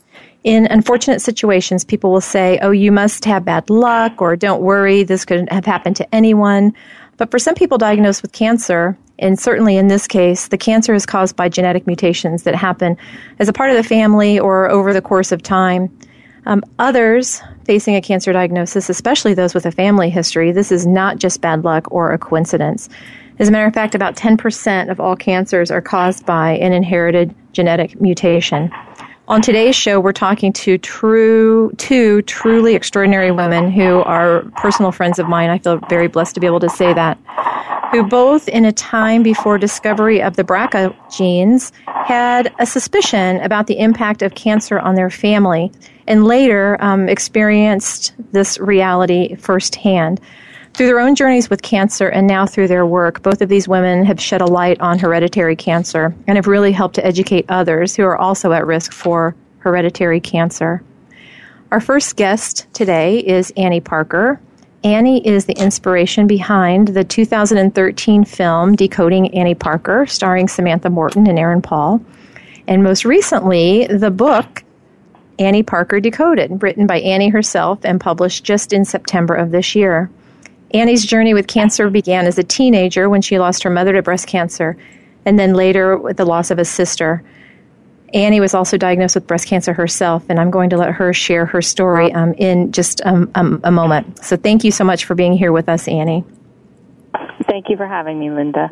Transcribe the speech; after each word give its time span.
in 0.44 0.66
unfortunate 0.66 1.20
situations, 1.20 1.84
people 1.84 2.12
will 2.12 2.20
say, 2.20 2.60
Oh, 2.62 2.70
you 2.70 2.92
must 2.92 3.24
have 3.24 3.44
bad 3.44 3.68
luck, 3.68 4.22
or 4.22 4.36
don't 4.36 4.62
worry, 4.62 5.02
this 5.02 5.24
could 5.24 5.48
have 5.50 5.64
happened 5.64 5.96
to 5.96 6.14
anyone. 6.14 6.72
But 7.16 7.30
for 7.30 7.38
some 7.38 7.55
people 7.55 7.78
diagnosed 7.78 8.22
with 8.22 8.32
cancer, 8.32 8.96
and 9.18 9.38
certainly 9.38 9.77
in 9.77 9.88
this 9.88 10.06
case, 10.06 10.48
the 10.48 10.58
cancer 10.58 10.94
is 10.94 11.06
caused 11.06 11.36
by 11.36 11.48
genetic 11.48 11.86
mutations 11.86 12.42
that 12.42 12.55
happen 12.55 12.96
as 13.38 13.48
a 13.48 13.52
part 13.52 13.70
of 13.70 13.77
the 13.77 13.82
family 13.82 14.38
or 14.38 14.68
over 14.70 14.92
the 14.92 15.02
course 15.02 15.33
of 15.33 15.42
time. 15.42 15.96
Um, 16.46 16.64
others 16.78 17.40
facing 17.64 17.94
a 17.94 18.00
cancer 18.00 18.33
diagnosis, 18.33 18.90
especially 18.90 19.34
those 19.34 19.55
with 19.55 19.64
a 19.64 19.70
family 19.70 20.10
history, 20.10 20.50
this 20.50 20.72
is 20.72 20.86
not 20.86 21.18
just 21.18 21.40
bad 21.40 21.62
luck 21.62 21.86
or 21.92 22.12
a 22.12 22.18
coincidence. 22.18 22.88
As 23.38 23.48
a 23.48 23.52
matter 23.52 23.66
of 23.66 23.74
fact, 23.74 23.94
about 23.94 24.17
10% 24.17 24.90
of 24.90 25.00
all 25.00 25.17
cancers 25.17 25.70
are 25.70 25.80
caused 25.80 26.27
by 26.27 26.52
an 26.58 26.73
inherited 26.73 27.34
genetic 27.52 28.00
mutation. 28.00 28.70
On 29.32 29.40
today's 29.40 29.74
show, 29.74 29.98
we're 29.98 30.12
talking 30.12 30.52
to 30.52 30.76
true, 30.76 31.72
two 31.78 32.20
truly 32.20 32.74
extraordinary 32.74 33.30
women 33.30 33.70
who 33.70 34.02
are 34.02 34.42
personal 34.58 34.92
friends 34.92 35.18
of 35.18 35.26
mine. 35.26 35.48
I 35.48 35.56
feel 35.56 35.78
very 35.88 36.06
blessed 36.06 36.34
to 36.34 36.40
be 36.40 36.46
able 36.46 36.60
to 36.60 36.68
say 36.68 36.92
that 36.92 37.16
who 37.92 38.02
both 38.02 38.46
in 38.48 38.66
a 38.66 38.72
time 38.72 39.22
before 39.22 39.56
discovery 39.56 40.20
of 40.20 40.36
the 40.36 40.44
BRCA 40.44 40.94
genes 41.16 41.72
had 41.86 42.52
a 42.58 42.66
suspicion 42.66 43.40
about 43.40 43.68
the 43.68 43.78
impact 43.78 44.20
of 44.20 44.34
cancer 44.34 44.78
on 44.78 44.96
their 44.96 45.08
family 45.08 45.72
and 46.06 46.26
later 46.26 46.76
um, 46.84 47.08
experienced 47.08 48.12
this 48.32 48.58
reality 48.58 49.34
firsthand. 49.36 50.20
Through 50.74 50.86
their 50.86 51.00
own 51.00 51.14
journeys 51.14 51.50
with 51.50 51.60
cancer 51.60 52.08
and 52.08 52.27
now 52.27 52.46
through 52.46 52.68
their 52.68 52.86
work, 52.86 53.22
both 53.22 53.42
of 53.42 53.50
these 53.50 53.68
women 53.68 54.06
have 54.06 54.18
shed 54.18 54.40
a 54.40 54.46
light 54.46 54.80
on 54.80 54.98
hereditary 54.98 55.55
cancer 55.55 56.14
and 56.27 56.36
have 56.36 56.46
really 56.46 56.72
helped 56.72 56.94
to 56.94 57.06
educate 57.06 57.44
others 57.50 57.94
who 57.94 58.05
are 58.05 58.16
also 58.16 58.52
at 58.52 58.66
risk 58.66 58.90
for 58.90 59.34
hereditary 59.58 60.18
cancer. 60.18 60.82
Our 61.70 61.80
first 61.80 62.16
guest 62.16 62.66
today 62.72 63.18
is 63.18 63.52
Annie 63.56 63.80
Parker. 63.82 64.40
Annie 64.82 65.27
is 65.27 65.44
the 65.44 65.58
inspiration 65.58 66.27
behind 66.27 66.88
the 66.88 67.05
2013 67.05 68.24
film 68.24 68.74
Decoding 68.74 69.34
Annie 69.34 69.55
Parker, 69.55 70.06
starring 70.06 70.48
Samantha 70.48 70.88
Morton 70.88 71.28
and 71.28 71.38
Aaron 71.38 71.61
Paul. 71.61 72.00
And 72.66 72.82
most 72.82 73.05
recently, 73.05 73.86
the 73.86 74.11
book 74.11 74.64
Annie 75.38 75.62
Parker 75.62 76.00
Decoded, 76.00 76.62
written 76.62 76.86
by 76.86 77.00
Annie 77.00 77.28
herself 77.28 77.78
and 77.84 78.00
published 78.00 78.44
just 78.44 78.72
in 78.72 78.86
September 78.86 79.34
of 79.34 79.50
this 79.50 79.74
year. 79.74 80.11
Annie's 80.74 81.05
journey 81.05 81.34
with 81.34 81.46
cancer 81.46 81.90
began 81.90 82.27
as 82.27 82.38
a 82.38 82.42
teenager 82.42 83.08
when 83.08 83.22
she 83.22 83.38
lost 83.38 83.62
her 83.62 83.70
mother 83.70 83.92
to 83.92 84.02
breast 84.02 84.27
cancer, 84.27 84.77
and 85.24 85.38
then 85.38 85.55
later 85.55 85.96
with 85.96 86.16
the 86.16 86.24
loss 86.24 86.50
of 86.50 86.58
a 86.58 86.64
sister. 86.64 87.22
Annie 88.14 88.40
was 88.40 88.52
also 88.52 88.77
diagnosed 88.77 89.14
with 89.14 89.27
breast 89.27 89.48
cancer 89.48 89.72
herself, 89.72 90.24
and 90.28 90.38
I'm 90.38 90.50
going 90.50 90.70
to 90.70 90.77
let 90.77 90.92
her 90.92 91.12
share 91.12 91.46
her 91.46 91.62
story 91.62 92.12
um, 92.12 92.34
in 92.34 92.70
just 92.72 93.00
um, 93.06 93.30
um, 93.34 93.61
a 93.64 93.70
moment. 93.70 94.22
So 94.22 94.36
thank 94.36 94.64
you 94.64 94.70
so 94.70 94.84
much 94.84 95.05
for 95.05 95.14
being 95.14 95.32
here 95.32 95.52
with 95.52 95.68
us, 95.68 95.88
Annie. 95.88 96.24
Thank 97.46 97.68
you 97.68 97.77
for 97.77 97.86
having 97.86 98.18
me, 98.18 98.30
Linda. 98.30 98.70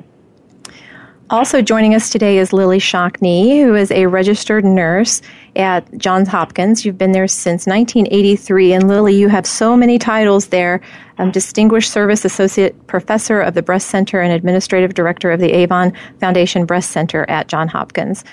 Also 1.30 1.62
joining 1.62 1.94
us 1.94 2.10
today 2.10 2.38
is 2.38 2.52
Lillie 2.52 2.80
Shockney, 2.80 3.62
who 3.62 3.76
is 3.76 3.92
a 3.92 4.06
registered 4.06 4.64
nurse 4.64 5.22
at 5.54 5.86
Johns 5.96 6.26
Hopkins. 6.26 6.84
You've 6.84 6.98
been 6.98 7.12
there 7.12 7.28
since 7.28 7.68
1983, 7.68 8.72
and 8.72 8.88
Lillie, 8.88 9.14
you 9.14 9.28
have 9.28 9.46
so 9.46 9.76
many 9.76 9.96
titles 9.96 10.48
there. 10.48 10.80
Um, 11.18 11.30
Distinguished 11.30 11.92
Service 11.92 12.24
Associate 12.24 12.74
Professor 12.88 13.40
of 13.40 13.54
the 13.54 13.62
Breast 13.62 13.90
Center 13.90 14.20
and 14.20 14.32
Administrative 14.32 14.94
Director 14.94 15.30
of 15.30 15.38
the 15.38 15.52
Avon 15.52 15.92
Foundation 16.18 16.66
Breast 16.66 16.90
Center 16.90 17.24
at 17.30 17.46
Johns 17.46 17.70
Hopkins. 17.70 18.24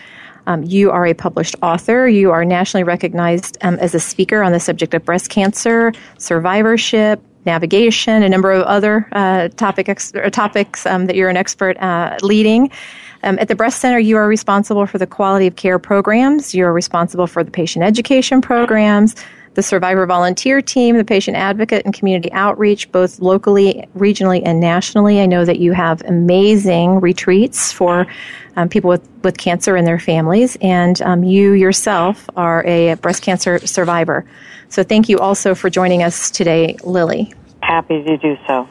Um, 0.47 0.63
you 0.63 0.90
are 0.90 1.06
a 1.06 1.13
published 1.13 1.56
author. 1.62 2.07
You 2.07 2.31
are 2.31 2.44
nationally 2.44 2.84
recognized 2.84 3.59
um, 3.62 3.75
as 3.75 3.94
a 3.94 4.00
speaker 4.00 4.41
on 4.41 4.53
the 4.53 4.59
subject 4.59 4.96
of 4.96 5.06
breast 5.06 5.30
cancer, 5.30 5.94
survivorship, 6.18 7.22
navigation, 7.47 8.22
a 8.22 8.30
number 8.30 8.52
of 8.52 8.62
other 8.63 9.08
uh, 9.12 9.47
topic 9.56 9.90
ex- 9.90 10.13
topics 10.31 10.85
um, 10.85 11.08
that 11.08 11.16
you're 11.16 11.30
an 11.30 11.38
expert 11.38 11.75
uh, 11.78 12.16
leading. 12.22 12.69
Um, 13.24 13.40
at 13.40 13.47
the 13.47 13.56
Breast 13.56 13.80
Center, 13.80 13.97
you 13.97 14.16
are 14.18 14.28
responsible 14.28 14.85
for 14.85 15.00
the 15.00 15.08
quality 15.08 15.47
of 15.47 15.56
care 15.56 15.80
programs. 15.80 16.53
You 16.53 16.66
are 16.66 16.74
responsible 16.74 17.25
for 17.25 17.44
the 17.44 17.50
patient 17.50 17.84
education 17.84 18.41
programs, 18.41 19.16
the 19.56 19.63
survivor 19.63 20.06
volunteer 20.06 20.62
team, 20.62 20.97
the 20.97 21.03
patient 21.03 21.36
advocate, 21.36 21.84
and 21.84 21.94
community 21.94 22.31
outreach, 22.31 22.91
both 22.91 23.19
locally, 23.19 23.88
regionally, 23.97 24.44
and 24.46 24.59
nationally. 24.59 25.19
I 25.19 25.25
know 25.25 25.46
that 25.46 25.57
you 25.57 25.72
have 25.72 26.03
amazing 26.03 27.00
retreats 27.00 27.72
for 27.72 28.06
um, 28.56 28.69
people 28.69 28.90
with, 28.90 29.07
with 29.24 29.38
cancer 29.38 29.75
and 29.75 29.88
their 29.88 30.00
families, 30.00 30.56
and 30.62 31.02
um, 31.02 31.24
you 31.24 31.53
yourself 31.53 32.30
are 32.36 32.63
a 32.66 32.94
breast 32.96 33.24
cancer 33.24 33.57
survivor. 33.66 34.25
So 34.69 34.84
thank 34.84 35.10
you 35.10 35.18
also 35.18 35.56
for 35.56 35.69
joining 35.69 36.04
us 36.04 36.30
today, 36.30 36.77
Lillie. 36.83 37.33
Happy 37.68 38.02
to 38.02 38.18
do 38.18 38.38
so. 38.48 38.66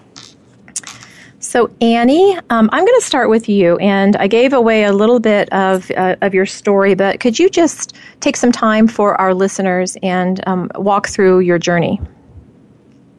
So, 1.38 1.70
Annie, 1.82 2.34
um, 2.48 2.70
I'm 2.72 2.84
going 2.84 2.98
to 2.98 3.04
start 3.04 3.28
with 3.28 3.46
you, 3.46 3.76
and 3.76 4.16
I 4.16 4.26
gave 4.26 4.54
away 4.54 4.84
a 4.84 4.92
little 4.92 5.20
bit 5.20 5.52
of 5.52 5.90
uh, 5.90 6.16
of 6.22 6.32
your 6.32 6.46
story, 6.46 6.94
but 6.94 7.20
could 7.20 7.38
you 7.38 7.50
just 7.50 7.94
take 8.20 8.36
some 8.36 8.50
time 8.50 8.88
for 8.88 9.14
our 9.20 9.34
listeners 9.34 9.98
and 10.02 10.42
um, 10.48 10.70
walk 10.76 11.08
through 11.08 11.40
your 11.40 11.58
journey? 11.58 12.00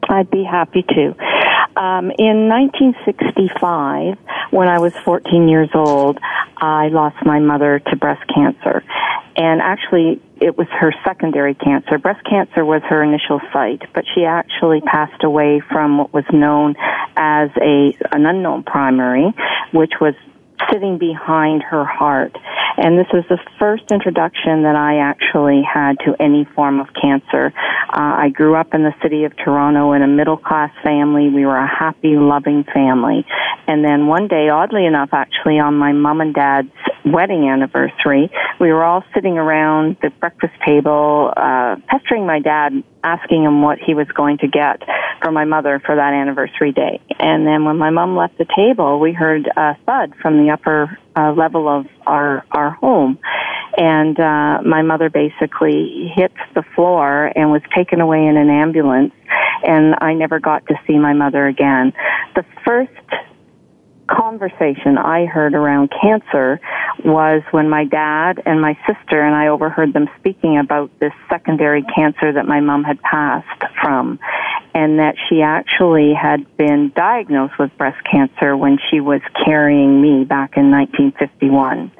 I'd 0.08 0.28
be 0.30 0.42
happy 0.42 0.82
to. 0.82 1.14
Um, 1.80 2.10
in 2.18 2.48
1965, 2.48 4.18
when 4.50 4.66
I 4.66 4.80
was 4.80 4.92
14 5.04 5.48
years 5.48 5.70
old, 5.74 6.18
I 6.56 6.88
lost 6.88 7.24
my 7.24 7.38
mother 7.38 7.78
to 7.78 7.96
breast 7.96 8.28
cancer. 8.34 8.82
And 9.38 9.62
actually, 9.62 10.20
it 10.40 10.58
was 10.58 10.66
her 10.80 10.92
secondary 11.04 11.54
cancer. 11.54 11.96
Breast 11.96 12.24
cancer 12.28 12.64
was 12.64 12.82
her 12.88 13.04
initial 13.04 13.40
site, 13.52 13.82
but 13.94 14.04
she 14.12 14.24
actually 14.24 14.80
passed 14.80 15.22
away 15.22 15.60
from 15.60 15.98
what 15.98 16.12
was 16.12 16.24
known 16.32 16.74
as 17.16 17.48
a, 17.56 17.96
an 18.10 18.26
unknown 18.26 18.64
primary, 18.64 19.32
which 19.72 19.92
was 20.00 20.14
sitting 20.70 20.98
behind 20.98 21.62
her 21.62 21.84
heart. 21.84 22.36
And 22.76 22.96
this 22.96 23.08
was 23.12 23.24
the 23.28 23.38
first 23.58 23.90
introduction 23.90 24.62
that 24.62 24.76
I 24.76 24.98
actually 24.98 25.62
had 25.62 25.98
to 26.06 26.14
any 26.20 26.44
form 26.54 26.78
of 26.80 26.86
cancer. 26.94 27.52
Uh, 27.88 28.14
I 28.22 28.28
grew 28.28 28.54
up 28.54 28.72
in 28.72 28.84
the 28.84 28.94
city 29.02 29.24
of 29.24 29.36
Toronto 29.36 29.92
in 29.92 30.02
a 30.02 30.06
middle 30.06 30.36
class 30.36 30.70
family. 30.84 31.28
We 31.28 31.44
were 31.44 31.56
a 31.56 31.66
happy, 31.66 32.14
loving 32.14 32.64
family. 32.72 33.26
And 33.66 33.84
then 33.84 34.06
one 34.06 34.28
day, 34.28 34.48
oddly 34.48 34.86
enough, 34.86 35.10
actually 35.12 35.58
on 35.58 35.74
my 35.74 35.92
mom 35.92 36.20
and 36.20 36.34
dad's 36.34 36.70
wedding 37.04 37.48
anniversary, 37.48 38.30
we 38.60 38.72
were 38.72 38.84
all 38.84 39.02
sitting 39.14 39.38
around 39.38 39.96
the 40.00 40.10
breakfast 40.20 40.54
table, 40.64 41.32
uh, 41.36 41.76
pestering 41.88 42.26
my 42.26 42.40
dad, 42.40 42.84
asking 43.04 43.44
him 43.44 43.62
what 43.62 43.78
he 43.78 43.94
was 43.94 44.08
going 44.08 44.38
to 44.38 44.48
get 44.48 44.82
for 45.22 45.30
my 45.30 45.44
mother 45.44 45.80
for 45.84 45.96
that 45.96 46.12
anniversary 46.12 46.72
day. 46.72 47.00
And 47.18 47.46
then 47.46 47.64
when 47.64 47.76
my 47.76 47.90
mom 47.90 48.16
left 48.16 48.38
the 48.38 48.46
table, 48.56 49.00
we 49.00 49.12
heard 49.12 49.48
a 49.56 49.76
thud 49.86 50.14
from 50.20 50.44
the 50.44 50.52
upper 50.52 50.98
uh, 51.16 51.32
level 51.32 51.68
of 51.68 51.86
our 52.06 52.44
our 52.52 52.70
home, 52.70 53.18
and 53.76 54.18
uh, 54.18 54.62
my 54.62 54.82
mother 54.82 55.10
basically 55.10 56.12
hit 56.14 56.32
the 56.54 56.62
floor 56.74 57.32
and 57.34 57.50
was 57.50 57.62
taken 57.74 58.00
away 58.00 58.26
in 58.26 58.36
an 58.36 58.50
ambulance. 58.50 59.12
And 59.66 59.96
I 60.00 60.14
never 60.14 60.38
got 60.38 60.66
to 60.66 60.74
see 60.86 60.98
my 60.98 61.12
mother 61.12 61.46
again. 61.46 61.92
The 62.36 62.44
first 62.64 62.92
conversation 64.08 64.96
I 64.96 65.26
heard 65.26 65.54
around 65.54 65.92
cancer 66.00 66.60
was 67.04 67.42
when 67.50 67.68
my 67.68 67.84
dad 67.84 68.42
and 68.44 68.60
my 68.60 68.76
sister 68.86 69.20
and 69.20 69.34
I 69.34 69.48
overheard 69.48 69.92
them 69.92 70.08
speaking 70.18 70.58
about 70.58 70.90
this 70.98 71.12
secondary 71.28 71.82
cancer 71.82 72.32
that 72.32 72.46
my 72.46 72.60
mom 72.60 72.84
had 72.84 73.00
passed 73.00 73.62
from 73.80 74.18
and 74.74 74.98
that 74.98 75.16
she 75.28 75.42
actually 75.42 76.12
had 76.14 76.56
been 76.56 76.92
diagnosed 76.94 77.58
with 77.58 77.76
breast 77.76 77.98
cancer 78.10 78.56
when 78.56 78.78
she 78.90 79.00
was 79.00 79.20
carrying 79.44 80.00
me 80.00 80.24
back 80.24 80.56
in 80.56 80.70
1951. 80.70 81.92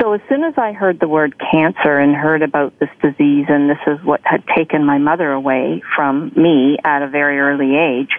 So 0.00 0.14
as 0.14 0.20
soon 0.28 0.42
as 0.44 0.54
I 0.56 0.72
heard 0.72 0.98
the 1.00 1.08
word 1.08 1.34
cancer 1.38 1.98
and 1.98 2.14
heard 2.14 2.42
about 2.42 2.78
this 2.78 2.88
disease 3.00 3.46
and 3.48 3.68
this 3.68 3.78
is 3.86 4.02
what 4.02 4.20
had 4.24 4.42
taken 4.56 4.84
my 4.84 4.98
mother 4.98 5.30
away 5.30 5.82
from 5.94 6.32
me 6.34 6.78
at 6.82 7.02
a 7.02 7.08
very 7.08 7.38
early 7.38 7.76
age, 7.76 8.10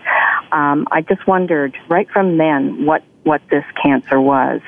um, 0.51 0.87
I 0.91 1.01
just 1.01 1.25
wondered 1.27 1.75
right 1.89 2.09
from 2.09 2.37
then 2.37 2.85
what 2.85 3.03
what 3.23 3.41
this 3.49 3.63
cancer 3.81 4.19
was. 4.19 4.61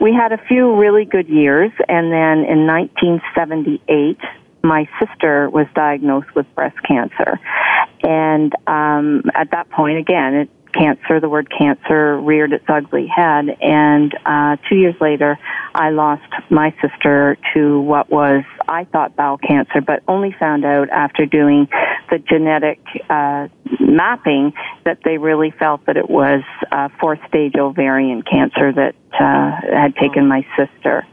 We 0.00 0.12
had 0.14 0.32
a 0.32 0.38
few 0.48 0.76
really 0.76 1.04
good 1.04 1.28
years, 1.28 1.70
and 1.88 2.12
then 2.12 2.44
in 2.44 2.66
1978, 2.66 4.18
my 4.62 4.88
sister 4.98 5.48
was 5.50 5.66
diagnosed 5.74 6.34
with 6.34 6.46
breast 6.54 6.76
cancer. 6.86 7.38
And 8.02 8.52
um, 8.66 9.22
at 9.34 9.50
that 9.52 9.70
point, 9.70 9.98
again, 9.98 10.34
it 10.34 10.50
cancer, 10.72 11.20
the 11.20 11.28
word 11.28 11.48
cancer 11.56 12.18
reared 12.20 12.52
its 12.52 12.64
ugly 12.68 13.06
head. 13.06 13.48
And 13.60 14.16
uh, 14.24 14.56
two 14.68 14.76
years 14.76 14.94
later, 15.00 15.38
I 15.74 15.90
lost 15.90 16.30
my 16.50 16.74
sister 16.82 17.36
to 17.54 17.80
what 17.80 18.10
was, 18.10 18.44
I 18.68 18.84
thought, 18.84 19.16
bowel 19.16 19.38
cancer, 19.38 19.80
but 19.80 20.02
only 20.08 20.34
found 20.38 20.64
out 20.64 20.88
after 20.90 21.26
doing 21.26 21.68
the 22.10 22.18
genetic 22.18 22.80
uh, 23.08 23.48
mapping 23.80 24.52
that 24.84 24.98
they 25.04 25.18
really 25.18 25.50
felt 25.50 25.86
that 25.86 25.96
it 25.96 26.08
was 26.08 26.42
uh, 26.72 26.88
fourth 27.00 27.20
stage 27.28 27.54
ovarian 27.56 28.22
cancer 28.22 28.72
that 28.72 28.94
uh, 29.18 29.74
had 29.74 29.94
taken 29.96 30.26
my 30.26 30.46
sister. 30.56 31.06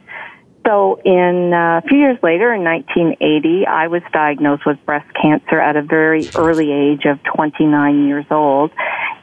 So, 0.66 1.00
in 1.06 1.54
uh, 1.54 1.82
a 1.84 1.88
few 1.88 2.00
years 2.00 2.18
later, 2.24 2.52
in 2.52 2.64
1980, 2.64 3.68
I 3.68 3.88
was 3.88 4.02
diagnosed 4.12 4.66
with 4.66 4.84
breast 4.84 5.08
cancer 5.22 5.60
at 5.60 5.76
a 5.76 5.84
very 5.84 6.28
early 6.36 6.72
age 6.72 7.06
of 7.06 7.20
29 7.24 8.08
years 8.08 8.26
old. 8.32 8.72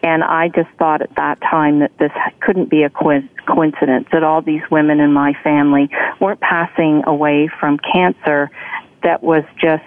And 0.05 0.23
I 0.23 0.49
just 0.49 0.71
thought 0.79 1.03
at 1.03 1.15
that 1.17 1.41
time 1.41 1.81
that 1.81 1.97
this 1.99 2.13
couldn't 2.41 2.71
be 2.71 2.85
a 2.85 2.91
coincidence, 2.91 4.07
that 4.13 4.23
all 4.23 4.41
these 4.41 4.63
women 4.71 5.01
in 5.01 5.13
my 5.13 5.33
family 5.43 5.91
weren't 6.21 6.41
passing 6.41 7.03
away 7.07 7.49
from 7.61 7.79
cancer 7.93 8.51
that 9.03 9.23
was 9.23 9.43
just 9.61 9.85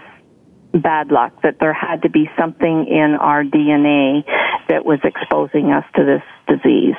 bad 0.81 1.11
luck, 1.11 1.41
that 1.43 1.59
there 1.59 1.73
had 1.73 2.03
to 2.03 2.09
be 2.09 2.29
something 2.37 2.87
in 2.87 3.15
our 3.19 3.43
DNA 3.43 4.23
that 4.67 4.85
was 4.85 4.99
exposing 5.03 5.71
us 5.71 5.85
to 5.95 6.03
this 6.03 6.23
disease. 6.47 6.95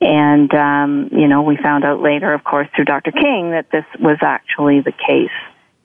And, 0.00 0.52
um, 0.54 1.08
you 1.12 1.26
know, 1.26 1.42
we 1.42 1.56
found 1.56 1.84
out 1.84 2.00
later, 2.00 2.32
of 2.32 2.44
course, 2.44 2.68
through 2.74 2.84
Dr. 2.84 3.10
King 3.10 3.50
that 3.50 3.70
this 3.72 3.84
was 3.98 4.18
actually 4.22 4.80
the 4.80 4.92
case. 4.92 5.34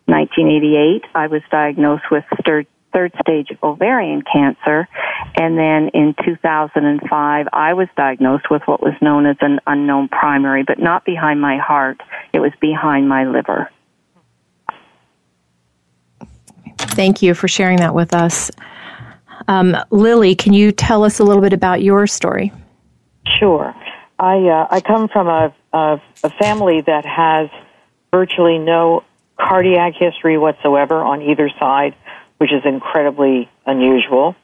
1988, 0.06 1.06
I 1.16 1.28
was 1.28 1.42
diagnosed 1.50 2.04
with 2.12 2.24
third, 2.46 2.68
third 2.92 3.14
stage 3.22 3.48
ovarian 3.64 4.22
cancer. 4.22 4.88
And 5.36 5.58
then 5.58 5.90
in 5.94 6.14
2005, 6.24 7.48
I 7.52 7.74
was 7.74 7.88
diagnosed 7.96 8.52
with 8.52 8.62
what 8.66 8.82
was 8.82 8.94
known 9.02 9.26
as 9.26 9.38
an 9.42 9.60
unknown 9.66 10.10
primary, 10.10 10.64
but 10.64 10.78
not 10.78 11.06
behind 11.06 11.42
my 11.42 11.58
heart. 11.58 12.02
It 12.34 12.40
was 12.40 12.52
behind 12.62 13.10
my 13.10 13.26
liver. 13.26 13.72
Thank 16.94 17.22
you 17.22 17.34
for 17.34 17.48
sharing 17.48 17.78
that 17.78 17.94
with 17.94 18.14
us. 18.14 18.52
Um, 19.48 19.76
Lillie, 19.92 20.36
can 20.36 20.54
you 20.54 20.72
tell 20.72 21.04
us 21.04 21.20
a 21.20 21.24
little 21.24 21.42
bit 21.42 21.54
about 21.54 21.82
your 21.82 22.08
story? 22.08 22.52
Sure. 23.40 23.76
I 24.20 24.38
uh, 24.38 24.68
I 24.70 24.80
come 24.82 25.08
from 25.08 25.28
a, 25.28 25.54
a 25.74 26.02
a 26.24 26.30
family 26.30 26.82
that 26.82 27.06
has 27.06 27.50
virtually 28.12 28.58
no 28.58 29.04
cardiac 29.38 29.96
history 29.96 30.38
whatsoever 30.38 31.02
on 31.02 31.22
either 31.22 31.50
side, 31.60 31.96
which 32.38 32.52
is 32.54 32.62
incredibly 32.66 33.50
unusual. 33.66 34.36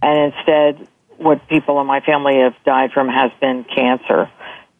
And 0.00 0.32
instead, 0.32 0.88
what 1.18 1.46
people 1.48 1.80
in 1.80 1.86
my 1.86 2.00
family 2.00 2.38
have 2.38 2.54
died 2.64 2.92
from 2.92 3.08
has 3.08 3.30
been 3.40 3.64
cancer. 3.64 4.30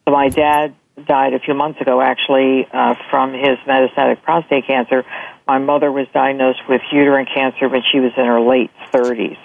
So 0.05 0.11
my 0.11 0.29
dad 0.29 0.75
died 1.05 1.33
a 1.33 1.39
few 1.39 1.53
months 1.53 1.79
ago, 1.79 2.01
actually, 2.01 2.67
uh, 2.71 2.95
from 3.09 3.33
his 3.33 3.57
metastatic 3.65 4.21
prostate 4.23 4.67
cancer. 4.67 5.05
My 5.47 5.57
mother 5.59 5.91
was 5.91 6.07
diagnosed 6.13 6.61
with 6.69 6.81
uterine 6.91 7.25
cancer 7.25 7.67
when 7.67 7.81
she 7.91 7.99
was 7.99 8.11
in 8.17 8.25
her 8.25 8.39
late 8.39 8.71
30s. 8.93 9.37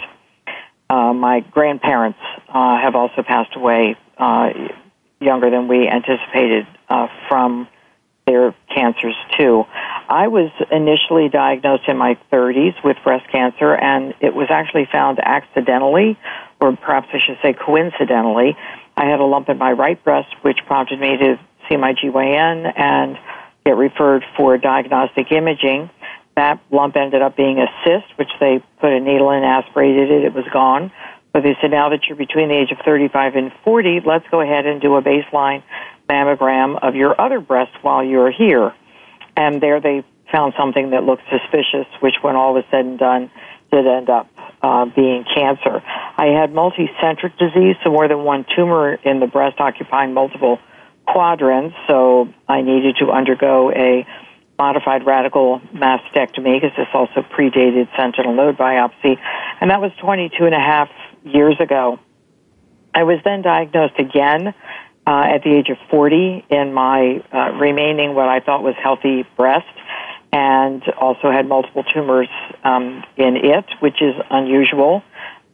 Uh, 0.90 1.12
my 1.12 1.40
grandparents 1.40 2.18
uh, 2.48 2.80
have 2.80 2.94
also 2.94 3.22
passed 3.22 3.54
away 3.56 3.96
uh, 4.16 4.50
younger 5.20 5.50
than 5.50 5.68
we 5.68 5.88
anticipated 5.88 6.66
uh, 6.88 7.08
from 7.28 7.68
their 8.26 8.54
cancers 8.74 9.16
too. 9.38 9.64
I 10.08 10.28
was 10.28 10.50
initially 10.70 11.28
diagnosed 11.28 11.84
in 11.88 11.96
my 11.96 12.16
30s 12.32 12.82
with 12.84 12.96
breast 13.02 13.26
cancer, 13.32 13.74
and 13.74 14.14
it 14.20 14.34
was 14.34 14.48
actually 14.50 14.86
found 14.90 15.18
accidentally, 15.18 16.18
or 16.60 16.76
perhaps 16.76 17.08
I 17.12 17.18
should 17.26 17.38
say 17.42 17.54
coincidentally. 17.54 18.56
I 18.96 19.06
had 19.06 19.20
a 19.20 19.24
lump 19.24 19.48
in 19.48 19.58
my 19.58 19.72
right 19.72 20.02
breast, 20.02 20.28
which 20.42 20.58
prompted 20.66 21.00
me 21.00 21.16
to 21.16 21.40
see 21.68 21.76
my 21.76 21.94
GYN 21.94 22.72
and 22.76 23.18
get 23.68 23.76
referred 23.76 24.24
for 24.34 24.56
diagnostic 24.56 25.30
imaging. 25.30 25.90
That 26.36 26.58
lump 26.70 26.96
ended 26.96 27.20
up 27.20 27.36
being 27.36 27.58
a 27.58 27.66
cyst, 27.84 28.06
which 28.16 28.30
they 28.40 28.64
put 28.80 28.92
a 28.92 29.00
needle 29.00 29.30
in, 29.30 29.44
aspirated 29.44 30.10
it, 30.10 30.24
it 30.24 30.32
was 30.32 30.46
gone. 30.52 30.90
But 31.32 31.42
they 31.42 31.54
said, 31.60 31.70
now 31.70 31.90
that 31.90 32.06
you're 32.06 32.16
between 32.16 32.48
the 32.48 32.54
age 32.54 32.72
of 32.72 32.78
35 32.82 33.36
and 33.36 33.52
40, 33.64 34.00
let's 34.06 34.24
go 34.30 34.40
ahead 34.40 34.64
and 34.64 34.80
do 34.80 34.94
a 34.96 35.02
baseline 35.02 35.62
mammogram 36.08 36.78
of 36.80 36.94
your 36.94 37.20
other 37.20 37.40
breast 37.40 37.72
while 37.82 38.02
you're 38.02 38.30
here. 38.30 38.72
And 39.36 39.60
there 39.60 39.80
they 39.80 40.02
found 40.32 40.54
something 40.56 40.90
that 40.90 41.04
looked 41.04 41.24
suspicious, 41.28 41.86
which 42.00 42.14
when 42.22 42.36
all 42.36 42.54
was 42.54 42.64
said 42.70 42.86
and 42.86 42.98
done, 42.98 43.30
did 43.70 43.86
end 43.86 44.08
up 44.08 44.28
uh, 44.62 44.86
being 44.86 45.24
cancer. 45.34 45.82
I 46.16 46.28
had 46.28 46.54
multicentric 46.54 47.36
disease, 47.36 47.76
so 47.84 47.90
more 47.90 48.08
than 48.08 48.24
one 48.24 48.46
tumor 48.56 48.94
in 48.94 49.20
the 49.20 49.26
breast 49.26 49.60
occupying 49.60 50.14
multiple 50.14 50.58
quadrants, 51.12 51.76
so 51.86 52.28
I 52.48 52.62
needed 52.62 52.96
to 53.00 53.10
undergo 53.10 53.70
a 53.70 54.06
modified 54.58 55.06
radical 55.06 55.60
mastectomy 55.72 56.60
because 56.60 56.76
this 56.76 56.88
also 56.92 57.22
predated 57.22 57.88
sentinel 57.96 58.34
node 58.34 58.58
biopsy, 58.58 59.18
and 59.60 59.70
that 59.70 59.80
was 59.80 59.92
22 60.00 60.44
and 60.44 60.54
a 60.54 60.60
half 60.60 60.88
years 61.24 61.56
ago. 61.60 61.98
I 62.94 63.04
was 63.04 63.20
then 63.24 63.42
diagnosed 63.42 63.98
again 63.98 64.54
uh, 65.06 65.34
at 65.34 65.42
the 65.44 65.54
age 65.54 65.68
of 65.70 65.78
40 65.90 66.44
in 66.50 66.72
my 66.72 67.22
uh, 67.32 67.52
remaining 67.52 68.14
what 68.14 68.28
I 68.28 68.40
thought 68.40 68.62
was 68.62 68.74
healthy 68.82 69.24
breast 69.36 69.66
and 70.32 70.82
also 71.00 71.30
had 71.30 71.48
multiple 71.48 71.84
tumors 71.84 72.28
um, 72.64 73.02
in 73.16 73.36
it, 73.36 73.64
which 73.80 74.02
is 74.02 74.14
unusual. 74.30 75.02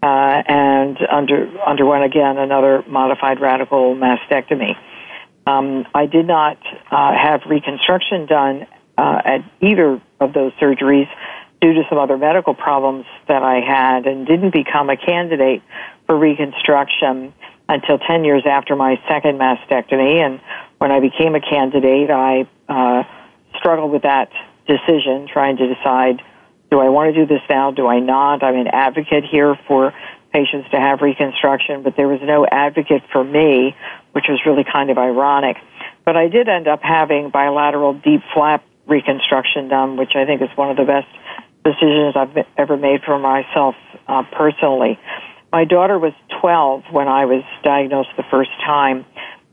Uh, 0.02 0.42
and 0.46 0.98
under, 1.10 1.48
underwent 1.60 2.04
again 2.04 2.36
another 2.36 2.84
modified 2.88 3.40
radical 3.40 3.94
mastectomy. 3.94 4.76
Um, 5.46 5.86
I 5.94 6.06
did 6.06 6.26
not 6.26 6.58
uh, 6.90 7.12
have 7.14 7.42
reconstruction 7.48 8.26
done 8.26 8.66
uh, 8.96 9.20
at 9.24 9.44
either 9.60 10.00
of 10.20 10.32
those 10.32 10.52
surgeries 10.54 11.08
due 11.60 11.74
to 11.74 11.82
some 11.88 11.98
other 11.98 12.16
medical 12.16 12.54
problems 12.54 13.06
that 13.28 13.42
I 13.42 13.60
had 13.60 14.06
and 14.06 14.26
didn't 14.26 14.52
become 14.52 14.90
a 14.90 14.96
candidate 14.96 15.62
for 16.06 16.18
reconstruction 16.18 17.32
until 17.68 17.98
10 17.98 18.24
years 18.24 18.44
after 18.46 18.76
my 18.76 19.00
second 19.08 19.38
mastectomy. 19.38 20.24
And 20.24 20.40
when 20.78 20.90
I 20.92 21.00
became 21.00 21.34
a 21.34 21.40
candidate, 21.40 22.10
I 22.10 22.46
uh, 22.68 23.04
struggled 23.56 23.92
with 23.92 24.02
that 24.02 24.30
decision, 24.66 25.28
trying 25.32 25.56
to 25.58 25.74
decide 25.74 26.22
do 26.70 26.80
I 26.80 26.88
want 26.88 27.14
to 27.14 27.24
do 27.24 27.32
this 27.32 27.42
now? 27.48 27.70
Do 27.70 27.86
I 27.86 28.00
not? 28.00 28.42
I'm 28.42 28.56
an 28.56 28.66
advocate 28.66 29.24
here 29.30 29.54
for 29.68 29.94
patients 30.32 30.68
to 30.72 30.80
have 30.80 31.02
reconstruction, 31.02 31.84
but 31.84 31.94
there 31.96 32.08
was 32.08 32.20
no 32.20 32.44
advocate 32.44 33.02
for 33.12 33.22
me, 33.22 33.76
which 34.14 34.26
was 34.28 34.40
really 34.46 34.64
kind 34.64 34.90
of 34.90 34.98
ironic. 34.98 35.56
But 36.04 36.16
I 36.16 36.28
did 36.28 36.48
end 36.48 36.68
up 36.68 36.80
having 36.82 37.30
bilateral 37.30 37.94
deep 37.94 38.22
flap 38.32 38.64
reconstruction 38.86 39.68
done, 39.68 39.96
which 39.96 40.12
I 40.14 40.24
think 40.24 40.40
is 40.42 40.50
one 40.56 40.70
of 40.70 40.76
the 40.76 40.84
best 40.84 41.08
decisions 41.64 42.14
I've 42.16 42.46
ever 42.56 42.76
made 42.76 43.02
for 43.02 43.18
myself 43.18 43.74
uh, 44.06 44.22
personally. 44.32 44.98
My 45.52 45.64
daughter 45.64 45.98
was 45.98 46.12
12 46.40 46.84
when 46.90 47.08
I 47.08 47.24
was 47.24 47.42
diagnosed 47.62 48.10
the 48.16 48.24
first 48.30 48.50
time. 48.64 49.04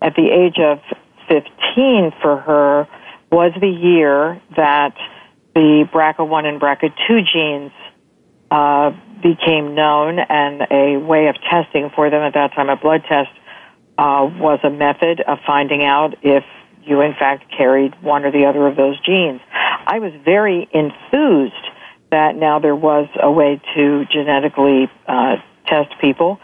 At 0.02 0.16
the 0.16 0.30
age 0.30 0.58
of 0.60 0.80
15 1.28 2.12
for 2.22 2.38
her 2.38 2.88
was 3.32 3.54
the 3.60 3.70
year 3.70 4.42
that 4.58 4.96
the 5.56 5.88
BRCA1 5.94 6.46
and 6.46 6.62
BRCA2 6.62 7.26
genes 7.32 7.72
uh, 8.52 8.92
became 9.22 9.76
known, 9.76 10.20
and 10.20 10.64
a 10.72 10.98
way 10.98 11.28
of 11.28 11.36
testing 11.50 11.90
for 11.96 12.10
them 12.10 12.22
at 12.22 12.34
that 12.34 12.54
time, 12.54 12.70
a 12.70 12.76
blood 12.76 13.04
test, 13.08 13.30
uh, 14.02 14.26
was 14.26 14.60
a 14.64 14.70
method 14.72 15.22
of 15.22 15.38
finding 15.46 15.84
out 15.84 16.16
if 16.24 16.44
you 16.84 17.02
in 17.02 17.14
fact 17.14 17.46
carried 17.56 17.94
one 18.02 18.26
or 18.26 18.32
the 18.32 18.46
other 18.46 18.66
of 18.66 18.76
those 18.76 19.00
genes. 19.02 19.40
I 19.52 20.00
was 20.00 20.12
very 20.26 20.68
enthused 20.74 21.54
that 22.10 22.36
now 22.36 22.58
there 22.58 22.76
was 22.76 23.08
a 23.22 23.32
way 23.32 23.62
to 23.76 24.06
genetically 24.12 24.90
uh, 25.08 25.36
test 25.68 25.94
people, 26.02 26.40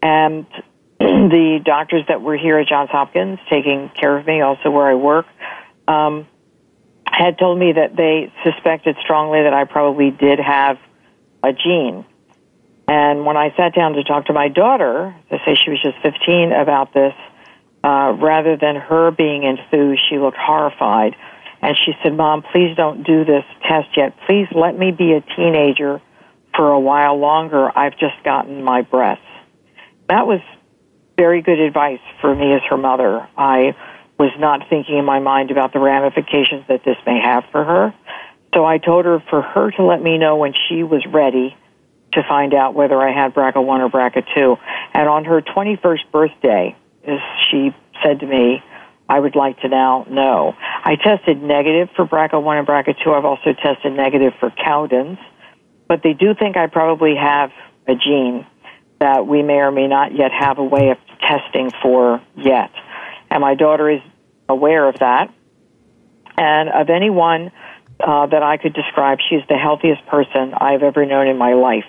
and 0.00 0.46
the 0.98 1.60
doctors 1.62 2.04
that 2.08 2.22
were 2.22 2.38
here 2.38 2.58
at 2.58 2.68
Johns 2.68 2.88
Hopkins 2.88 3.38
taking 3.50 3.90
care 3.90 4.16
of 4.16 4.26
me, 4.26 4.40
also 4.40 4.70
where 4.70 4.86
I 4.86 4.94
work, 4.94 5.26
um, 5.86 6.26
had 7.04 7.38
told 7.38 7.58
me 7.58 7.72
that 7.72 7.94
they 7.96 8.32
suspected 8.42 8.96
strongly 9.02 9.42
that 9.42 9.52
I 9.52 9.64
probably 9.64 10.10
did 10.10 10.38
have 10.38 10.78
a 11.42 11.52
gene. 11.52 12.06
And 12.86 13.24
when 13.24 13.36
I 13.36 13.54
sat 13.56 13.74
down 13.74 13.94
to 13.94 14.04
talk 14.04 14.26
to 14.26 14.32
my 14.32 14.48
daughter, 14.48 15.14
to 15.30 15.38
say 15.44 15.54
she 15.54 15.70
was 15.70 15.80
just 15.82 15.96
15 16.02 16.52
about 16.52 16.92
this, 16.92 17.14
uh, 17.82 18.16
rather 18.20 18.56
than 18.56 18.76
her 18.76 19.10
being 19.10 19.44
enthused, 19.44 20.02
she 20.08 20.18
looked 20.18 20.36
horrified. 20.36 21.14
And 21.62 21.76
she 21.76 21.92
said, 22.02 22.14
Mom, 22.14 22.42
please 22.42 22.76
don't 22.76 23.04
do 23.04 23.24
this 23.24 23.44
test 23.66 23.88
yet. 23.96 24.14
Please 24.26 24.48
let 24.54 24.78
me 24.78 24.90
be 24.90 25.12
a 25.12 25.22
teenager 25.34 26.00
for 26.54 26.70
a 26.70 26.80
while 26.80 27.18
longer. 27.18 27.70
I've 27.76 27.98
just 27.98 28.22
gotten 28.22 28.62
my 28.62 28.82
breasts. 28.82 29.24
That 30.08 30.26
was 30.26 30.40
very 31.16 31.40
good 31.40 31.60
advice 31.60 32.00
for 32.20 32.34
me 32.34 32.52
as 32.52 32.60
her 32.68 32.76
mother. 32.76 33.26
I 33.36 33.74
was 34.18 34.30
not 34.38 34.68
thinking 34.68 34.98
in 34.98 35.04
my 35.04 35.20
mind 35.20 35.50
about 35.50 35.72
the 35.72 35.80
ramifications 35.80 36.64
that 36.68 36.84
this 36.84 36.96
may 37.06 37.20
have 37.20 37.44
for 37.50 37.64
her. 37.64 37.94
So 38.54 38.64
I 38.64 38.78
told 38.78 39.04
her 39.06 39.22
for 39.30 39.42
her 39.42 39.70
to 39.72 39.82
let 39.84 40.02
me 40.02 40.18
know 40.18 40.36
when 40.36 40.52
she 40.68 40.82
was 40.82 41.04
ready 41.06 41.56
to 42.14 42.22
find 42.28 42.54
out 42.54 42.74
whether 42.74 43.00
I 43.00 43.12
had 43.12 43.34
BRCA1 43.34 43.56
or 43.56 43.88
BRCA2. 43.88 44.58
And 44.94 45.08
on 45.08 45.24
her 45.24 45.40
21st 45.40 46.10
birthday, 46.12 46.76
she 47.50 47.74
said 48.02 48.20
to 48.20 48.26
me, 48.26 48.62
I 49.08 49.20
would 49.20 49.36
like 49.36 49.60
to 49.60 49.68
now 49.68 50.06
know. 50.08 50.54
I 50.58 50.96
tested 50.96 51.42
negative 51.42 51.90
for 51.94 52.06
BRCA1 52.06 52.58
and 52.58 52.66
BRCA2. 52.66 53.06
I've 53.06 53.24
also 53.24 53.52
tested 53.52 53.92
negative 53.92 54.32
for 54.40 54.50
Cowden's, 54.50 55.18
but 55.88 56.02
they 56.02 56.14
do 56.14 56.34
think 56.34 56.56
I 56.56 56.66
probably 56.68 57.14
have 57.16 57.50
a 57.86 57.94
gene 57.94 58.46
that 59.00 59.26
we 59.26 59.42
may 59.42 59.58
or 59.58 59.70
may 59.70 59.86
not 59.86 60.16
yet 60.16 60.32
have 60.32 60.58
a 60.58 60.64
way 60.64 60.90
of 60.90 60.98
testing 61.20 61.70
for 61.82 62.22
yet. 62.36 62.70
And 63.30 63.40
my 63.40 63.54
daughter 63.54 63.90
is 63.90 64.00
aware 64.48 64.88
of 64.88 64.98
that. 65.00 65.32
And 66.36 66.68
of 66.70 66.88
anyone 66.88 67.52
uh, 68.00 68.26
that 68.26 68.42
I 68.42 68.56
could 68.56 68.72
describe, 68.72 69.18
she's 69.28 69.42
the 69.48 69.56
healthiest 69.56 70.06
person 70.06 70.54
I've 70.54 70.82
ever 70.82 71.04
known 71.04 71.28
in 71.28 71.36
my 71.36 71.54
life. 71.54 71.84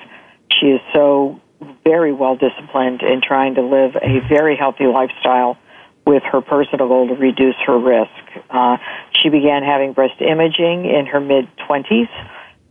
She 0.59 0.67
is 0.67 0.81
so 0.93 1.41
very 1.83 2.13
well 2.13 2.35
disciplined 2.35 3.01
in 3.01 3.21
trying 3.21 3.55
to 3.55 3.61
live 3.61 3.95
a 3.95 4.19
very 4.27 4.55
healthy 4.55 4.85
lifestyle 4.85 5.57
with 6.05 6.23
her 6.23 6.41
personal 6.41 6.87
goal 6.87 7.07
to 7.07 7.15
reduce 7.15 7.55
her 7.65 7.77
risk. 7.77 8.11
Uh, 8.49 8.77
she 9.11 9.29
began 9.29 9.63
having 9.63 9.93
breast 9.93 10.21
imaging 10.21 10.85
in 10.85 11.07
her 11.07 11.19
mid 11.19 11.47
20s. 11.67 12.09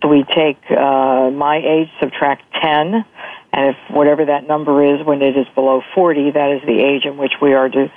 So 0.02 0.08
we 0.08 0.24
take 0.34 0.58
uh, 0.70 1.30
my 1.30 1.56
age, 1.56 1.88
subtract 1.98 2.42
10, 2.62 3.04
and 3.52 3.70
if 3.70 3.76
whatever 3.90 4.26
that 4.26 4.46
number 4.46 4.94
is 4.94 5.04
when 5.04 5.22
it 5.22 5.36
is 5.36 5.46
below 5.54 5.82
40, 5.94 6.32
that 6.32 6.52
is 6.52 6.62
the 6.66 6.78
age 6.78 7.06
in 7.06 7.16
which 7.16 7.32
we 7.40 7.54
are 7.54 7.68
to 7.68 7.90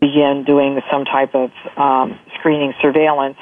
begin 0.00 0.44
doing 0.46 0.80
some 0.90 1.04
type 1.04 1.34
of 1.34 1.50
um, 1.76 2.18
screening 2.38 2.74
surveillance 2.80 3.38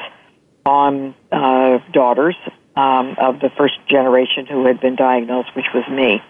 on 0.65 1.15
uh, 1.31 1.79
daughters 1.93 2.37
um, 2.77 3.17
of 3.19 3.41
the 3.41 3.51
first 3.57 3.75
generation 3.89 4.47
who 4.47 4.67
had 4.67 4.81
been 4.81 4.97
diagnosed, 4.97 5.55
which 5.57 5.67
was 5.75 5.85
me. 5.89 6.23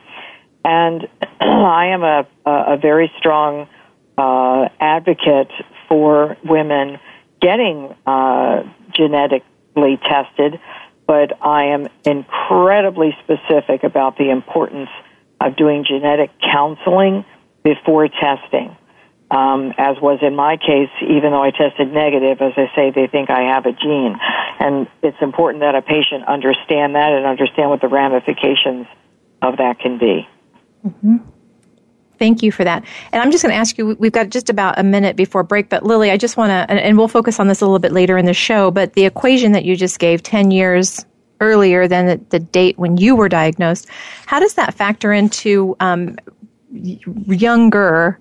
And 0.65 1.09
I 1.41 1.87
am 1.87 2.03
a, 2.03 2.27
a 2.45 2.77
very 2.77 3.11
strong 3.19 3.69
uh, 4.17 4.69
advocate 4.81 5.51
for 5.89 6.37
women 6.45 6.99
getting 7.41 7.95
uh, 8.07 8.63
genetically 8.95 9.99
tested, 10.03 10.59
but 11.07 11.39
I 11.45 11.67
am 11.67 11.89
incredibly 12.05 13.17
specific 13.23 13.85
about 13.85 14.17
the 14.17 14.31
importance 14.31 14.89
of 15.41 15.57
doing 15.57 15.85
genetic 15.87 16.31
counseling 16.41 17.25
before 17.63 18.09
testing. 18.09 18.77
Um, 19.29 19.73
as 19.77 19.97
was 20.01 20.21
in 20.23 20.37
my 20.37 20.57
case, 20.57 20.91
even 21.03 21.33
though 21.33 21.43
I 21.43 21.51
tested 21.51 21.93
negative, 21.93 22.41
as 22.41 22.53
I 22.57 22.71
say, 22.77 22.93
they 22.93 23.09
think 23.09 23.29
I 23.29 23.43
have 23.43 23.67
a 23.67 23.73
gene. 23.73 24.17
And 24.61 24.87
it's 25.03 25.21
important 25.21 25.63
that 25.63 25.75
a 25.75 25.83
patient 25.83 26.25
understand 26.29 26.95
that 26.95 27.13
and 27.13 27.27
understand 27.27 27.71
what 27.71 27.81
the 27.81 27.89
ramifications 27.89 28.87
of 29.43 29.57
that 29.57 29.81
can 29.81 29.99
be. 29.99 30.29
Mm-hmm. 30.87 31.17
Thank 32.19 32.43
you 32.43 32.51
for 32.51 32.65
that. 32.65 32.85
And 33.13 33.23
I'm 33.23 33.31
just 33.31 33.43
going 33.43 33.53
to 33.53 33.59
ask 33.59 33.77
you, 33.77 33.97
we've 33.99 34.13
got 34.13 34.31
just 34.31 34.49
about 34.49 34.79
a 34.79 34.83
minute 34.83 35.17
before 35.17 35.43
break, 35.43 35.69
but 35.69 35.85
Lillie, 35.85 36.11
I 36.11 36.17
just 36.17 36.37
want 36.37 36.51
to, 36.51 36.75
and 36.75 36.97
we'll 36.97 37.09
focus 37.09 37.39
on 37.39 37.49
this 37.49 37.61
a 37.61 37.67
little 37.67 37.79
bit 37.79 37.93
later 37.93 38.17
in 38.17 38.25
the 38.25 38.35
show, 38.35 38.71
but 38.71 38.95
the 38.95 39.05
equation 39.05 39.53
that 39.53 39.65
you 39.65 39.77
just 39.77 39.99
gave 39.99 40.23
10 40.23 40.51
years 40.51 41.05
earlier 41.41 41.87
than 41.87 42.07
the, 42.07 42.21
the 42.31 42.39
date 42.39 42.79
when 42.79 42.97
you 42.97 43.15
were 43.15 43.29
diagnosed, 43.29 43.89
how 44.25 44.41
does 44.41 44.55
that 44.55 44.73
factor 44.73 45.13
into 45.13 45.77
um, 45.81 46.17
younger 46.73 48.19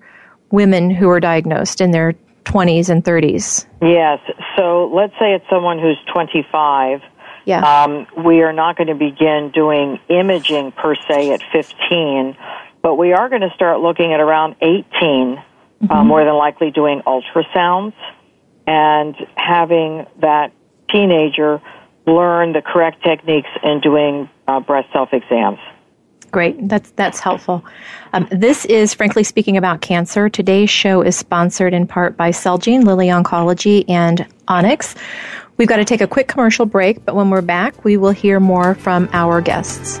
women 0.50 0.90
who 0.90 1.08
are 1.10 1.20
diagnosed 1.20 1.80
in 1.80 1.90
their 1.90 2.14
20s 2.44 2.88
and 2.88 3.04
30s? 3.04 3.66
Yes. 3.82 4.20
So 4.56 4.90
let's 4.94 5.12
say 5.14 5.34
it's 5.34 5.44
someone 5.50 5.78
who's 5.78 5.98
25. 6.12 7.00
Yeah. 7.44 7.60
Um, 7.60 8.06
we 8.24 8.42
are 8.42 8.52
not 8.52 8.76
going 8.76 8.88
to 8.88 8.94
begin 8.94 9.50
doing 9.54 10.00
imaging 10.08 10.72
per 10.72 10.94
se 10.94 11.32
at 11.32 11.42
15 11.52 12.36
but 12.86 12.94
we 12.94 13.12
are 13.12 13.28
going 13.28 13.40
to 13.40 13.50
start 13.52 13.80
looking 13.80 14.12
at 14.12 14.20
around 14.20 14.54
18, 14.62 14.70
uh, 14.70 15.42
mm-hmm. 15.82 15.90
uh, 15.90 16.04
more 16.04 16.24
than 16.24 16.34
likely 16.34 16.70
doing 16.70 17.02
ultrasounds 17.04 17.94
and 18.64 19.16
having 19.34 20.06
that 20.20 20.52
teenager 20.88 21.60
learn 22.06 22.52
the 22.52 22.62
correct 22.62 23.02
techniques 23.02 23.48
in 23.64 23.80
doing 23.80 24.30
uh, 24.46 24.60
breast 24.60 24.86
self 24.92 25.08
exams. 25.12 25.58
Great, 26.32 26.68
that's 26.68 26.90
that's 26.92 27.20
helpful. 27.20 27.64
Um, 28.12 28.28
this 28.30 28.64
is 28.66 28.94
frankly 28.94 29.24
speaking 29.24 29.56
about 29.56 29.80
cancer. 29.80 30.28
Today's 30.28 30.70
show 30.70 31.02
is 31.02 31.16
sponsored 31.16 31.72
in 31.72 31.86
part 31.86 32.16
by 32.16 32.30
Celgene, 32.30 32.84
Lilly 32.84 33.06
Oncology, 33.06 33.84
and 33.88 34.26
Onyx. 34.48 34.94
We've 35.56 35.68
got 35.68 35.76
to 35.76 35.84
take 35.84 36.00
a 36.00 36.06
quick 36.06 36.28
commercial 36.28 36.66
break, 36.66 37.04
but 37.04 37.14
when 37.14 37.30
we're 37.30 37.42
back, 37.42 37.84
we 37.84 37.96
will 37.96 38.10
hear 38.10 38.40
more 38.40 38.74
from 38.74 39.08
our 39.12 39.40
guests. 39.40 40.00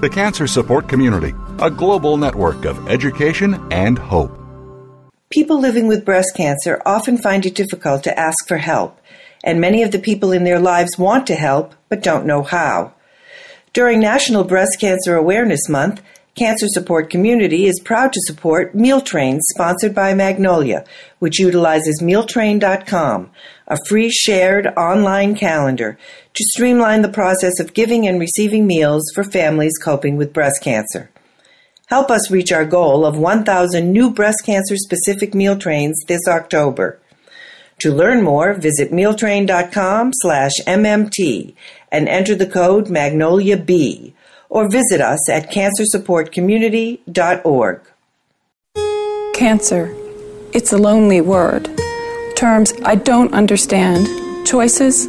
The 0.00 0.08
Cancer 0.08 0.46
Support 0.46 0.88
Community 0.88 1.34
a 1.60 1.70
global 1.70 2.16
network 2.16 2.64
of 2.64 2.88
education 2.88 3.60
and 3.72 3.98
hope. 3.98 4.30
People 5.28 5.58
living 5.58 5.88
with 5.88 6.04
breast 6.04 6.36
cancer 6.36 6.80
often 6.86 7.18
find 7.18 7.44
it 7.44 7.56
difficult 7.56 8.04
to 8.04 8.16
ask 8.18 8.46
for 8.46 8.58
help, 8.58 9.00
and 9.42 9.60
many 9.60 9.82
of 9.82 9.90
the 9.90 9.98
people 9.98 10.30
in 10.30 10.44
their 10.44 10.60
lives 10.60 10.98
want 10.98 11.26
to 11.26 11.34
help 11.34 11.74
but 11.88 12.02
don't 12.02 12.26
know 12.26 12.44
how. 12.44 12.92
During 13.72 13.98
National 13.98 14.44
Breast 14.44 14.78
Cancer 14.78 15.16
Awareness 15.16 15.68
Month, 15.68 16.00
Cancer 16.36 16.68
Support 16.68 17.10
Community 17.10 17.66
is 17.66 17.80
proud 17.80 18.12
to 18.12 18.20
support 18.22 18.72
Meal 18.72 19.00
Train 19.00 19.40
sponsored 19.52 19.92
by 19.92 20.14
Magnolia, 20.14 20.84
which 21.18 21.40
utilizes 21.40 22.00
mealtrain.com, 22.00 23.30
a 23.66 23.78
free 23.88 24.08
shared 24.08 24.68
online 24.68 25.34
calendar 25.34 25.98
to 26.38 26.44
streamline 26.44 27.02
the 27.02 27.08
process 27.08 27.58
of 27.58 27.74
giving 27.74 28.06
and 28.06 28.20
receiving 28.20 28.64
meals 28.64 29.10
for 29.12 29.24
families 29.24 29.76
coping 29.76 30.16
with 30.16 30.32
breast 30.32 30.62
cancer. 30.62 31.10
Help 31.86 32.12
us 32.12 32.30
reach 32.30 32.52
our 32.52 32.64
goal 32.64 33.04
of 33.04 33.18
1,000 33.18 33.92
new 33.92 34.08
breast 34.08 34.46
cancer 34.46 34.76
specific 34.76 35.34
meal 35.34 35.58
trains 35.58 36.00
this 36.06 36.28
October. 36.28 37.00
To 37.80 37.92
learn 37.92 38.22
more, 38.22 38.54
visit 38.54 38.92
mealtrain.com 38.92 40.12
slash 40.14 40.52
MMT 40.64 41.56
and 41.90 42.08
enter 42.08 42.36
the 42.36 42.46
code 42.46 42.88
Magnolia 42.88 43.56
B 43.56 44.14
or 44.48 44.70
visit 44.70 45.00
us 45.00 45.28
at 45.28 45.50
cancersupportcommunity.org. 45.50 47.80
Cancer. 49.34 49.92
It's 50.52 50.72
a 50.72 50.78
lonely 50.78 51.20
word. 51.20 51.68
Terms 52.36 52.74
I 52.84 52.94
don't 52.94 53.34
understand. 53.34 54.06
Choices 54.46 55.08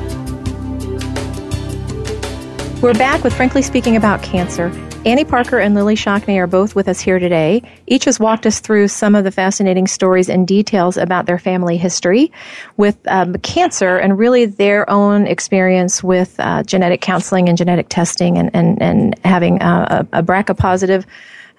We're 2.81 2.95
back 2.95 3.23
with 3.23 3.35
Frankly 3.35 3.61
Speaking 3.61 3.95
About 3.95 4.23
Cancer. 4.23 4.71
Annie 5.05 5.23
Parker 5.23 5.59
and 5.59 5.75
Lillie 5.75 5.93
Shockney 5.93 6.37
are 6.37 6.47
both 6.47 6.73
with 6.73 6.87
us 6.87 6.99
here 6.99 7.19
today. 7.19 7.61
Each 7.85 8.05
has 8.05 8.19
walked 8.19 8.47
us 8.47 8.59
through 8.59 8.87
some 8.87 9.13
of 9.13 9.23
the 9.23 9.29
fascinating 9.29 9.85
stories 9.85 10.27
and 10.27 10.47
details 10.47 10.97
about 10.97 11.27
their 11.27 11.37
family 11.37 11.77
history 11.77 12.31
with 12.77 12.97
um, 13.07 13.35
cancer 13.35 13.99
and 13.99 14.17
really 14.17 14.47
their 14.47 14.89
own 14.89 15.27
experience 15.27 16.03
with 16.03 16.33
uh, 16.39 16.63
genetic 16.63 17.01
counseling 17.01 17.49
and 17.49 17.55
genetic 17.55 17.87
testing 17.87 18.39
and, 18.39 18.49
and, 18.55 18.81
and 18.81 19.19
having 19.23 19.61
a, 19.61 20.07
a 20.11 20.23
BRCA 20.23 20.57
positive 20.57 21.05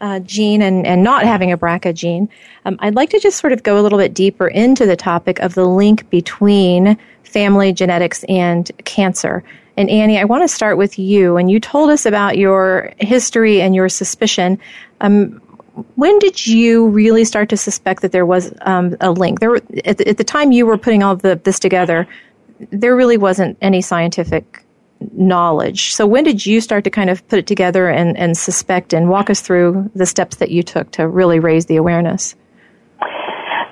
uh, 0.01 0.19
gene 0.19 0.61
and, 0.61 0.85
and 0.85 1.05
not 1.05 1.23
having 1.23 1.53
a 1.53 1.57
BRCA 1.57 1.95
gene. 1.95 2.29
Um, 2.65 2.75
I'd 2.81 2.97
like 2.97 3.11
to 3.11 3.21
just 3.21 3.39
sort 3.39 3.53
of 3.53 3.63
go 3.63 3.79
a 3.79 3.83
little 3.83 3.99
bit 3.99 4.13
deeper 4.13 4.49
into 4.49 4.87
the 4.87 4.97
topic 4.97 5.39
of 5.39 5.55
the 5.55 5.67
link 5.67 6.11
between 6.11 6.99
family 7.23 7.73
genetics 7.73 8.25
and 8.25 8.69
cancer. 8.85 9.45
And 9.77 9.89
Annie, 9.89 10.19
I 10.19 10.25
want 10.25 10.43
to 10.43 10.49
start 10.49 10.77
with 10.77 10.99
you. 10.99 11.37
And 11.37 11.51
you 11.51 11.59
told 11.59 11.91
us 11.91 12.05
about 12.07 12.37
your 12.37 12.93
history 12.99 13.63
and 13.63 13.75
your 13.75 13.89
suspicion. 13.89 14.59
Um, 15.01 15.41
when 15.95 16.19
did 16.19 16.47
you 16.47 16.89
really 16.89 17.25
start 17.25 17.49
to 17.49 17.57
suspect 17.57 18.03
that 18.03 18.13
there 18.13 18.27
was 18.27 18.53
um, 18.63 18.97
a 19.01 19.11
link? 19.11 19.41
There, 19.41 19.57
at 19.57 19.99
the, 19.99 20.09
at 20.09 20.19
the, 20.19 20.25
time 20.25 20.53
you 20.53 20.67
were 20.67 20.77
putting 20.77 21.03
all 21.03 21.17
the, 21.17 21.37
this 21.37 21.59
together, 21.59 22.07
there 22.71 22.95
really 22.95 23.17
wasn't 23.17 23.57
any 23.63 23.81
scientific 23.81 24.65
knowledge. 25.13 25.95
So 25.95 26.07
when 26.07 26.25
did 26.25 26.45
you 26.45 26.61
start 26.61 26.85
to 26.85 26.91
kind 26.91 27.11
of 27.11 27.27
put 27.29 27.39
it 27.39 27.47
together 27.47 27.89
and, 27.89 28.17
and 28.17 28.37
suspect 28.37 28.93
and 28.93 29.09
walk 29.09 29.31
us 29.31 29.41
through 29.41 29.91
the 29.95 30.07
steps 30.07 30.37
that 30.37 30.51
you 30.51 30.63
took 30.63 30.91
to 30.93 31.09
really 31.09 31.41
raise 31.41 31.67
the 31.67 31.77
awareness? 31.77 32.37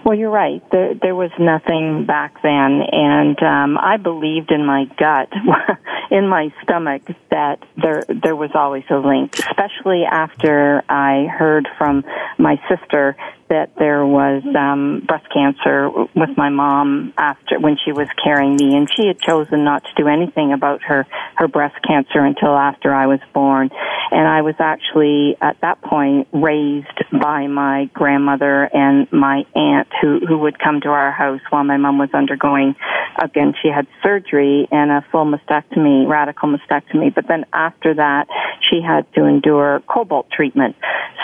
Well, 0.04 0.16
you're 0.16 0.30
right. 0.30 0.62
There, 0.70 0.94
there 0.94 1.14
was 1.14 1.30
nothing 1.38 2.06
back 2.06 2.42
then, 2.42 2.80
and 2.90 3.40
um, 3.42 3.78
I 3.78 3.98
believed 3.98 4.50
in 4.50 4.64
my 4.64 4.86
gut, 4.98 5.30
in 6.10 6.26
my 6.26 6.52
stomach, 6.62 7.02
that 7.30 7.58
there 7.76 8.04
there 8.08 8.34
was 8.34 8.50
always 8.54 8.84
a 8.90 8.96
link. 8.96 9.38
Especially 9.38 10.04
after 10.10 10.82
I 10.88 11.26
heard 11.26 11.68
from 11.76 12.04
my 12.38 12.58
sister 12.68 13.16
that 13.50 13.72
there 13.76 14.06
was 14.06 14.42
um, 14.56 15.02
breast 15.06 15.26
cancer 15.34 15.90
with 16.14 16.30
my 16.36 16.48
mom 16.48 17.12
after 17.18 17.58
when 17.58 17.76
she 17.84 17.92
was 17.92 18.06
carrying 18.22 18.56
me, 18.56 18.76
and 18.76 18.88
she 18.96 19.06
had 19.06 19.20
chosen 19.20 19.64
not 19.64 19.84
to 19.84 19.90
do 19.96 20.08
anything 20.08 20.52
about 20.52 20.82
her 20.82 21.06
her 21.36 21.48
breast 21.48 21.76
cancer 21.86 22.20
until 22.20 22.56
after 22.56 22.94
I 22.94 23.06
was 23.06 23.20
born. 23.34 23.70
And 24.12 24.26
I 24.26 24.42
was 24.42 24.54
actually 24.58 25.36
at 25.40 25.60
that 25.62 25.82
point 25.82 26.28
raised 26.32 26.86
by 27.12 27.46
my 27.48 27.90
grandmother 27.92 28.70
and 28.72 29.12
my 29.12 29.42
aunt, 29.54 29.88
who 30.00 30.20
who 30.26 30.38
would 30.38 30.58
come 30.58 30.80
to 30.82 30.88
our 30.88 31.10
house 31.10 31.40
while 31.50 31.64
my 31.64 31.76
mom 31.76 31.98
was 31.98 32.10
undergoing. 32.14 32.76
Again, 33.20 33.54
she 33.60 33.68
had 33.68 33.86
surgery 34.02 34.68
and 34.70 34.90
a 34.90 35.04
full 35.10 35.26
mastectomy, 35.26 36.08
radical 36.08 36.48
mastectomy. 36.48 37.12
But 37.12 37.26
then 37.26 37.44
after 37.52 37.94
that, 37.94 38.28
she 38.70 38.80
had 38.80 39.12
to 39.14 39.24
endure 39.24 39.82
cobalt 39.88 40.30
treatment. 40.30 40.76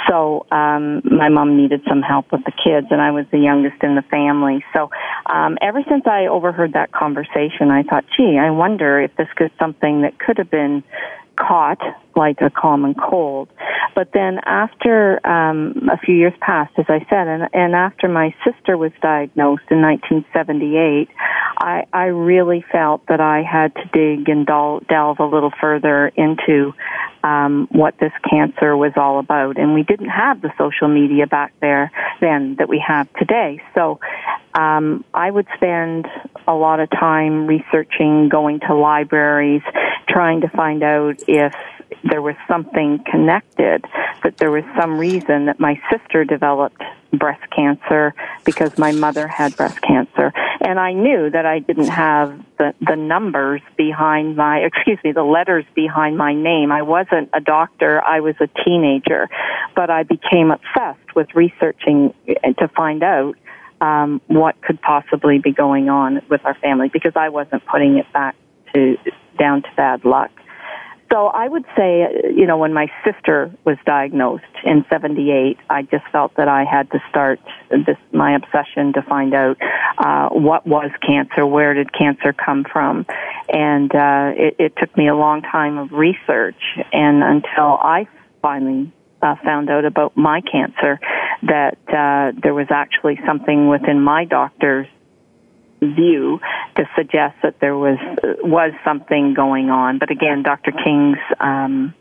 So 0.09 0.47
um, 0.51 1.03
my 1.05 1.29
mom 1.29 1.57
needed 1.57 1.83
some 1.89 2.03
help 2.03 2.16
with 2.31 2.45
the 2.45 2.53
kids, 2.53 2.89
and 2.91 3.01
I 3.01 3.11
was 3.11 3.27
the 3.31 3.39
youngest 3.39 3.83
in 3.83 3.95
the 3.95 4.03
family. 4.03 4.65
So 4.75 4.91
um, 5.27 5.59
ever 5.61 5.83
since 5.89 6.07
I 6.07 6.27
overheard 6.27 6.73
that 6.73 6.93
conversation, 6.93 7.71
I 7.71 7.83
thought, 7.83 8.05
gee, 8.17 8.39
I 8.41 8.51
wonder 8.51 9.01
if 9.01 9.15
this 9.17 9.29
is 9.41 9.51
something 9.59 10.03
that 10.03 10.19
could 10.19 10.39
have 10.39 10.51
been 10.51 10.83
caught 11.37 11.81
like 12.15 12.39
a 12.41 12.51
common 12.51 12.95
cold. 12.95 13.49
But 13.95 14.09
then 14.13 14.39
after 14.45 15.25
um, 15.27 15.89
a 15.93 15.99
few 15.99 16.15
years 16.15 16.33
passed, 16.41 16.73
as 16.79 16.87
I 16.89 17.01
said, 17.11 17.29
and, 17.29 17.49
and 17.53 17.75
after 17.75 18.09
my 18.09 18.35
sister 18.45 18.77
was 18.77 18.93
diagnosed 19.03 19.65
in 19.71 19.83
1978, 19.83 21.09
I, 21.67 21.85
I 21.93 22.05
really 22.05 22.65
felt 22.71 23.05
that 23.09 23.21
I 23.21 23.43
had 23.43 23.75
to 23.75 23.85
dig 23.93 24.29
and 24.29 24.47
delve 24.47 25.19
a 25.19 25.25
little 25.25 25.51
further 25.61 26.07
into 26.15 26.75
um, 27.25 27.67
what 27.73 27.99
this 27.99 28.13
cancer 28.31 28.77
was 28.77 28.93
all 28.95 29.19
about. 29.19 29.59
And 29.59 29.75
we 29.75 29.83
didn't 29.83 30.11
have 30.11 30.41
the 30.41 30.53
social 30.57 30.87
media 30.87 31.27
back 31.27 31.53
there 31.61 31.91
then 32.21 32.55
that 32.61 32.69
we 32.69 32.81
have 32.87 33.13
today. 33.15 33.61
So 33.75 33.99
um, 34.55 35.05
I 35.13 35.29
would 35.29 35.49
spend 35.57 36.07
a 36.47 36.55
lot 36.55 36.79
of 36.79 36.89
time 36.89 37.49
researching, 37.49 38.29
going 38.29 38.61
to 38.61 38.75
libraries, 38.77 39.63
trying 40.09 40.43
to 40.43 40.49
find 40.49 40.85
out 40.85 41.17
if 41.27 41.53
there 42.05 42.23
was 42.23 42.37
something 42.47 43.01
connected, 43.11 43.85
that 44.27 44.39
there 44.39 44.51
was 44.51 44.65
some 44.77 44.99
reason 44.99 45.47
that 45.47 45.61
my 45.61 45.81
sister 45.89 46.25
developed 46.25 46.83
breast 47.13 47.49
cancer 47.55 48.13
because 48.45 48.77
my 48.77 48.91
mother 48.91 49.29
had 49.29 49.57
breast 49.57 49.81
cancer. 49.83 50.33
And 50.61 50.81
I 50.81 50.95
knew 50.95 51.31
that 51.31 51.47
I 51.47 51.61
didn't 51.61 51.91
have 51.91 52.37
the, 52.59 52.75
the 52.81 52.97
numbers 52.97 53.63
behind 53.77 54.35
my, 54.35 54.59
excuse 54.65 54.99
me, 55.05 55.13
the 55.13 55.23
letters 55.23 55.65
behind 55.77 56.19
my 56.19 56.35
name. 56.35 56.73
I 56.73 56.83
wasn't 56.83 57.31
a 57.33 57.41
doctor. 57.41 58.03
I 58.03 58.19
was 58.19 58.35
a 58.41 58.49
teenager. 58.65 59.29
But 59.77 59.91
I 59.91 60.03
became 60.03 60.51
obsessed 60.51 61.15
with 61.15 61.29
researching 61.37 62.13
to 62.27 62.69
find 62.75 63.05
out 63.05 63.37
um, 63.81 64.21
what 64.27 64.61
could 64.61 64.83
possibly 64.83 65.39
be 65.39 65.53
going 65.53 65.89
on 65.89 66.21
with 66.29 66.45
our 66.45 66.55
family 66.55 66.89
because 66.93 67.13
I 67.15 67.29
wasn't 67.29 67.65
putting 67.67 67.99
it 67.99 68.13
back 68.13 68.35
to 68.75 68.97
down 69.39 69.63
to 69.63 69.69
bad 69.77 70.05
luck. 70.05 70.33
So 71.13 71.29
I 71.29 71.47
would 71.47 71.65
say, 71.77 72.33
you 72.35 72.47
know, 72.47 72.59
when 72.59 72.73
my 72.73 72.89
sister 73.05 73.53
was 73.65 73.77
diagnosed 73.87 74.45
in 74.65 74.85
78, 74.91 75.57
I 75.71 75.83
just 75.83 76.05
felt 76.11 76.35
that 76.37 76.49
I 76.49 76.65
had 76.65 76.91
to 76.91 76.99
start 77.09 77.39
this, 77.71 77.97
my 78.13 78.35
obsession 78.35 78.93
to 78.95 79.03
find 79.03 79.33
out, 79.33 79.57
uh, 79.99 80.31
what 80.31 80.67
was 80.67 80.91
cancer, 81.07 81.47
where 81.47 81.75
did 81.75 81.93
cancer 81.93 82.33
come 82.33 82.65
from? 82.65 83.07
And, 83.49 83.95
uh, 83.95 84.33
it, 84.37 84.57
it 84.59 84.73
took 84.79 84.97
me 84.97 85.09
a 85.09 85.15
long 85.15 85.43
time 85.43 85.79
of 85.79 85.93
research 85.93 86.61
and 86.93 87.23
until 87.23 87.79
I 87.81 88.09
finally 88.43 88.93
uh, 89.23 89.37
found 89.45 89.71
out 89.71 89.85
about 89.85 90.17
my 90.17 90.41
cancer 90.41 90.99
that 91.43 91.79
uh, 91.89 92.39
there 92.43 92.55
was 92.55 92.67
actually 92.71 93.19
something 93.27 93.69
within 93.69 94.01
my 94.01 94.25
doctor's 94.25 94.87
view 95.81 96.41
to 96.77 96.89
suggest 96.97 97.37
that 97.43 97.61
there 97.61 97.77
was 97.77 97.99
was 98.43 98.73
something 98.85 99.35
going 99.35 99.71
on. 99.71 99.99
But 99.99 100.11
again, 100.11 100.43
Dr. 100.43 100.73
King's 100.73 101.19
um, 101.41 101.95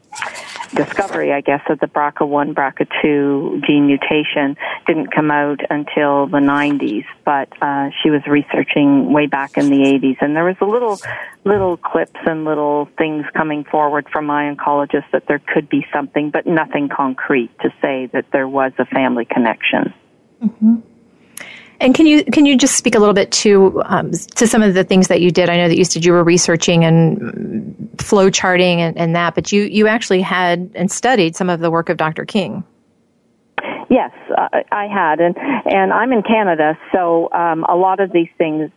discovery, 0.74 1.32
I 1.32 1.42
guess, 1.42 1.62
of 1.70 1.80
the 1.80 1.88
BRCA1, 1.88 2.54
BRCA2 2.54 3.66
gene 3.66 3.88
mutation 3.88 4.58
didn't 4.88 5.12
come 5.14 5.32
out 5.32 5.60
until 5.70 6.28
the 6.28 6.40
90s, 6.40 7.06
but 7.24 7.50
uh, 7.62 7.90
she 8.02 8.10
was 8.10 8.22
researching 8.28 9.12
way 9.12 9.28
back 9.28 9.58
in 9.58 9.70
the 9.70 9.78
80s, 9.78 10.18
and 10.22 10.36
there 10.36 10.44
was 10.44 10.58
a 10.62 10.66
little, 10.66 11.00
little 11.44 11.78
clips 11.78 12.20
and 12.26 12.46
little 12.46 12.90
things 12.98 13.26
coming 13.36 13.64
forward 13.64 14.08
from 14.12 14.26
my 14.26 14.54
oncologist 14.54 15.10
that 15.12 15.28
there 15.28 15.40
could 15.40 15.70
be 15.70 15.86
something, 15.94 16.30
but 16.30 16.46
nothing 16.46 16.90
concrete 16.90 17.52
to 17.62 17.70
say 17.82 18.08
that 18.14 18.26
there 18.32 18.48
was 18.48 18.72
a 18.78 18.86
family 18.86 19.26
connection. 19.26 19.94
Mm-hmm. 20.44 20.76
And 21.80 21.94
can 21.94 22.06
you 22.06 22.24
can 22.26 22.46
you 22.46 22.58
just 22.58 22.76
speak 22.76 22.96
a 22.96 23.00
little 23.00 23.14
bit 23.14 23.32
to 23.34 23.82
um, 23.86 24.12
to 24.12 24.48
some 24.48 24.62
of 24.62 24.74
the 24.74 24.84
things 24.84 25.08
that 25.08 25.22
you 25.22 25.32
did? 25.32 25.50
I 25.50 25.58
know 25.58 25.68
that 25.68 25.78
you 25.78 25.84
said 25.84 26.06
you 26.06 26.14
were 26.14 26.24
researching 26.24 26.86
and 26.86 27.90
flow 27.98 28.30
charting 28.30 28.82
and, 28.82 28.98
and 28.98 29.16
that, 29.16 29.36
but 29.36 29.52
you 29.52 29.64
you 29.64 29.88
actually 29.88 30.22
had 30.22 30.72
and 30.76 30.92
studied 30.92 31.36
some 31.36 31.50
of 31.50 31.60
the 31.60 31.72
work 31.72 31.90
of 31.90 31.98
Dr. 31.98 32.26
King. 32.26 32.64
Yes, 33.96 34.12
I 34.74 34.88
had, 34.94 35.22
and 35.22 35.38
and 35.38 35.94
I'm 35.94 36.12
in 36.12 36.22
Canada, 36.22 36.78
so 36.94 37.32
um, 37.32 37.64
a 37.64 37.78
lot 37.78 38.02
of 38.02 38.12
these 38.12 38.28
things 38.38 38.70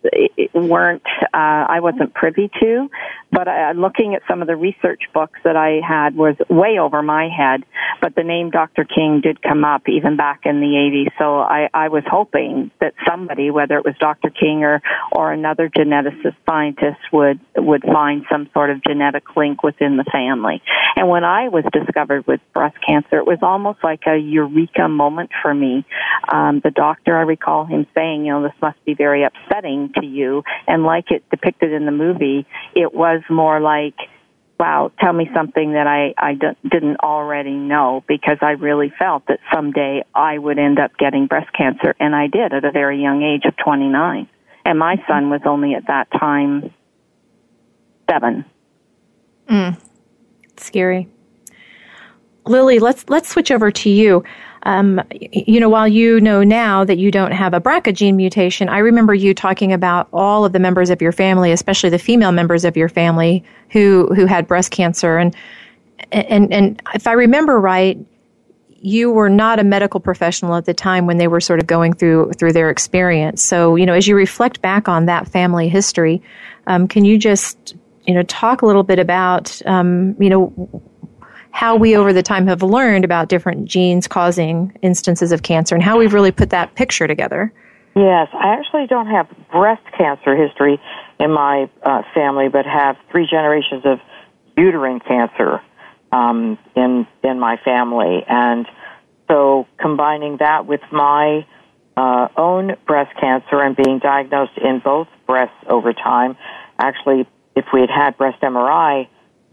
weren't 0.55 1.03
uh, 1.35 1.67
I 1.69 1.81
wasn't 1.81 2.15
privy 2.15 2.49
to, 2.61 2.89
but 3.33 3.49
uh, 3.49 3.73
looking 3.75 4.15
at 4.15 4.23
some 4.29 4.43
of 4.43 4.47
the 4.47 4.55
research 4.55 5.03
books 5.13 5.41
that 5.43 5.57
I 5.57 5.81
had 5.85 6.15
was 6.15 6.37
way 6.49 6.79
over 6.79 7.03
my 7.03 7.29
head. 7.37 7.65
But 8.01 8.15
the 8.15 8.23
name 8.23 8.51
Dr. 8.51 8.85
King 8.85 9.21
did 9.21 9.43
come 9.43 9.65
up 9.65 9.89
even 9.89 10.17
back 10.17 10.43
in 10.45 10.61
the 10.61 11.09
80s, 11.09 11.11
so 11.19 11.41
I, 11.41 11.69
I 11.75 11.89
was 11.89 12.05
hoping 12.07 12.71
that 12.81 12.95
somebody, 13.05 13.51
whether 13.51 13.77
it 13.77 13.85
was 13.85 13.97
Dr. 13.99 14.31
King 14.31 14.63
or 14.63 14.81
or 15.11 15.33
another 15.33 15.69
geneticist 15.69 16.37
scientist, 16.49 17.01
would 17.13 17.41
would 17.57 17.83
find 17.83 18.25
some 18.31 18.49
sort 18.55 18.71
of 18.71 18.85
genetic 18.85 19.25
link 19.37 19.65
within 19.65 19.97
the 19.97 20.05
family. 20.05 20.63
And 20.95 21.09
when 21.09 21.25
I 21.25 21.49
was 21.49 21.65
discovered 21.73 22.25
with 22.29 22.41
breast 22.55 22.77
cancer, 22.87 23.19
it 23.19 23.27
was 23.27 23.39
almost 23.43 23.83
like 23.83 24.03
a 24.07 24.17
eureka 24.17 24.89
moment 24.89 25.08
for 25.43 25.55
me. 25.55 25.85
Um, 26.29 26.61
the 26.63 26.71
doctor, 26.71 27.17
I 27.17 27.23
recall 27.23 27.65
him 27.65 27.87
saying, 27.95 28.27
you 28.27 28.33
know, 28.33 28.43
this 28.43 28.53
must 28.61 28.83
be 28.85 28.95
very 28.95 29.25
upsetting 29.25 29.93
to 30.01 30.07
you. 30.07 30.43
And 30.67 30.85
like 30.85 31.11
it 31.11 31.29
depicted 31.31 31.73
in 31.73 31.87
the 31.87 31.93
movie, 31.93 32.47
it 32.75 32.95
was 32.95 33.23
more 33.31 33.61
like, 33.61 33.95
wow, 34.59 34.91
tell 35.01 35.13
me 35.13 35.31
something 35.35 35.73
that 35.73 35.87
I, 35.87 36.15
I 36.19 36.35
didn't 36.69 36.99
already 37.01 37.55
know 37.55 38.03
because 38.09 38.39
I 38.43 38.53
really 38.53 38.93
felt 38.99 39.27
that 39.29 39.39
someday 39.55 40.05
I 40.15 40.37
would 40.37 40.59
end 40.59 40.79
up 40.79 40.97
getting 40.99 41.27
breast 41.27 41.53
cancer. 41.53 41.95
And 42.01 42.15
I 42.15 42.27
did 42.27 42.53
at 42.53 42.65
a 42.65 42.73
very 42.73 43.01
young 43.01 43.23
age 43.23 43.45
of 43.45 43.57
29. 43.57 44.29
And 44.65 44.79
my 44.79 44.97
son 45.07 45.31
was 45.31 45.41
only 45.47 45.75
at 45.75 45.87
that 45.87 46.11
time 46.11 46.75
seven. 48.11 48.45
Mm. 49.49 49.81
Scary. 50.57 51.09
Lillie, 52.45 52.79
let's 52.79 53.05
let's 53.09 53.29
switch 53.29 53.51
over 53.51 53.71
to 53.71 53.91
you. 53.91 54.25
Um, 54.65 55.01
you 55.11 55.61
know, 55.61 55.69
while 55.69 55.89
you 55.89 56.21
know 56.21 56.43
now 56.43 56.85
that 56.85 56.99
you 56.99 57.11
don't 57.11 57.33
have 57.33 57.55
a 57.55 57.61
BRCA 57.61 57.95
gene 57.95 58.17
mutation, 58.17 58.69
I 58.69 58.79
remember 58.79 59.15
you 59.15 59.35
talking 59.35 59.73
about 59.73 60.09
all 60.13 60.45
of 60.45 60.53
the 60.53 60.59
members 60.59 60.91
of 60.91 61.01
your 61.01 61.13
family, 61.13 61.53
especially 61.53 61.91
the 61.91 61.99
female 61.99 62.33
members 62.33 62.65
of 62.65 62.77
your 62.77 62.89
family 62.89 63.45
who 63.71 64.13
who 64.15 64.27
had 64.27 64.47
breast 64.47 64.71
cancer, 64.71 65.17
and 65.19 65.35
and 66.13 66.53
and 66.53 66.83
if 66.95 67.07
I 67.07 67.13
remember 67.13 67.61
right, 67.61 67.99
you 68.81 69.11
were 69.11 69.29
not 69.29 69.59
a 69.59 69.65
medical 69.65 70.01
professional 70.01 70.55
at 70.55 70.65
the 70.65 70.75
time 70.75 71.07
when 71.07 71.19
they 71.19 71.29
were 71.29 71.41
sort 71.41 71.61
of 71.61 71.67
going 71.67 71.93
through 71.93 72.33
through 72.33 72.53
their 72.53 72.71
experience. 72.71 73.43
So, 73.43 73.77
you 73.77 73.87
know, 73.87 73.95
as 73.95 74.07
you 74.07 74.17
reflect 74.17 74.63
back 74.63 74.89
on 74.89 75.07
that 75.07 75.29
family 75.29 75.69
history, 75.69 76.23
um, 76.67 76.89
can 76.89 77.05
you 77.05 77.19
just 77.19 77.75
you 78.07 78.15
know 78.15 78.23
talk 78.25 78.63
a 78.63 78.67
little 78.67 78.83
bit 78.83 78.99
about 78.99 79.61
um, 79.67 80.17
you 80.21 80.31
know 80.31 80.83
how 81.59 81.75
we 81.75 81.97
over 81.97 82.13
the 82.13 82.23
time 82.23 82.47
have 82.47 82.63
learned 82.63 83.05
about 83.05 83.29
different 83.29 83.65
genes 83.65 84.07
causing 84.07 84.73
instances 84.81 85.33
of 85.33 85.43
cancer 85.43 85.75
and 85.75 85.83
how 85.83 85.99
we've 85.99 86.15
really 86.15 86.31
put 86.31 86.51
that 86.51 86.73
picture 86.77 87.09
together. 87.09 87.53
Yes, 87.97 88.29
I 88.33 88.55
actually 88.55 88.87
don't 88.87 89.09
have 89.09 89.27
breast 89.51 89.83
cancer 89.97 90.37
history 90.37 90.81
in 91.19 91.33
my 91.33 91.69
uh, 91.83 92.03
family, 92.15 92.49
but 92.49 92.65
have 92.65 92.97
three 93.11 93.27
generations 93.29 93.83
of 93.85 93.99
uterine 94.57 95.01
cancer 95.01 95.61
um, 96.13 96.59
in 96.77 97.09
in 97.25 97.41
my 97.41 97.57
family, 97.57 98.25
and 98.29 98.65
so 99.27 99.67
combining 99.81 100.37
that 100.37 100.65
with 100.65 100.81
my 100.93 101.45
uh, 101.97 102.29
own 102.37 102.77
breast 102.87 103.11
cancer 103.21 103.61
and 103.61 103.75
being 103.75 103.99
diagnosed 103.99 104.57
in 104.59 104.79
both 104.79 105.09
breasts 105.27 105.59
over 105.67 105.93
time, 105.93 106.37
actually, 106.79 107.27
if 107.57 107.65
we 107.73 107.81
had 107.81 107.91
had 107.91 108.17
breast 108.17 108.41
MRI 108.43 109.09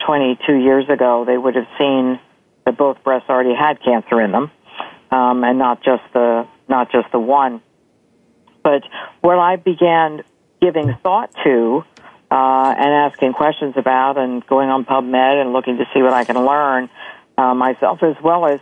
22 0.05 0.53
years 0.53 0.89
ago, 0.89 1.25
they 1.25 1.37
would 1.37 1.55
have 1.55 1.67
seen 1.77 2.19
that 2.65 2.77
both 2.77 3.03
breasts 3.03 3.29
already 3.29 3.53
had 3.53 3.81
cancer 3.81 4.21
in 4.21 4.31
them, 4.31 4.51
um, 5.11 5.43
and 5.43 5.57
not 5.59 5.83
just 5.83 6.03
the 6.13 6.47
not 6.67 6.91
just 6.91 7.11
the 7.11 7.19
one. 7.19 7.61
But 8.63 8.83
what 9.21 9.37
I 9.37 9.57
began 9.57 10.23
giving 10.59 10.95
thought 11.03 11.31
to 11.43 11.83
uh, 12.31 12.75
and 12.77 13.11
asking 13.11 13.33
questions 13.33 13.75
about, 13.77 14.17
and 14.17 14.45
going 14.47 14.69
on 14.69 14.85
PubMed 14.85 15.41
and 15.41 15.53
looking 15.53 15.77
to 15.77 15.85
see 15.93 16.01
what 16.01 16.13
I 16.13 16.23
can 16.23 16.43
learn 16.43 16.89
uh, 17.37 17.53
myself, 17.53 18.01
as 18.01 18.15
well 18.23 18.47
as 18.47 18.59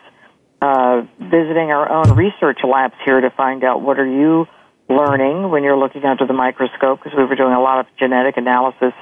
uh, 0.62 1.04
visiting 1.20 1.72
our 1.72 1.90
own 1.90 2.16
research 2.16 2.60
labs 2.64 2.96
here 3.06 3.22
to 3.22 3.30
find 3.30 3.64
out 3.64 3.82
what 3.82 4.00
are 4.00 4.06
you 4.06 4.48
learning 4.90 5.50
when 5.50 5.64
you're 5.64 5.78
looking 5.78 6.04
under 6.04 6.26
the 6.26 6.34
microscope, 6.34 7.00
because 7.02 7.18
we 7.18 7.24
were 7.24 7.36
doing 7.36 7.54
a 7.54 7.62
lot 7.62 7.80
of 7.80 7.86
genetic 7.98 8.36
analysis 8.38 8.94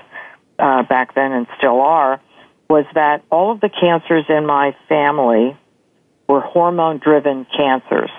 uh, 0.60 0.84
back 0.84 1.16
then 1.16 1.32
and 1.32 1.48
still 1.58 1.82
are, 1.82 2.22
was 2.72 2.86
that 2.96 3.22
all 3.30 3.52
of 3.52 3.60
the 3.60 3.68
cancers 3.68 4.24
in 4.30 4.46
my 4.46 4.74
family 4.88 5.58
were 6.30 6.40
hormone 6.40 7.00
driven 7.00 7.46
cancers. 7.54 8.10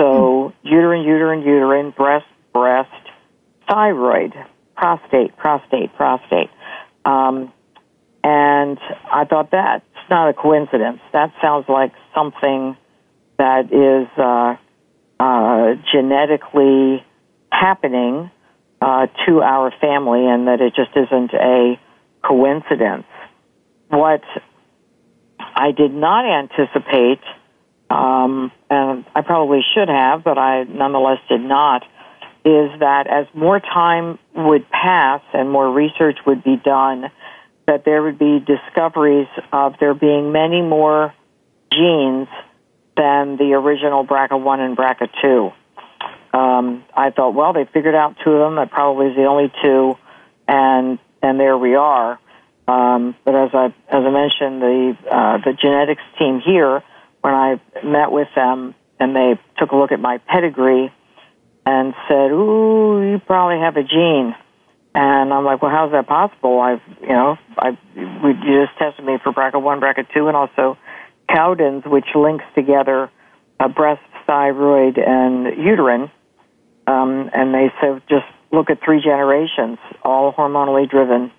So 0.00 0.04
mm. 0.04 0.52
uterine, 0.64 1.02
uterine, 1.02 1.42
uterine, 1.42 1.90
breast, 1.92 2.26
breast, 2.52 2.90
thyroid, 3.70 4.34
prostate, 4.76 5.36
prostate, 5.36 5.94
prostate. 5.94 6.50
Um, 7.04 7.52
and 8.24 8.76
I 9.12 9.24
thought 9.24 9.52
that's 9.52 9.84
not 10.10 10.30
a 10.30 10.34
coincidence. 10.34 10.98
That 11.12 11.32
sounds 11.40 11.66
like 11.68 11.92
something 12.12 12.76
that 13.38 13.72
is 13.72 14.08
uh, 14.18 14.56
uh, 15.20 15.74
genetically 15.92 17.06
happening 17.52 18.32
uh, 18.80 19.06
to 19.26 19.42
our 19.42 19.72
family 19.80 20.26
and 20.26 20.48
that 20.48 20.60
it 20.60 20.74
just 20.74 20.90
isn't 20.96 21.32
a 21.34 21.78
coincidence. 22.24 23.06
What 23.88 24.22
I 25.38 25.72
did 25.72 25.92
not 25.92 26.24
anticipate, 26.24 27.20
um, 27.90 28.52
and 28.68 29.04
I 29.14 29.22
probably 29.22 29.60
should 29.74 29.88
have, 29.88 30.24
but 30.24 30.38
I 30.38 30.64
nonetheless 30.64 31.18
did 31.28 31.40
not, 31.40 31.82
is 32.44 32.70
that 32.80 33.06
as 33.06 33.26
more 33.34 33.60
time 33.60 34.18
would 34.34 34.68
pass 34.70 35.22
and 35.32 35.50
more 35.50 35.70
research 35.72 36.18
would 36.26 36.44
be 36.44 36.56
done, 36.56 37.10
that 37.66 37.84
there 37.84 38.02
would 38.02 38.18
be 38.18 38.38
discoveries 38.40 39.28
of 39.52 39.74
there 39.80 39.94
being 39.94 40.32
many 40.32 40.62
more 40.62 41.12
genes 41.72 42.28
than 42.96 43.36
the 43.36 43.52
original 43.54 44.06
BRCA1 44.06 44.58
and 44.60 44.76
BRCA2 44.76 45.52
um, 46.36 46.84
I 46.94 47.10
thought, 47.10 47.30
well, 47.34 47.52
they 47.52 47.64
figured 47.64 47.94
out 47.94 48.16
two 48.22 48.30
of 48.30 48.40
them. 48.40 48.56
That 48.56 48.70
probably 48.70 49.06
is 49.06 49.16
the 49.16 49.24
only 49.24 49.50
two, 49.62 49.94
and 50.46 50.98
and 51.22 51.40
there 51.40 51.56
we 51.56 51.74
are. 51.74 52.20
Um, 52.68 53.14
but 53.24 53.34
as 53.34 53.50
I 53.52 53.66
as 53.66 53.72
I 54.04 54.10
mentioned, 54.10 54.62
the 54.62 54.96
uh, 55.10 55.38
the 55.38 55.52
genetics 55.52 56.02
team 56.18 56.40
here, 56.40 56.82
when 57.20 57.34
I 57.34 57.60
met 57.84 58.10
with 58.10 58.28
them, 58.34 58.74
and 58.98 59.14
they 59.14 59.38
took 59.58 59.70
a 59.70 59.76
look 59.76 59.92
at 59.92 60.00
my 60.00 60.18
pedigree, 60.18 60.92
and 61.64 61.94
said, 62.08 62.30
"Ooh, 62.32 63.10
you 63.10 63.20
probably 63.24 63.60
have 63.60 63.76
a 63.76 63.84
gene." 63.84 64.34
And 64.96 65.30
I'm 65.30 65.44
like, 65.44 65.60
well, 65.60 65.70
how's 65.70 65.92
that 65.92 66.06
possible? 66.06 66.58
I've, 66.58 66.80
you 67.02 67.08
know, 67.08 67.36
I, 67.58 67.76
we 68.24 68.32
just 68.32 68.78
tested 68.78 69.04
me 69.04 69.18
for 69.22 69.30
BRCA1, 69.30 69.78
BRCA2, 69.78 70.28
and 70.28 70.34
also 70.34 70.78
Cowden's, 71.28 71.84
which 71.84 72.06
links 72.14 72.46
together 72.54 73.10
uh, 73.60 73.68
breast, 73.68 74.00
thyroid, 74.26 74.96
and 74.96 75.62
uterine. 75.62 76.10
Um, 76.86 77.28
and 77.34 77.52
they 77.52 77.70
said 77.78 78.00
just 78.08 78.24
look 78.50 78.70
at 78.70 78.82
three 78.82 79.02
generations, 79.02 79.78
all 80.02 80.32
hormonally 80.32 80.88
driven. 80.88 81.30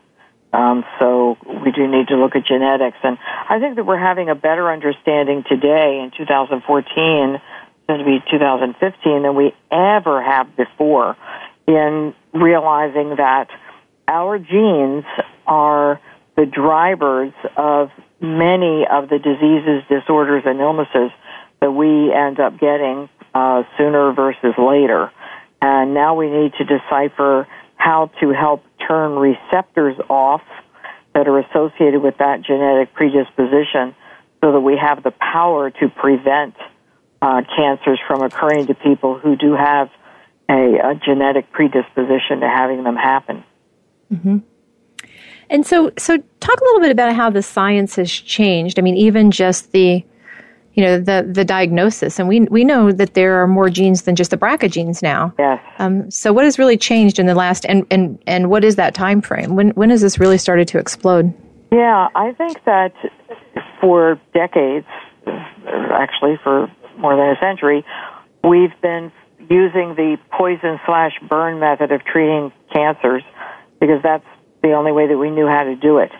Um, 0.58 0.84
so 0.98 1.38
we 1.64 1.72
do 1.72 1.88
need 1.88 2.08
to 2.08 2.18
look 2.18 2.36
at 2.36 2.48
genetics. 2.48 2.98
And 3.04 3.20
I 3.48 3.60
think 3.60 3.76
that 3.76 3.86
we're 3.86 4.00
having 4.00 4.28
a 4.28 4.36
better 4.36 4.72
understanding 4.72 5.44
today 5.48 6.02
in 6.04 6.12
2014, 6.18 7.40
going 7.88 8.00
to 8.00 8.06
be 8.06 8.24
2015, 8.32 9.22
than 9.22 9.36
we 9.36 9.54
ever 9.72 10.22
have 10.22 10.56
before 10.58 11.16
in 11.68 12.16
realizing 12.34 13.18
that 13.18 13.50
our 14.08 14.40
genes 14.40 15.06
are 15.46 16.02
the 16.36 16.48
drivers 16.48 17.34
of 17.56 17.92
many 18.20 18.88
of 18.90 19.10
the 19.10 19.20
diseases, 19.20 19.84
disorders, 19.90 20.42
and 20.48 20.60
illnesses 20.60 21.12
that 21.62 21.72
we 21.72 22.12
end 22.12 22.40
up 22.40 22.60
getting 22.60 23.10
uh, 23.36 23.62
sooner 23.78 24.12
versus 24.12 24.56
later. 24.58 25.12
And 25.62 25.94
now 25.94 26.16
we 26.16 26.32
need 26.32 26.54
to 26.58 26.64
decipher 26.64 27.48
how 27.78 28.12
to 28.20 28.34
help 28.34 28.64
turn 28.88 29.14
receptors 29.14 29.96
off 30.10 30.42
that 31.14 31.28
are 31.28 31.40
associated 31.40 32.02
with 32.02 32.18
that 32.18 32.42
genetic 32.42 32.94
predisposition 32.94 33.96
so 34.42 34.52
that 34.52 34.60
we 34.60 34.78
have 34.78 35.04
the 35.04 35.12
power 35.12 35.72
to 35.72 35.90
prevent 35.90 36.56
uh, 37.22 37.42
cancers 37.56 38.00
from 38.08 38.22
occurring 38.22 38.68
to 38.68 38.76
people 38.76 39.18
who 39.18 39.36
do 39.36 39.54
have 39.54 39.90
a, 40.50 40.78
a 40.92 40.96
genetic 41.04 41.52
predisposition 41.52 42.42
to 42.42 42.48
having 42.48 42.84
them 42.84 42.96
happen. 42.96 43.44
Mm-hmm. 44.14 44.38
And 45.50 45.66
so, 45.66 45.92
so 45.98 46.18
talk 46.40 46.60
a 46.60 46.64
little 46.66 46.82
bit 46.82 46.92
about 46.92 47.16
how 47.16 47.30
the 47.30 47.42
science 47.42 47.96
has 47.96 48.12
changed. 48.12 48.78
I 48.78 48.82
mean, 48.82 48.96
even 48.96 49.32
just 49.32 49.72
the, 49.72 50.04
you 50.78 50.84
know, 50.84 51.00
the 51.00 51.28
the 51.28 51.44
diagnosis, 51.44 52.20
and 52.20 52.30
we 52.30 52.42
we 52.42 52.64
know 52.64 52.92
that 52.92 53.16
there 53.16 53.42
are 53.42 53.48
more 53.48 53.68
genes 53.68 54.04
than 54.04 54.16
just 54.16 54.30
the 54.30 54.38
BRCA 54.38 54.72
genes 54.72 55.02
now. 55.02 55.34
Yes. 55.40 55.60
Um, 55.80 56.10
so, 56.12 56.32
what 56.32 56.46
has 56.46 56.60
really 56.60 56.78
changed 56.78 57.18
in 57.18 57.26
the 57.26 57.34
last, 57.34 57.66
and 57.66 57.84
and 57.90 58.22
and 58.28 58.52
what 58.52 58.64
is 58.64 58.76
that 58.76 58.94
time 58.94 59.20
frame? 59.20 59.56
When 59.56 59.72
when 59.72 59.90
has 59.90 60.02
this 60.02 60.20
really 60.20 60.38
started 60.38 60.68
to 60.68 60.78
explode? 60.78 61.34
Yeah, 61.72 62.10
I 62.14 62.32
think 62.34 62.64
that 62.66 62.94
for 63.82 64.22
decades, 64.36 64.86
actually 65.26 66.40
for 66.44 66.72
more 67.00 67.16
than 67.16 67.36
a 67.36 67.40
century, 67.40 67.84
we've 68.44 68.80
been 68.80 69.12
using 69.50 69.96
the 69.96 70.18
poison 70.32 70.80
slash 70.86 71.14
burn 71.28 71.60
method 71.60 71.92
of 71.92 72.06
treating 72.06 72.54
cancers 72.72 73.24
because 73.80 74.02
that's 74.04 74.26
the 74.62 74.74
only 74.74 74.92
way 74.92 75.08
that 75.08 75.18
we 75.18 75.32
knew 75.32 75.48
how 75.48 75.64
to 75.64 75.76
do 75.76 75.98
it. 75.98 76.12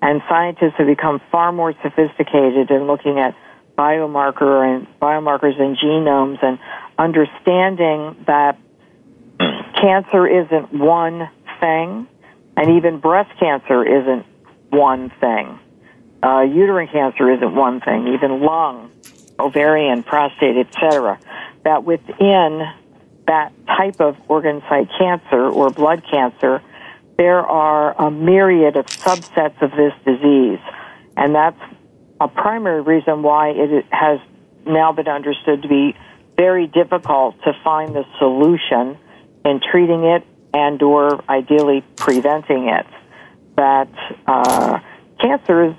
And 0.00 0.22
scientists 0.26 0.74
have 0.78 0.86
become 0.86 1.20
far 1.30 1.52
more 1.52 1.74
sophisticated 1.82 2.70
in 2.70 2.86
looking 2.86 3.18
at 3.18 3.34
biomarker 3.76 4.64
and 4.64 4.86
biomarkers 5.00 5.60
and 5.60 5.76
genomes 5.76 6.42
and 6.42 6.58
understanding 6.98 8.24
that 8.26 8.58
cancer 9.80 10.26
isn't 10.26 10.72
one 10.72 11.28
thing 11.60 12.08
and 12.56 12.76
even 12.78 12.98
breast 12.98 13.30
cancer 13.38 13.84
isn't 13.84 14.24
one 14.70 15.10
thing. 15.20 15.58
Uh, 16.22 16.40
uterine 16.40 16.88
cancer 16.88 17.30
isn't 17.30 17.54
one 17.54 17.80
thing, 17.80 18.08
even 18.14 18.40
lung, 18.40 18.90
ovarian, 19.38 20.02
prostate, 20.02 20.56
etc. 20.56 21.18
That 21.64 21.84
within 21.84 22.62
that 23.26 23.52
type 23.66 24.00
of 24.00 24.16
organ 24.28 24.62
site 24.68 24.88
cancer 24.98 25.48
or 25.48 25.70
blood 25.70 26.02
cancer, 26.10 26.62
there 27.18 27.40
are 27.40 27.94
a 28.00 28.10
myriad 28.10 28.76
of 28.76 28.86
subsets 28.86 29.60
of 29.60 29.70
this 29.72 29.92
disease. 30.04 30.60
And 31.16 31.34
that's 31.34 31.60
a 32.20 32.28
primary 32.28 32.80
reason 32.80 33.22
why 33.22 33.50
it 33.50 33.84
has 33.90 34.20
now 34.66 34.92
been 34.92 35.08
understood 35.08 35.62
to 35.62 35.68
be 35.68 35.94
very 36.36 36.66
difficult 36.66 37.36
to 37.44 37.52
find 37.64 37.94
the 37.94 38.04
solution 38.18 38.98
in 39.44 39.60
treating 39.70 40.04
it 40.04 40.24
and 40.52 40.82
or 40.82 41.22
ideally 41.30 41.84
preventing 41.96 42.68
it. 42.68 42.86
That 43.56 43.88
uh, 44.26 44.80
cancers 45.20 45.74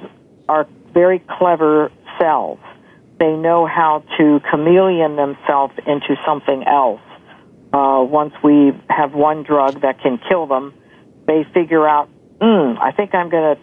are 0.49 0.67
very 0.93 1.19
clever 1.19 1.91
cells. 2.19 2.59
They 3.19 3.33
know 3.33 3.65
how 3.65 4.03
to 4.17 4.39
chameleon 4.49 5.15
themselves 5.15 5.73
into 5.85 6.15
something 6.25 6.63
else. 6.63 7.01
Uh, 7.73 8.03
once 8.07 8.33
we 8.43 8.71
have 8.89 9.13
one 9.13 9.43
drug 9.43 9.81
that 9.81 10.01
can 10.01 10.19
kill 10.29 10.47
them, 10.47 10.73
they 11.27 11.45
figure 11.53 11.87
out, 11.87 12.09
hmm, 12.41 12.79
I 12.79 12.91
think 12.95 13.13
I'm 13.13 13.29
going 13.29 13.57
to 13.57 13.61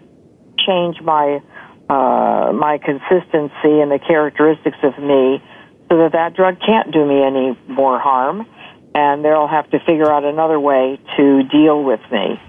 change 0.66 1.00
my 1.00 1.40
uh, 1.88 2.52
my 2.54 2.78
consistency 2.78 3.80
and 3.80 3.90
the 3.90 3.98
characteristics 3.98 4.78
of 4.82 4.98
me 4.98 5.42
so 5.90 5.98
that 5.98 6.12
that 6.12 6.34
drug 6.34 6.58
can't 6.64 6.92
do 6.92 7.04
me 7.04 7.22
any 7.22 7.58
more 7.68 7.98
harm, 7.98 8.46
and 8.94 9.24
they'll 9.24 9.48
have 9.48 9.68
to 9.70 9.78
figure 9.80 10.10
out 10.10 10.24
another 10.24 10.58
way 10.58 10.98
to 11.16 11.42
deal 11.44 11.82
with 11.82 12.00
me. 12.10 12.40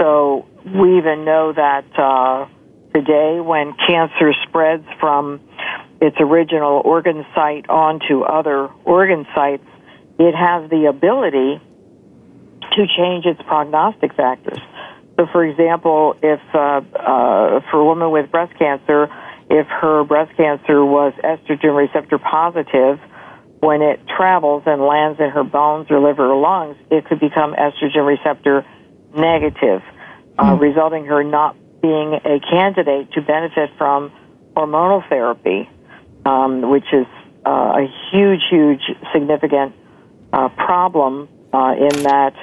So 0.00 0.46
we 0.64 0.98
even 0.98 1.24
know 1.24 1.52
that 1.52 1.84
uh, 1.96 2.46
today, 2.92 3.40
when 3.40 3.74
cancer 3.86 4.32
spreads 4.48 4.86
from 4.98 5.40
its 6.00 6.16
original 6.18 6.82
organ 6.84 7.24
site 7.34 7.68
onto 7.68 8.22
other 8.22 8.68
organ 8.84 9.26
sites, 9.34 9.66
it 10.18 10.34
has 10.34 10.68
the 10.70 10.86
ability 10.86 11.60
to 12.72 12.86
change 12.96 13.24
its 13.24 13.40
prognostic 13.46 14.14
factors. 14.14 14.58
So, 15.16 15.26
for 15.30 15.44
example, 15.44 16.16
if 16.22 16.40
uh, 16.52 16.58
uh, 16.58 17.60
for 17.70 17.80
a 17.80 17.84
woman 17.84 18.10
with 18.10 18.30
breast 18.30 18.56
cancer, 18.58 19.08
if 19.48 19.66
her 19.66 20.04
breast 20.04 20.36
cancer 20.36 20.84
was 20.84 21.12
estrogen 21.22 21.76
receptor 21.76 22.18
positive, 22.18 22.98
when 23.60 23.80
it 23.80 24.00
travels 24.16 24.64
and 24.66 24.82
lands 24.82 25.20
in 25.20 25.30
her 25.30 25.44
bones 25.44 25.86
or 25.90 26.00
liver 26.00 26.32
or 26.32 26.40
lungs, 26.40 26.76
it 26.90 27.04
could 27.06 27.20
become 27.20 27.54
estrogen 27.54 28.06
receptor 28.06 28.66
negative, 29.16 29.82
uh, 30.38 30.56
mm. 30.56 30.60
resulting 30.60 31.06
her 31.06 31.22
not 31.22 31.56
being 31.80 32.14
a 32.14 32.40
candidate 32.40 33.12
to 33.12 33.22
benefit 33.22 33.70
from 33.78 34.10
hormonal 34.56 35.06
therapy, 35.08 35.68
um, 36.26 36.70
which 36.70 36.86
is 36.92 37.06
uh, 37.46 37.78
a 37.78 37.86
huge, 38.10 38.40
huge, 38.50 38.82
significant 39.12 39.74
uh, 40.32 40.48
problem 40.48 41.28
uh, 41.52 41.74
in 41.78 42.02
that 42.02 42.34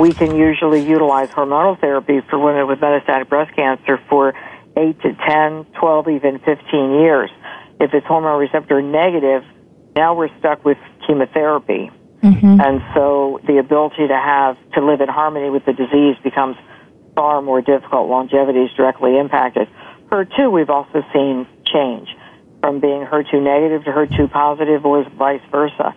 we 0.00 0.14
can 0.14 0.34
usually 0.34 0.86
utilize 0.86 1.28
hormonal 1.28 1.78
therapy 1.78 2.20
for 2.28 2.38
women 2.38 2.66
with 2.66 2.78
metastatic 2.78 3.28
breast 3.28 3.54
cancer 3.54 4.00
for 4.08 4.34
8 4.76 5.00
to 5.02 5.14
10, 5.14 5.64
12, 5.78 6.08
even 6.08 6.38
15 6.38 7.00
years. 7.00 7.30
If 7.80 7.92
it's 7.92 8.06
hormone 8.06 8.40
receptor 8.40 8.80
negative, 8.80 9.44
now 9.94 10.14
we're 10.14 10.36
stuck 10.38 10.64
with 10.64 10.78
chemotherapy. 11.06 11.90
Mm-hmm. 12.22 12.60
And 12.60 12.82
so 12.94 13.40
the 13.46 13.58
ability 13.58 14.08
to 14.08 14.14
have, 14.14 14.56
to 14.72 14.84
live 14.84 15.00
in 15.00 15.08
harmony 15.08 15.50
with 15.50 15.64
the 15.64 15.72
disease 15.72 16.16
becomes 16.22 16.56
far 17.14 17.42
more 17.42 17.60
difficult. 17.60 18.08
Longevity 18.08 18.60
is 18.60 18.70
directly 18.76 19.18
impacted. 19.18 19.68
HER2, 20.10 20.52
we've 20.52 20.70
also 20.70 21.02
seen 21.12 21.46
change 21.66 22.08
from 22.60 22.80
being 22.80 23.06
HER2 23.06 23.42
negative 23.42 23.84
to 23.84 23.90
HER2 23.90 24.30
positive 24.30 24.84
or 24.84 25.08
vice 25.10 25.42
versa. 25.50 25.94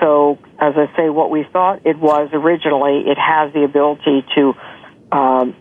So, 0.00 0.38
as 0.58 0.74
I 0.76 0.94
say, 0.96 1.08
what 1.08 1.30
we 1.30 1.44
thought 1.52 1.84
it 1.84 1.98
was 1.98 2.30
originally, 2.32 3.10
it 3.10 3.18
has 3.18 3.52
the 3.52 3.64
ability 3.64 4.24
to 4.36 4.54
um, 5.10 5.56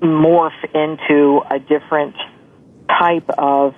morph 0.00 0.64
into 0.74 1.42
a 1.50 1.58
different 1.58 2.16
type 2.88 3.28
of 3.36 3.74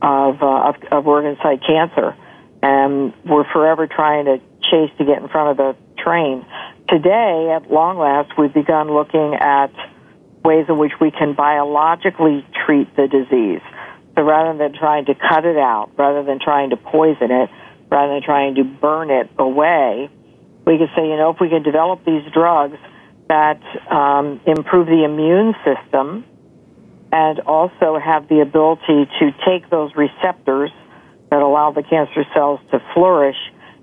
of, 0.00 0.40
uh, 0.42 0.68
of, 0.68 0.76
of 0.92 1.06
organ 1.08 1.36
site 1.42 1.60
cancer, 1.66 2.14
and 2.62 3.12
we're 3.24 3.50
forever 3.52 3.88
trying 3.88 4.26
to 4.26 4.38
chase 4.70 4.90
to 4.98 5.04
get 5.04 5.20
in 5.20 5.28
front 5.28 5.50
of 5.50 5.56
the 5.56 6.02
train. 6.02 6.46
Today, 6.88 7.52
at 7.54 7.70
long 7.70 7.98
last, 7.98 8.38
we've 8.38 8.54
begun 8.54 8.92
looking 8.92 9.34
at 9.34 9.72
ways 10.44 10.66
in 10.68 10.78
which 10.78 10.92
we 11.00 11.10
can 11.10 11.34
biologically 11.34 12.46
treat 12.64 12.94
the 12.96 13.08
disease. 13.08 13.60
So 14.16 14.22
rather 14.22 14.56
than 14.56 14.72
trying 14.72 15.06
to 15.06 15.14
cut 15.14 15.44
it 15.44 15.56
out, 15.56 15.90
rather 15.96 16.22
than 16.22 16.38
trying 16.38 16.70
to 16.70 16.76
poison 16.76 17.30
it, 17.30 17.50
rather 17.90 18.14
than 18.14 18.22
trying 18.22 18.54
to 18.56 18.64
burn 18.64 19.10
it 19.10 19.30
away, 19.38 20.10
we 20.66 20.78
could 20.78 20.90
say, 20.94 21.08
you 21.08 21.16
know, 21.16 21.30
if 21.30 21.40
we 21.40 21.48
can 21.48 21.62
develop 21.62 22.04
these 22.04 22.22
drugs 22.32 22.76
that 23.28 23.60
um, 23.90 24.40
improve 24.46 24.86
the 24.86 25.04
immune 25.04 25.54
system 25.64 26.24
and 27.12 27.40
also 27.40 27.98
have 27.98 28.28
the 28.28 28.40
ability 28.40 29.08
to 29.18 29.32
take 29.46 29.70
those 29.70 29.90
receptors 29.96 30.70
that 31.30 31.40
allow 31.40 31.72
the 31.72 31.82
cancer 31.82 32.24
cells 32.34 32.60
to 32.70 32.82
flourish 32.94 33.36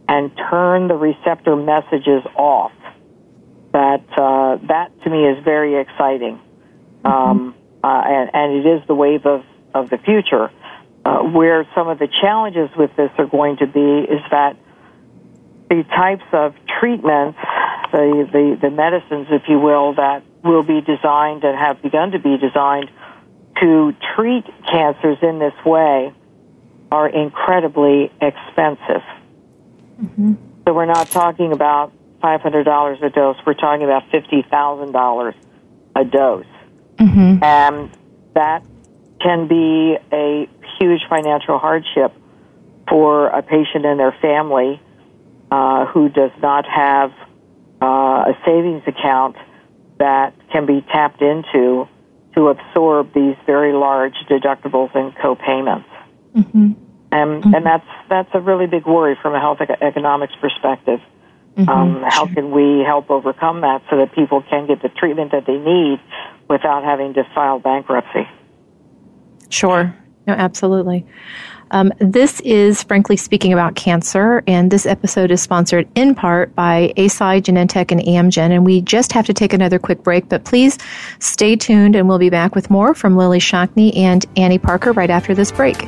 and 0.07 0.31
turn 0.49 0.87
the 0.87 0.95
receptor 0.95 1.55
messages 1.55 2.23
off. 2.35 2.71
That 3.71 4.05
uh, 4.15 4.57
that 4.67 4.91
to 5.03 5.09
me 5.09 5.25
is 5.25 5.43
very 5.43 5.81
exciting, 5.81 6.39
um, 7.03 7.53
uh, 7.83 7.87
and, 7.87 8.29
and 8.33 8.53
it 8.53 8.65
is 8.65 8.87
the 8.87 8.95
wave 8.95 9.25
of, 9.25 9.43
of 9.73 9.89
the 9.89 9.97
future. 9.97 10.49
Uh, 11.05 11.19
where 11.19 11.67
some 11.75 11.87
of 11.87 11.99
the 11.99 12.07
challenges 12.07 12.67
with 12.75 12.89
this 12.95 13.11
are 13.19 13.27
going 13.27 13.57
to 13.57 13.67
be 13.67 14.11
is 14.11 14.21
that 14.31 14.57
the 15.69 15.83
types 15.95 16.23
of 16.33 16.55
treatments, 16.79 17.37
the, 17.91 18.27
the, 18.31 18.57
the 18.59 18.71
medicines, 18.71 19.27
if 19.29 19.43
you 19.47 19.59
will, 19.59 19.93
that 19.93 20.23
will 20.43 20.63
be 20.63 20.81
designed 20.81 21.43
and 21.43 21.55
have 21.55 21.79
begun 21.83 22.09
to 22.09 22.17
be 22.17 22.37
designed 22.37 22.89
to 23.61 23.93
treat 24.15 24.45
cancers 24.67 25.17
in 25.21 25.37
this 25.37 25.53
way 25.63 26.11
are 26.91 27.07
incredibly 27.07 28.11
expensive. 28.21 29.03
Mm-hmm. 30.01 30.33
So 30.65 30.73
we're 30.73 30.85
not 30.85 31.11
talking 31.11 31.51
about 31.51 31.93
$500 32.23 33.03
a 33.03 33.09
dose, 33.09 33.37
we're 33.45 33.53
talking 33.53 33.83
about 33.83 34.09
$50,000 34.09 35.33
a 35.95 36.05
dose. 36.05 36.45
Mm-hmm. 36.97 37.43
And 37.43 37.97
that 38.33 38.63
can 39.21 39.47
be 39.47 39.97
a 40.11 40.47
huge 40.79 41.01
financial 41.09 41.57
hardship 41.59 42.13
for 42.89 43.27
a 43.27 43.41
patient 43.41 43.85
and 43.85 43.99
their 43.99 44.15
family 44.21 44.81
uh, 45.51 45.85
who 45.87 46.09
does 46.09 46.31
not 46.41 46.65
have 46.65 47.11
uh, 47.81 47.85
a 48.31 48.37
savings 48.45 48.83
account 48.87 49.35
that 49.97 50.33
can 50.51 50.65
be 50.65 50.81
tapped 50.91 51.21
into 51.21 51.87
to 52.35 52.47
absorb 52.49 53.13
these 53.13 53.35
very 53.45 53.73
large 53.73 54.15
deductibles 54.29 54.93
and 54.95 55.15
co-payments. 55.17 55.87
Mm-hmm. 56.35 56.73
And, 57.11 57.43
mm-hmm. 57.43 57.53
and 57.53 57.65
that's, 57.65 57.87
that's 58.09 58.29
a 58.33 58.41
really 58.41 58.67
big 58.67 58.85
worry 58.85 59.17
from 59.21 59.33
a 59.35 59.39
health 59.39 59.59
economics 59.61 60.33
perspective 60.41 60.99
Mm-hmm. 61.57 61.69
Um, 61.69 62.03
how 62.05 62.25
can 62.27 62.51
we 62.51 62.83
help 62.85 63.09
overcome 63.09 63.61
that 63.61 63.81
so 63.89 63.97
that 63.97 64.13
people 64.13 64.43
can 64.49 64.67
get 64.67 64.81
the 64.81 64.89
treatment 64.89 65.31
that 65.31 65.45
they 65.45 65.57
need 65.57 65.99
without 66.49 66.83
having 66.83 67.13
to 67.13 67.23
file 67.33 67.59
bankruptcy? 67.59 68.27
Sure. 69.49 69.95
No, 70.27 70.33
absolutely. 70.33 71.05
Um, 71.71 71.91
this 71.99 72.39
is 72.41 72.83
Frankly 72.83 73.17
Speaking 73.17 73.51
About 73.51 73.75
Cancer, 73.75 74.43
and 74.47 74.69
this 74.69 74.85
episode 74.85 75.31
is 75.31 75.41
sponsored 75.41 75.87
in 75.95 76.13
part 76.15 76.53
by 76.55 76.93
Eisai, 76.95 77.41
Genentech, 77.41 77.91
and 77.91 78.01
Amgen. 78.01 78.51
And 78.51 78.65
we 78.65 78.81
just 78.81 79.11
have 79.13 79.25
to 79.25 79.33
take 79.33 79.51
another 79.51 79.79
quick 79.79 80.03
break, 80.03 80.29
but 80.29 80.43
please 80.45 80.77
stay 81.19 81.55
tuned, 81.55 81.95
and 81.95 82.07
we'll 82.07 82.19
be 82.19 82.29
back 82.29 82.55
with 82.55 82.69
more 82.69 82.93
from 82.93 83.17
Lillie 83.17 83.39
Shockney 83.39 83.95
and 83.97 84.25
Annie 84.37 84.59
Parker 84.59 84.91
right 84.93 85.09
after 85.09 85.33
this 85.33 85.51
break. 85.51 85.87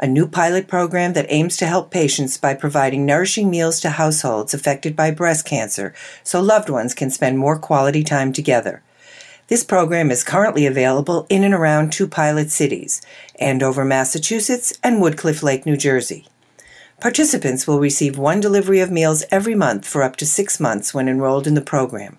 a 0.00 0.06
new 0.06 0.26
pilot 0.26 0.68
program 0.68 1.12
that 1.12 1.26
aims 1.28 1.56
to 1.56 1.66
help 1.66 1.90
patients 1.90 2.38
by 2.38 2.54
providing 2.54 3.04
nourishing 3.04 3.50
meals 3.50 3.80
to 3.80 3.90
households 3.90 4.54
affected 4.54 4.94
by 4.94 5.10
breast 5.10 5.44
cancer 5.44 5.92
so 6.22 6.40
loved 6.40 6.70
ones 6.70 6.94
can 6.94 7.10
spend 7.10 7.38
more 7.38 7.58
quality 7.58 8.04
time 8.04 8.32
together. 8.32 8.82
This 9.48 9.64
program 9.64 10.10
is 10.10 10.22
currently 10.22 10.66
available 10.66 11.26
in 11.28 11.42
and 11.42 11.54
around 11.54 11.90
two 11.90 12.06
pilot 12.06 12.50
cities, 12.50 13.00
Andover, 13.40 13.84
Massachusetts 13.84 14.72
and 14.82 15.00
Woodcliff 15.00 15.42
Lake, 15.42 15.64
New 15.64 15.76
Jersey. 15.76 16.26
Participants 17.00 17.66
will 17.66 17.80
receive 17.80 18.18
one 18.18 18.40
delivery 18.40 18.80
of 18.80 18.90
meals 18.90 19.24
every 19.30 19.54
month 19.54 19.86
for 19.86 20.02
up 20.02 20.16
to 20.16 20.26
six 20.26 20.60
months 20.60 20.92
when 20.92 21.08
enrolled 21.08 21.46
in 21.46 21.54
the 21.54 21.60
program. 21.60 22.18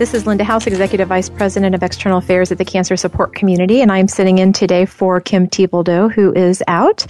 This 0.00 0.14
is 0.14 0.26
Linda 0.26 0.44
House, 0.44 0.66
Executive 0.66 1.08
Vice 1.08 1.28
President 1.28 1.74
of 1.74 1.82
External 1.82 2.16
Affairs 2.16 2.50
at 2.50 2.56
the 2.56 2.64
Cancer 2.64 2.96
Support 2.96 3.34
Community, 3.34 3.82
and 3.82 3.92
I'm 3.92 4.08
sitting 4.08 4.38
in 4.38 4.54
today 4.54 4.86
for 4.86 5.20
Kim 5.20 5.46
Thiboldeaux, 5.46 6.10
who 6.10 6.32
is 6.32 6.62
out. 6.68 7.04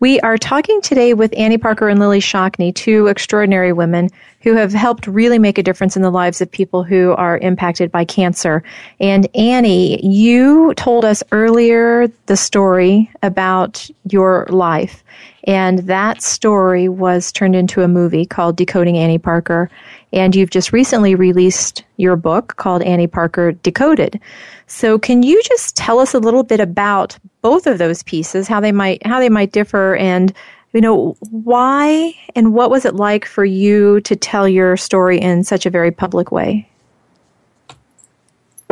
We 0.00 0.20
are 0.20 0.36
talking 0.36 0.82
today 0.82 1.14
with 1.14 1.32
Annie 1.34 1.56
Parker 1.56 1.88
and 1.88 1.98
Lillie 1.98 2.20
Shockney, 2.20 2.74
two 2.74 3.06
extraordinary 3.06 3.72
women 3.72 4.10
who 4.42 4.52
have 4.52 4.74
helped 4.74 5.06
really 5.06 5.38
make 5.38 5.56
a 5.56 5.62
difference 5.62 5.96
in 5.96 6.02
the 6.02 6.10
lives 6.10 6.42
of 6.42 6.50
people 6.50 6.84
who 6.84 7.12
are 7.12 7.38
impacted 7.38 7.90
by 7.90 8.04
cancer. 8.04 8.62
And 9.00 9.34
Annie, 9.34 10.06
you 10.06 10.74
told 10.74 11.06
us 11.06 11.22
earlier 11.32 12.08
the 12.26 12.36
story 12.36 13.10
about 13.22 13.88
your 14.10 14.46
life. 14.50 15.02
And 15.46 15.80
that 15.80 16.22
story 16.22 16.88
was 16.88 17.30
turned 17.30 17.54
into 17.54 17.82
a 17.82 17.88
movie 17.88 18.26
called 18.26 18.56
Decoding 18.56 18.98
Annie 18.98 19.18
Parker. 19.18 19.70
And 20.12 20.34
you've 20.34 20.50
just 20.50 20.72
recently 20.72 21.14
released 21.14 21.84
your 21.96 22.16
book 22.16 22.56
called 22.56 22.82
Annie 22.82 23.06
Parker 23.06 23.52
Decoded. 23.52 24.20
So 24.66 24.98
can 24.98 25.22
you 25.22 25.40
just 25.44 25.76
tell 25.76 26.00
us 26.00 26.14
a 26.14 26.18
little 26.18 26.42
bit 26.42 26.58
about 26.58 27.16
both 27.42 27.66
of 27.66 27.78
those 27.78 28.02
pieces, 28.02 28.48
how 28.48 28.60
they 28.60 28.72
might 28.72 29.06
how 29.06 29.20
they 29.20 29.28
might 29.28 29.52
differ 29.52 29.94
and 29.96 30.32
you 30.72 30.80
know 30.80 31.16
why 31.30 32.12
and 32.34 32.52
what 32.52 32.70
was 32.70 32.84
it 32.84 32.96
like 32.96 33.24
for 33.24 33.44
you 33.44 34.00
to 34.00 34.16
tell 34.16 34.48
your 34.48 34.76
story 34.76 35.18
in 35.20 35.44
such 35.44 35.64
a 35.64 35.70
very 35.70 35.92
public 35.92 36.32
way? 36.32 36.68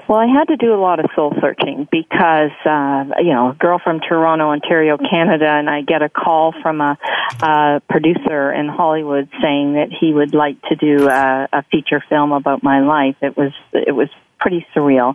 Well, 0.06 0.18
I 0.18 0.26
had 0.26 0.48
to 0.48 0.56
do 0.56 0.74
a 0.74 0.80
lot 0.80 1.00
of 1.00 1.06
soul 1.16 1.32
searching 1.40 1.88
because, 1.90 2.50
uh, 2.66 3.04
you 3.20 3.32
know, 3.32 3.50
a 3.50 3.56
girl 3.58 3.80
from 3.82 4.00
Toronto, 4.00 4.48
Ontario, 4.50 4.98
Canada, 4.98 5.48
and 5.48 5.70
I 5.70 5.80
get 5.80 6.02
a 6.02 6.10
call 6.10 6.52
from 6.62 6.82
a, 6.82 6.98
a 7.40 7.80
producer 7.88 8.52
in 8.52 8.68
Hollywood 8.68 9.30
saying 9.40 9.74
that 9.74 9.88
he 9.98 10.12
would 10.12 10.34
like 10.34 10.60
to 10.68 10.76
do 10.76 11.08
a, 11.08 11.48
a 11.50 11.62
feature 11.70 12.04
film 12.06 12.32
about 12.32 12.62
my 12.62 12.80
life. 12.80 13.16
It 13.22 13.34
was, 13.34 13.52
it 13.72 13.92
was 13.92 14.08
pretty 14.38 14.66
surreal. 14.76 15.14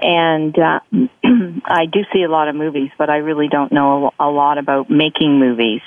And, 0.00 0.56
uh, 0.56 0.78
I 1.64 1.86
do 1.86 2.00
see 2.12 2.22
a 2.22 2.30
lot 2.30 2.46
of 2.46 2.54
movies, 2.54 2.90
but 2.96 3.10
I 3.10 3.16
really 3.16 3.48
don't 3.48 3.72
know 3.72 4.12
a 4.20 4.28
lot 4.28 4.58
about 4.58 4.90
making 4.90 5.40
movies. 5.40 5.80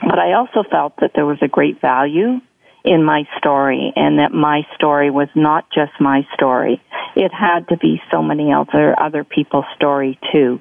But 0.00 0.18
I 0.18 0.32
also 0.32 0.64
felt 0.68 0.96
that 1.00 1.12
there 1.14 1.26
was 1.26 1.38
a 1.42 1.48
great 1.48 1.80
value 1.80 2.40
in 2.84 3.04
my 3.04 3.24
story 3.38 3.92
and 3.96 4.18
that 4.18 4.32
my 4.32 4.62
story 4.74 5.10
was 5.10 5.28
not 5.34 5.66
just 5.72 5.92
my 6.00 6.26
story. 6.34 6.82
It 7.14 7.32
had 7.32 7.68
to 7.68 7.76
be 7.76 8.00
so 8.10 8.22
many 8.22 8.52
other, 8.52 8.98
other 8.98 9.24
people's 9.24 9.66
story 9.76 10.18
too. 10.32 10.60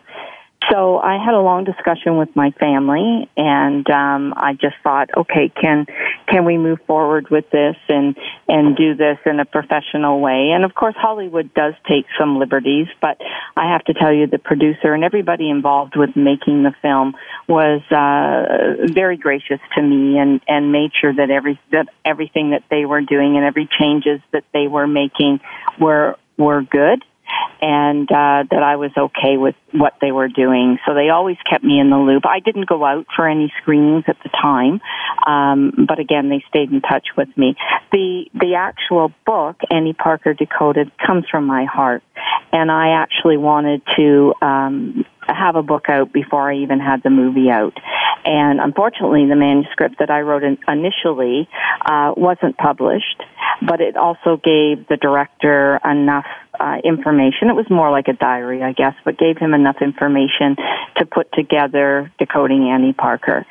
So 0.69 0.99
I 0.99 1.17
had 1.17 1.33
a 1.33 1.41
long 1.41 1.63
discussion 1.63 2.17
with 2.17 2.35
my 2.35 2.51
family, 2.51 3.27
and 3.35 3.89
um, 3.89 4.33
I 4.37 4.53
just 4.53 4.75
thought, 4.83 5.09
okay, 5.17 5.49
can 5.49 5.87
can 6.27 6.45
we 6.45 6.57
move 6.57 6.79
forward 6.85 7.29
with 7.29 7.49
this 7.49 7.75
and 7.89 8.15
and 8.47 8.75
do 8.75 8.93
this 8.93 9.17
in 9.25 9.39
a 9.39 9.45
professional 9.45 10.19
way? 10.19 10.51
And 10.53 10.63
of 10.63 10.75
course, 10.75 10.95
Hollywood 10.97 11.53
does 11.55 11.73
take 11.87 12.05
some 12.19 12.37
liberties, 12.37 12.87
but 13.01 13.19
I 13.57 13.71
have 13.71 13.83
to 13.85 13.93
tell 13.93 14.13
you, 14.13 14.27
the 14.27 14.37
producer 14.37 14.93
and 14.93 15.03
everybody 15.03 15.49
involved 15.49 15.95
with 15.95 16.15
making 16.15 16.61
the 16.61 16.73
film 16.81 17.15
was 17.47 17.81
uh, 17.89 18.85
very 18.93 19.17
gracious 19.17 19.59
to 19.75 19.81
me 19.81 20.19
and 20.19 20.41
and 20.47 20.71
made 20.71 20.91
sure 20.99 21.13
that 21.13 21.31
every 21.31 21.59
that 21.71 21.87
everything 22.05 22.51
that 22.51 22.63
they 22.69 22.85
were 22.85 23.01
doing 23.01 23.35
and 23.35 23.45
every 23.45 23.67
changes 23.79 24.21
that 24.31 24.43
they 24.53 24.67
were 24.67 24.87
making 24.87 25.39
were 25.79 26.17
were 26.37 26.61
good 26.61 27.03
and 27.61 28.09
uh, 28.11 28.43
that 28.49 28.63
I 28.63 28.75
was 28.75 28.91
okay 28.97 29.37
with 29.37 29.55
what 29.71 29.93
they 30.01 30.11
were 30.11 30.27
doing. 30.27 30.79
So 30.85 30.93
they 30.93 31.09
always 31.09 31.37
kept 31.49 31.63
me 31.63 31.79
in 31.79 31.89
the 31.89 31.97
loop. 31.97 32.25
I 32.25 32.39
didn't 32.39 32.67
go 32.67 32.83
out 32.83 33.05
for 33.15 33.27
any 33.27 33.53
screenings 33.61 34.05
at 34.07 34.17
the 34.23 34.29
time, 34.29 34.81
um, 35.25 35.85
but 35.87 35.99
again, 35.99 36.29
they 36.29 36.43
stayed 36.49 36.71
in 36.71 36.81
touch 36.81 37.07
with 37.15 37.29
me. 37.37 37.55
The 37.91 38.25
the 38.33 38.55
actual 38.55 39.13
book, 39.25 39.57
Annie 39.69 39.93
Parker 39.93 40.33
Decoded, 40.33 40.91
comes 40.97 41.25
from 41.29 41.45
my 41.45 41.65
heart, 41.65 42.03
and 42.51 42.71
I 42.71 43.01
actually 43.01 43.37
wanted 43.37 43.81
to 43.97 44.33
um, 44.41 45.05
have 45.27 45.55
a 45.55 45.63
book 45.63 45.85
out 45.89 46.11
before 46.11 46.51
I 46.51 46.57
even 46.57 46.79
had 46.79 47.03
the 47.03 47.09
movie 47.09 47.49
out. 47.49 47.77
And 48.23 48.59
unfortunately, 48.59 49.25
the 49.27 49.35
manuscript 49.35 49.95
that 49.99 50.11
I 50.11 50.21
wrote 50.21 50.43
in, 50.43 50.57
initially 50.67 51.49
uh, 51.83 52.13
wasn't 52.15 52.57
published, 52.57 53.23
but 53.61 53.81
it 53.81 53.97
also 53.97 54.37
gave 54.37 54.87
the 54.87 54.97
director 54.99 55.79
enough 55.83 56.27
uh, 56.59 56.77
information. 56.83 57.49
It 57.49 57.55
was 57.55 57.69
more 57.69 57.91
like 57.91 58.07
a 58.07 58.13
diary, 58.13 58.61
I 58.61 58.73
guess, 58.73 58.95
but 59.05 59.17
gave 59.17 59.37
him 59.37 59.53
enough 59.53 59.77
information 59.81 60.55
to 60.97 61.05
put 61.05 61.31
together 61.33 62.11
Decoding 62.19 62.69
Annie 62.69 62.93
Parker. 62.93 63.45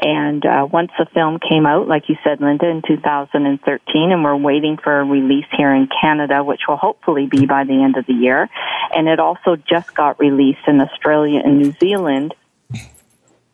And 0.00 0.44
uh, 0.44 0.66
once 0.70 0.90
the 0.98 1.06
film 1.14 1.38
came 1.38 1.66
out, 1.66 1.88
like 1.88 2.08
you 2.08 2.16
said, 2.22 2.40
Linda, 2.40 2.68
in 2.68 2.82
2013, 2.86 4.12
and 4.12 4.24
we're 4.24 4.36
waiting 4.36 4.78
for 4.82 5.00
a 5.00 5.04
release 5.04 5.46
here 5.56 5.74
in 5.74 5.88
Canada, 6.00 6.44
which 6.44 6.62
will 6.68 6.76
hopefully 6.76 7.26
be 7.26 7.46
by 7.46 7.64
the 7.64 7.82
end 7.82 7.96
of 7.96 8.06
the 8.06 8.14
year. 8.14 8.48
And 8.94 9.08
it 9.08 9.20
also 9.20 9.56
just 9.56 9.94
got 9.94 10.18
released 10.20 10.66
in 10.66 10.80
Australia 10.80 11.40
and 11.44 11.58
New 11.58 11.72
Zealand 11.72 12.34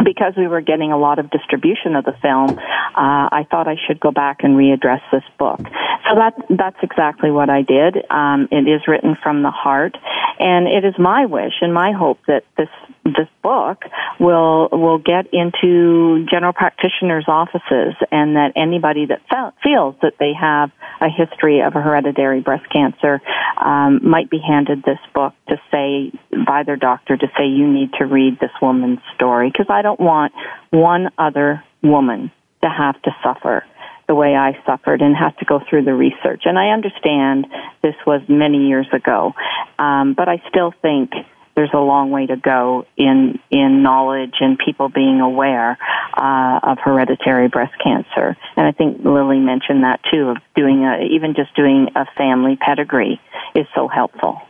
because 0.04 0.34
we 0.36 0.46
were 0.46 0.60
getting 0.60 0.92
a 0.92 0.98
lot 0.98 1.18
of 1.18 1.30
distribution 1.30 1.96
of 1.96 2.04
the 2.04 2.14
film, 2.22 2.58
uh, 2.58 3.28
I 3.32 3.46
thought 3.50 3.68
I 3.68 3.76
should 3.86 4.00
go 4.00 4.10
back 4.10 4.38
and 4.42 4.56
readdress 4.56 5.00
this 5.10 5.24
book. 5.38 5.60
So 5.60 6.16
that 6.16 6.34
that's 6.50 6.76
exactly 6.82 7.30
what 7.30 7.48
I 7.48 7.62
did. 7.62 7.96
Um, 8.10 8.48
it 8.50 8.68
is 8.68 8.82
written 8.86 9.16
from 9.22 9.42
the 9.42 9.50
heart, 9.50 9.96
and 10.38 10.66
it 10.66 10.84
is 10.84 10.94
my 10.98 11.26
wish 11.26 11.54
and 11.60 11.72
my 11.72 11.92
hope 11.92 12.18
that 12.26 12.44
this 12.56 12.68
this 13.04 13.28
book 13.42 13.82
will 14.20 14.68
will 14.70 14.98
get 14.98 15.26
into 15.32 16.24
general 16.30 16.52
practitioners' 16.52 17.24
offices, 17.26 17.94
and 18.10 18.36
that 18.36 18.52
anybody 18.56 19.06
that 19.06 19.20
fe- 19.28 19.56
feels 19.62 19.96
that 20.02 20.14
they 20.18 20.32
have 20.38 20.70
a 21.00 21.08
history 21.08 21.60
of 21.60 21.74
a 21.74 21.80
hereditary 21.80 22.40
breast 22.40 22.64
cancer 22.70 23.20
um, 23.62 24.00
might 24.08 24.30
be 24.30 24.38
handed 24.38 24.82
this 24.84 25.00
book 25.14 25.34
to 25.48 25.56
say 25.70 26.12
by 26.46 26.62
their 26.64 26.76
doctor 26.76 27.16
to 27.16 27.26
say 27.36 27.46
you 27.46 27.66
need 27.66 27.92
to 27.98 28.04
read 28.04 28.38
this 28.40 28.52
woman's 28.60 29.00
story 29.14 29.50
because 29.50 29.66
I 29.68 29.82
don't 29.82 30.00
want 30.00 30.32
one 30.70 31.10
other 31.18 31.64
woman 31.82 32.30
to 32.62 32.68
have 32.68 33.00
to 33.02 33.10
suffer 33.22 33.64
the 34.08 34.14
way 34.14 34.34
I 34.34 34.52
suffered 34.66 35.00
and 35.00 35.16
have 35.16 35.36
to 35.38 35.44
go 35.44 35.60
through 35.68 35.84
the 35.84 35.94
research. 35.94 36.42
And 36.44 36.58
I 36.58 36.68
understand 36.68 37.46
this 37.82 37.94
was 38.06 38.20
many 38.28 38.68
years 38.68 38.86
ago, 38.92 39.32
um, 39.78 40.14
but 40.14 40.28
I 40.28 40.42
still 40.48 40.72
think 40.82 41.12
there's 41.54 41.70
a 41.74 41.78
long 41.78 42.10
way 42.10 42.26
to 42.26 42.36
go 42.36 42.86
in 42.96 43.38
in 43.50 43.82
knowledge 43.82 44.34
and 44.40 44.58
people 44.58 44.88
being 44.88 45.20
aware 45.20 45.78
uh, 46.16 46.60
of 46.62 46.78
hereditary 46.78 47.48
breast 47.48 47.74
cancer. 47.82 48.36
And 48.56 48.66
I 48.66 48.72
think 48.72 49.04
Lillie 49.04 49.38
mentioned 49.38 49.84
that 49.84 50.00
too 50.10 50.30
of 50.30 50.38
doing 50.56 50.84
a, 50.84 51.02
even 51.10 51.34
just 51.34 51.54
doing 51.54 51.88
a 51.94 52.06
family 52.16 52.56
pedigree 52.56 53.20
is 53.54 53.66
so 53.74 53.88
helpful. 53.88 54.40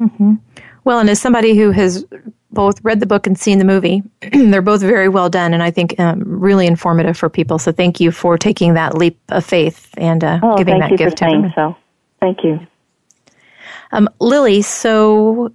Mm-hmm. 0.00 0.34
Well, 0.84 0.98
and 0.98 1.08
as 1.08 1.20
somebody 1.20 1.56
who 1.56 1.70
has 1.70 2.04
both 2.50 2.82
read 2.84 3.00
the 3.00 3.06
book 3.06 3.26
and 3.26 3.38
seen 3.38 3.58
the 3.58 3.64
movie, 3.64 4.02
they're 4.32 4.62
both 4.62 4.80
very 4.80 5.08
well 5.08 5.30
done, 5.30 5.54
and 5.54 5.62
I 5.62 5.70
think 5.70 5.98
um, 5.98 6.22
really 6.26 6.66
informative 6.66 7.16
for 7.16 7.28
people. 7.28 7.58
So 7.58 7.72
thank 7.72 8.00
you 8.00 8.10
for 8.10 8.36
taking 8.36 8.74
that 8.74 8.96
leap 8.96 9.18
of 9.28 9.44
faith 9.44 9.90
and 9.96 10.22
uh, 10.24 10.40
oh, 10.42 10.56
giving 10.56 10.80
that 10.80 10.96
gift 10.96 11.18
to 11.18 11.24
them. 11.24 11.52
So, 11.54 11.76
thank 12.20 12.42
you. 12.42 12.58
Um, 13.92 14.08
Lillie, 14.20 14.62
so 14.62 15.52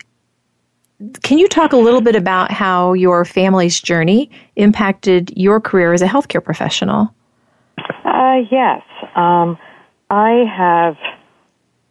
can 1.22 1.38
you 1.38 1.48
talk 1.48 1.74
a 1.74 1.78
little 1.78 2.02
bit 2.02 2.16
about 2.16 2.52
how 2.52 2.94
your 2.94 3.24
family's 3.24 3.80
journey 3.80 4.32
impacted 4.56 5.32
your 5.38 5.62
career 5.62 5.94
as 5.94 6.02
a 6.02 6.08
healthcare 6.08 6.44
professional? 6.44 7.14
Uh, 8.04 8.42
yes. 8.50 8.82
Um, 9.16 9.58
I 10.10 10.46
have 10.58 10.98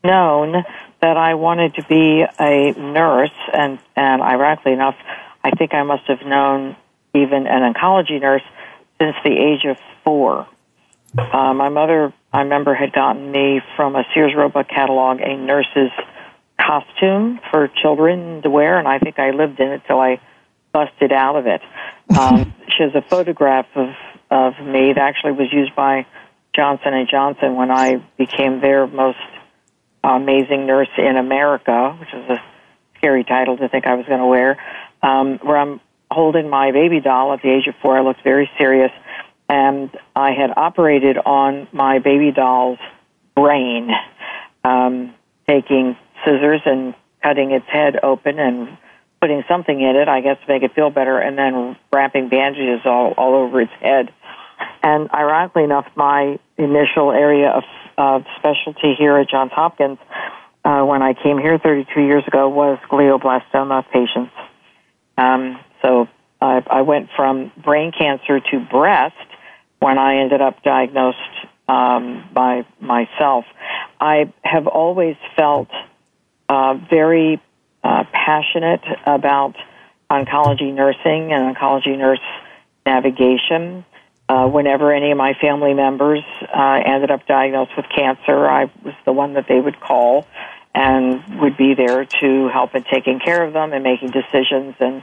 known 0.03 0.65
that 1.01 1.17
I 1.17 1.35
wanted 1.35 1.75
to 1.75 1.85
be 1.85 2.25
a 2.41 2.73
nurse, 2.73 3.31
and, 3.53 3.79
and 3.95 4.23
ironically 4.23 4.73
enough, 4.73 4.97
I 5.45 5.51
think 5.51 5.75
I 5.75 5.83
must 5.85 6.05
have 6.07 6.23
known 6.23 6.75
even 7.15 7.47
an 7.47 7.73
oncology 7.73 8.21
nurse 8.21 8.43
since 8.99 9.15
the 9.23 9.31
age 9.31 9.65
of 9.65 9.77
four. 10.03 10.49
Uh, 11.17 11.55
my 11.55 11.69
mother, 11.69 12.13
I 12.33 12.43
remember, 12.43 12.75
had 12.75 12.93
gotten 12.93 13.31
me 13.31 13.61
from 13.77 13.95
a 13.95 14.05
Sears 14.13 14.35
Roebuck 14.35 14.69
catalog 14.69 15.21
a 15.21 15.37
nurse's 15.37 15.91
costume 16.67 17.41
for 17.51 17.69
children 17.69 18.43
to 18.43 18.51
wear, 18.51 18.79
and 18.79 18.89
I 18.89 18.99
think 18.99 19.19
I 19.19 19.31
lived 19.31 19.61
in 19.61 19.69
it 19.69 19.83
till 19.87 20.01
I 20.01 20.21
busted 20.73 21.13
out 21.13 21.37
of 21.37 21.47
it. 21.47 21.61
Um, 22.19 22.55
she 22.77 22.83
has 22.83 22.95
a 22.95 23.03
photograph 23.03 23.67
of 23.75 23.91
of 24.29 24.55
me 24.59 24.93
that 24.93 24.99
actually 24.99 25.33
was 25.33 25.53
used 25.53 25.75
by 25.77 26.05
Johnson 26.55 26.95
and 26.95 27.09
Johnson 27.09 27.55
when 27.55 27.71
I 27.71 28.03
became 28.19 28.61
their 28.61 28.87
most 28.87 29.19
amazing 30.03 30.67
nurse 30.67 30.89
in 30.99 31.17
America, 31.17 31.97
which 32.01 32.13
is 32.13 32.31
a 32.31 32.43
scary 32.97 33.25
title 33.25 33.57
to 33.57 33.69
think 33.69 33.87
I 33.87 33.95
was 33.95 34.07
going 34.07 34.21
to 34.21 34.27
wear. 34.27 34.57
Um, 35.03 35.39
where 35.39 35.59
I'm 35.59 35.81
holding 36.11 36.49
my 36.49 36.73
baby 36.73 37.01
doll 37.01 37.33
at 37.35 37.43
the 37.43 37.51
age 37.51 37.67
of 37.69 37.75
four, 37.83 37.97
I 37.97 38.01
looked 38.01 38.25
very 38.25 38.51
serious, 38.59 38.91
and 39.49 39.91
I 40.15 40.33
had 40.33 40.51
operated 40.57 41.19
on 41.19 41.69
my 41.73 41.99
baby 41.99 42.33
doll's 42.33 42.79
brain, 43.37 43.91
um, 44.65 45.15
taking 45.47 45.97
scissors 46.25 46.63
and 46.65 46.95
cutting 47.23 47.51
its 47.51 47.67
head 47.67 47.99
open 48.03 48.39
and 48.39 48.77
putting 49.21 49.43
something 49.49 49.81
in 49.81 49.97
it, 49.97 50.09
I 50.09 50.21
guess, 50.21 50.39
to 50.47 50.53
make 50.53 50.63
it 50.63 50.75
feel 50.75 50.91
better, 50.91 51.19
and 51.19 51.39
then 51.39 51.77
wrapping 51.93 52.29
bandages 52.29 52.81
all, 52.85 53.13
all 53.17 53.35
over 53.35 53.61
its 53.61 53.73
head. 53.81 54.13
And 54.83 55.11
ironically 55.13 55.65
enough, 55.65 55.87
my 55.97 56.39
initial 56.57 57.13
area 57.13 57.49
of, 57.51 57.65
of 57.99 58.25
specialty 58.39 58.95
here 58.95 59.17
at 59.17 59.29
Johns 59.29 59.53
Hopkins, 59.53 59.99
uh, 60.65 60.83
when 60.83 61.03
I 61.03 61.15
came 61.15 61.39
here 61.39 61.59
32 61.59 62.01
years 62.01 62.25
ago, 62.27 62.49
was 62.49 62.79
glioblastoma 62.91 63.85
patients. 63.91 64.33
Um, 65.17 65.59
so 65.83 66.09
I, 66.41 66.63
I 66.71 66.83
went 66.83 67.09
from 67.17 67.53
brain 67.63 67.93
cancer 67.97 68.41
to 68.41 68.61
breast 68.71 69.15
when 69.79 69.99
I 69.99 70.17
ended 70.17 70.41
up 70.41 70.63
diagnosed 70.63 71.19
um, 71.69 72.29
by 72.33 72.67
myself. 72.81 73.45
I 74.01 74.33
have 74.43 74.67
always 74.67 75.17
felt 75.37 75.69
uh, 76.49 76.75
very 76.89 77.41
uh, 77.83 78.05
passionate 78.13 78.83
about 79.05 79.57
oncology 80.11 80.73
nursing 80.73 81.33
and 81.33 81.55
oncology 81.55 81.97
nurse 81.97 82.21
navigation. 82.85 83.85
Uh, 84.29 84.49
whenever 84.49 84.93
any 84.93 85.13
of 85.13 85.19
my 85.19 85.35
family 85.35 85.73
members 85.73 86.23
uh, 86.43 86.81
ended 86.85 87.11
up 87.11 87.27
diagnosed 87.27 87.71
with 87.77 87.87
cancer, 87.95 88.47
I 88.47 88.65
was 88.83 88.95
the 89.05 89.13
one 89.13 89.35
that 89.35 89.47
they 89.49 89.61
would 89.61 89.79
call 89.81 90.27
and 90.75 91.41
would 91.41 91.57
be 91.57 91.75
there 91.75 92.05
to 92.05 92.49
help 92.49 92.75
in 92.75 92.85
taking 92.85 93.21
care 93.21 93.43
of 93.45 93.53
them 93.53 93.73
and 93.73 93.83
making 93.83 94.11
decisions 94.11 94.75
and 94.81 95.03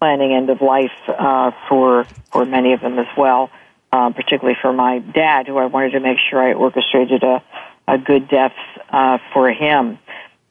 planning 0.00 0.32
end 0.32 0.50
of 0.50 0.60
life 0.60 0.92
uh, 1.08 1.52
for 1.68 2.04
for 2.30 2.44
many 2.44 2.72
of 2.72 2.80
them 2.80 2.98
as 2.98 3.06
well. 3.16 3.50
Uh, 3.92 4.10
particularly 4.10 4.58
for 4.60 4.72
my 4.72 4.98
dad, 4.98 5.46
who 5.46 5.56
I 5.56 5.66
wanted 5.66 5.92
to 5.92 6.00
make 6.00 6.18
sure 6.28 6.42
I 6.42 6.52
orchestrated 6.52 7.22
a 7.22 7.42
a 7.86 7.98
good 7.98 8.28
death 8.28 8.54
uh, 8.90 9.18
for 9.32 9.50
him. 9.50 9.98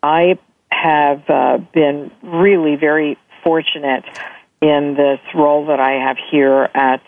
I 0.04 0.38
have 0.70 1.24
uh, 1.30 1.58
been 1.74 2.12
really 2.22 2.76
very 2.76 3.18
fortunate 3.41 4.04
in 4.62 4.95
this 4.95 5.20
role 5.34 5.68
that 5.68 5.80
I 5.80 5.93
have 5.93 6.18
here 6.30 6.70
at 6.74 7.01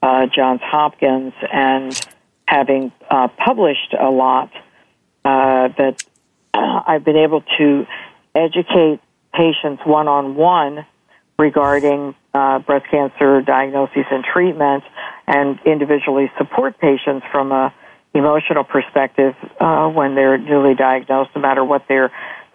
uh, 0.00 0.26
Johns 0.26 0.60
Hopkins 0.62 1.32
and 1.52 2.08
having 2.46 2.92
uh, 3.10 3.26
published 3.44 3.92
a 3.98 4.08
lot 4.08 4.52
uh, 5.24 5.68
that 5.76 6.04
I've 6.54 7.04
been 7.04 7.16
able 7.16 7.42
to 7.58 7.86
educate 8.36 9.00
patients 9.34 9.82
one 9.84 10.06
on 10.06 10.36
one 10.36 10.86
regarding 11.40 12.14
uh, 12.34 12.60
breast 12.60 12.86
cancer 12.88 13.42
diagnosis 13.42 14.06
and 14.12 14.24
treatment 14.24 14.84
and 15.26 15.58
individually 15.66 16.30
support 16.38 16.78
patients 16.78 17.26
from 17.32 17.50
a 17.50 17.74
emotional 18.18 18.64
perspective 18.64 19.34
uh, 19.60 19.88
when 19.88 20.14
they're 20.14 20.38
newly 20.38 20.74
diagnosed, 20.74 21.30
no 21.34 21.40
matter 21.40 21.64
what 21.64 21.86
their 21.88 22.12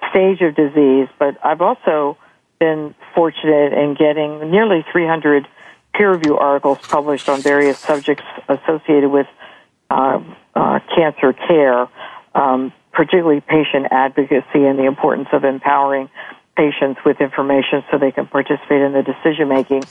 stage 0.10 0.42
of 0.42 0.56
disease. 0.56 1.08
But 1.18 1.38
I've 1.44 1.62
also 1.62 2.18
been 2.60 2.96
fortunate 3.16 3.74
in 3.74 3.96
getting 3.96 4.52
nearly 4.52 4.86
300 4.92 5.48
peer 5.94 6.14
review 6.14 6.38
articles 6.38 6.78
published 6.90 7.28
on 7.28 7.44
various 7.44 7.78
subjects 7.88 8.24
associated 8.50 9.10
with 9.10 9.28
uh, 9.90 10.20
uh, 10.56 10.80
cancer 10.96 11.34
care, 11.34 11.88
um, 12.34 12.74
particularly 12.92 13.42
patient 13.42 13.88
advocacy 13.92 14.66
and 14.66 14.78
the 14.80 14.86
importance 14.86 15.28
of 15.34 15.44
empowering 15.44 16.10
patients 16.56 17.00
with 17.06 17.20
information 17.20 17.84
so 17.92 17.98
they 17.98 18.12
can 18.12 18.28
participate 18.28 18.82
in 18.82 18.94
the 18.94 19.04
decision 19.04 19.50
making 19.50 19.88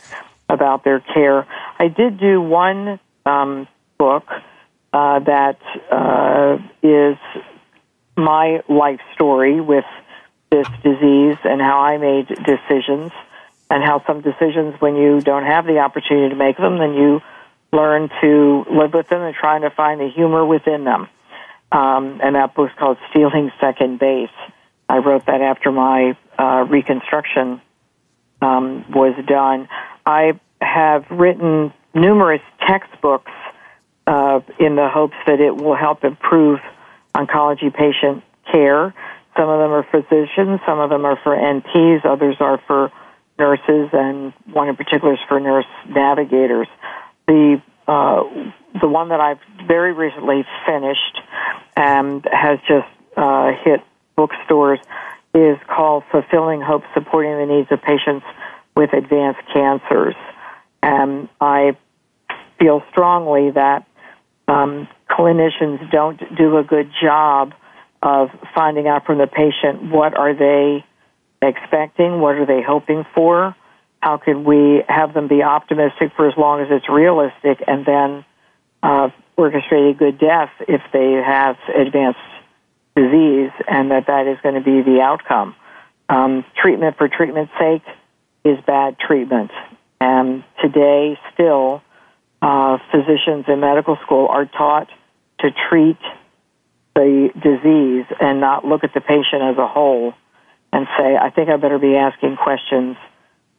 about 0.49 0.85
their 0.85 1.01
care. 1.01 1.47
I 1.79 1.89
did 1.89 2.19
do 2.19 2.41
one 2.41 3.01
um, 3.27 3.69
book 3.99 4.25
uh, 4.93 5.19
that 5.21 5.59
uh, 5.91 6.59
is 6.83 7.17
my 8.17 8.63
life 8.69 9.01
story 9.15 9.61
with 9.61 9.85
this 10.51 10.67
disease 10.83 11.37
and 11.45 11.61
how 11.61 11.81
I 11.81 11.97
made 11.97 12.29
decisions 12.29 13.11
and 13.71 13.83
how 13.83 14.05
some 14.07 14.21
decisions, 14.21 14.75
when 14.81 14.97
you 14.97 15.21
don't 15.21 15.47
have 15.47 15.65
the 15.65 15.79
opportunity 15.79 16.29
to 16.29 16.37
make 16.37 16.59
them, 16.59 16.79
then 16.79 16.93
you 16.93 17.23
learn 17.73 18.11
to 18.21 18.67
live 18.71 18.93
with 18.93 19.09
them 19.09 19.23
and 19.23 19.35
trying 19.35 19.63
to 19.63 19.71
find 19.71 19.99
the 19.99 20.09
humor 20.09 20.45
within 20.45 20.85
them. 20.85 21.09
Um, 21.73 22.21
and 22.23 22.35
that 22.35 22.55
book's 22.55 22.75
called 22.79 22.99
Stealing 23.09 23.51
Second 23.61 23.99
Base. 23.99 24.29
I 24.91 24.99
wrote 24.99 25.25
that 25.25 25.41
after 25.41 25.73
my 25.73 26.19
uh, 26.39 26.67
reconstruction 26.69 27.63
um, 28.43 28.85
was 28.91 29.15
done. 29.27 29.69
I 30.05 30.39
have 30.61 31.07
written 31.11 31.73
numerous 31.95 32.43
textbooks 32.69 33.33
uh, 34.07 34.41
in 34.59 34.77
the 34.77 34.89
hopes 34.89 35.17
that 35.27 35.41
it 35.41 35.57
will 35.57 35.77
help 35.77 36.05
improve 36.05 36.61
oncology 37.15 37.73
patient 37.73 38.23
care. 38.51 38.95
Some 39.37 39.49
of 39.49 39.59
them 39.61 39.71
are 39.71 39.87
physicians, 39.91 40.61
some 40.67 40.79
of 40.79 40.91
them 40.91 41.05
are 41.05 41.19
for 41.23 41.37
NPs, 41.37 42.05
others 42.05 42.37
are 42.41 42.61
for 42.67 42.93
nurses, 43.39 43.89
and 43.93 44.33
one 44.53 44.69
in 44.69 44.77
particular 44.77 45.15
is 45.15 45.21
for 45.29 45.41
nurse 45.41 45.67
navigators. 45.89 46.69
The 47.27 47.63
uh, 47.87 48.25
the 48.81 48.89
one 48.89 49.09
that 49.09 49.21
I've 49.21 49.41
very 49.67 49.93
recently 49.93 50.45
finished 50.67 51.21
and 51.77 52.25
has 52.31 52.59
just 52.69 52.87
uh, 53.17 53.53
hit 53.65 53.81
bookstores 54.17 54.79
is 55.35 55.59
called 55.67 56.05
Fulfilling 56.11 56.61
Hope 56.61 56.85
Supporting 56.95 57.37
the 57.39 57.55
Needs 57.55 57.73
of 57.73 57.83
Patients 57.83 58.25
with 58.77 58.93
Advanced 58.93 59.41
Cancers. 59.53 60.15
And 60.83 61.29
I 61.41 61.77
feel 62.59 62.83
strongly 62.91 63.51
that 63.51 63.87
um, 64.49 64.89
clinicians 65.11 65.91
don't 65.91 66.21
do 66.37 66.59
a 66.59 66.65
good 66.65 66.91
job 67.03 67.53
of 68.03 68.31
finding 68.55 68.89
out 68.89 69.07
from 69.07 69.19
the 69.19 69.27
patient 69.27 69.91
what 69.91 70.17
are 70.17 70.35
they 70.35 70.85
expecting, 71.41 72.21
what 72.21 72.37
are 72.37 72.47
they 72.47 72.63
hoping 72.63 73.05
for, 73.15 73.55
how 74.01 74.17
can 74.17 74.45
we 74.45 74.83
have 74.89 75.15
them 75.15 75.29
be 75.29 75.43
optimistic 75.43 76.13
for 76.17 76.29
as 76.29 76.37
long 76.37 76.61
as 76.61 76.69
it's 76.71 76.89
realistic, 76.89 77.63
and 77.67 77.87
then 77.87 78.25
uh, 78.83 79.09
orchestrate 79.39 79.93
a 79.93 79.95
good 79.95 80.19
death 80.19 80.51
if 80.69 80.83
they 80.93 81.13
have 81.13 81.57
advanced 81.75 82.19
disease, 82.97 83.51
and 83.69 83.91
that 83.91 84.07
that 84.09 84.27
is 84.27 84.39
going 84.43 84.57
to 84.57 84.61
be 84.61 84.83
the 84.83 85.01
outcome. 85.01 85.55
Um, 86.09 86.45
treatment 86.61 86.99
for 86.99 87.09
treatment's 87.09 87.53
sake 87.59 87.83
is 88.45 88.59
bad 88.67 88.99
treatment, 88.99 89.51
and 90.01 90.45
today 90.61 91.19
still, 91.33 91.83
uh, 92.43 92.79
physicians 92.91 93.45
in 93.47 93.61
medical 93.61 93.97
school 94.05 94.27
are 94.29 94.47
taught 94.47 94.89
to 95.41 95.51
treat 95.71 95.99
the 96.95 97.31
disease 97.35 98.05
and 98.21 98.41
not 98.41 98.65
look 98.65 98.85
at 98.85 98.93
the 98.93 99.01
patient 99.01 99.43
as 99.43 99.57
a 99.57 99.67
whole 99.67 100.13
and 100.73 100.87
say, 100.99 101.17
I 101.17 101.31
think 101.31 101.49
I 101.49 101.57
better 101.57 101.79
be 101.79 101.97
asking 101.97 102.37
questions 102.37 102.97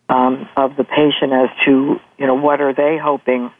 um, 0.09 0.49
of 0.57 0.75
the 0.75 0.83
patient 0.83 1.31
as 1.31 1.49
to, 1.65 1.99
you 2.17 2.27
know, 2.27 2.35
what 2.35 2.61
are 2.61 2.73
they 2.73 2.97
hoping 3.01 3.51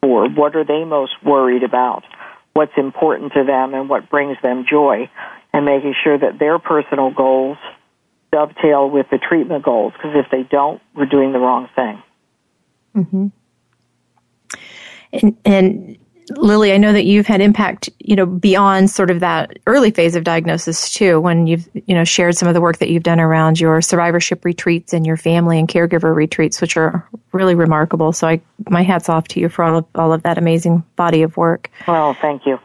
for? 0.00 0.28
What 0.28 0.56
are 0.56 0.64
they 0.64 0.84
most 0.84 1.12
worried 1.22 1.62
about? 1.62 2.04
What's 2.54 2.72
important 2.76 3.34
to 3.34 3.44
them 3.44 3.74
and 3.74 3.88
what 3.88 4.08
brings 4.08 4.38
them 4.42 4.64
joy? 4.68 5.10
And 5.52 5.64
making 5.66 5.94
sure 6.02 6.16
that 6.16 6.38
their 6.38 6.58
personal 6.58 7.10
goals 7.10 7.58
dovetail 8.32 8.88
with 8.88 9.06
the 9.10 9.18
treatment 9.18 9.64
goals, 9.64 9.92
because 9.92 10.12
if 10.14 10.30
they 10.30 10.44
don't, 10.44 10.80
we're 10.94 11.06
doing 11.06 11.32
the 11.32 11.38
wrong 11.38 11.68
thing. 11.74 12.02
Mm-hmm. 12.96 13.26
And, 15.12 15.36
and 15.44 15.98
Lillie, 16.36 16.72
I 16.72 16.76
know 16.76 16.92
that 16.92 17.04
you've 17.04 17.26
had 17.26 17.40
impact, 17.40 17.90
you 17.98 18.14
know, 18.14 18.24
beyond 18.24 18.88
sort 18.90 19.10
of 19.10 19.18
that 19.20 19.58
early 19.66 19.90
phase 19.90 20.14
of 20.14 20.22
diagnosis 20.22 20.92
too, 20.92 21.20
when 21.20 21.48
you've, 21.48 21.68
you 21.86 21.94
know, 21.94 22.04
shared 22.04 22.36
some 22.36 22.46
of 22.46 22.54
the 22.54 22.60
work 22.60 22.78
that 22.78 22.88
you've 22.88 23.02
done 23.02 23.18
around 23.18 23.58
your 23.58 23.82
survivorship 23.82 24.44
retreats 24.44 24.92
and 24.92 25.04
your 25.04 25.16
family 25.16 25.58
and 25.58 25.68
caregiver 25.68 26.14
retreats, 26.14 26.60
which 26.60 26.76
are 26.76 27.08
really 27.32 27.56
remarkable. 27.56 28.12
So 28.12 28.28
I, 28.28 28.40
my 28.68 28.82
hat's 28.82 29.08
off 29.08 29.26
to 29.28 29.40
you 29.40 29.48
for 29.48 29.64
all 29.64 29.78
of, 29.78 29.86
all 29.96 30.12
of 30.12 30.22
that 30.22 30.38
amazing 30.38 30.84
body 30.94 31.22
of 31.22 31.36
work. 31.36 31.68
Well, 31.88 32.14
thank 32.14 32.46
you. 32.46 32.60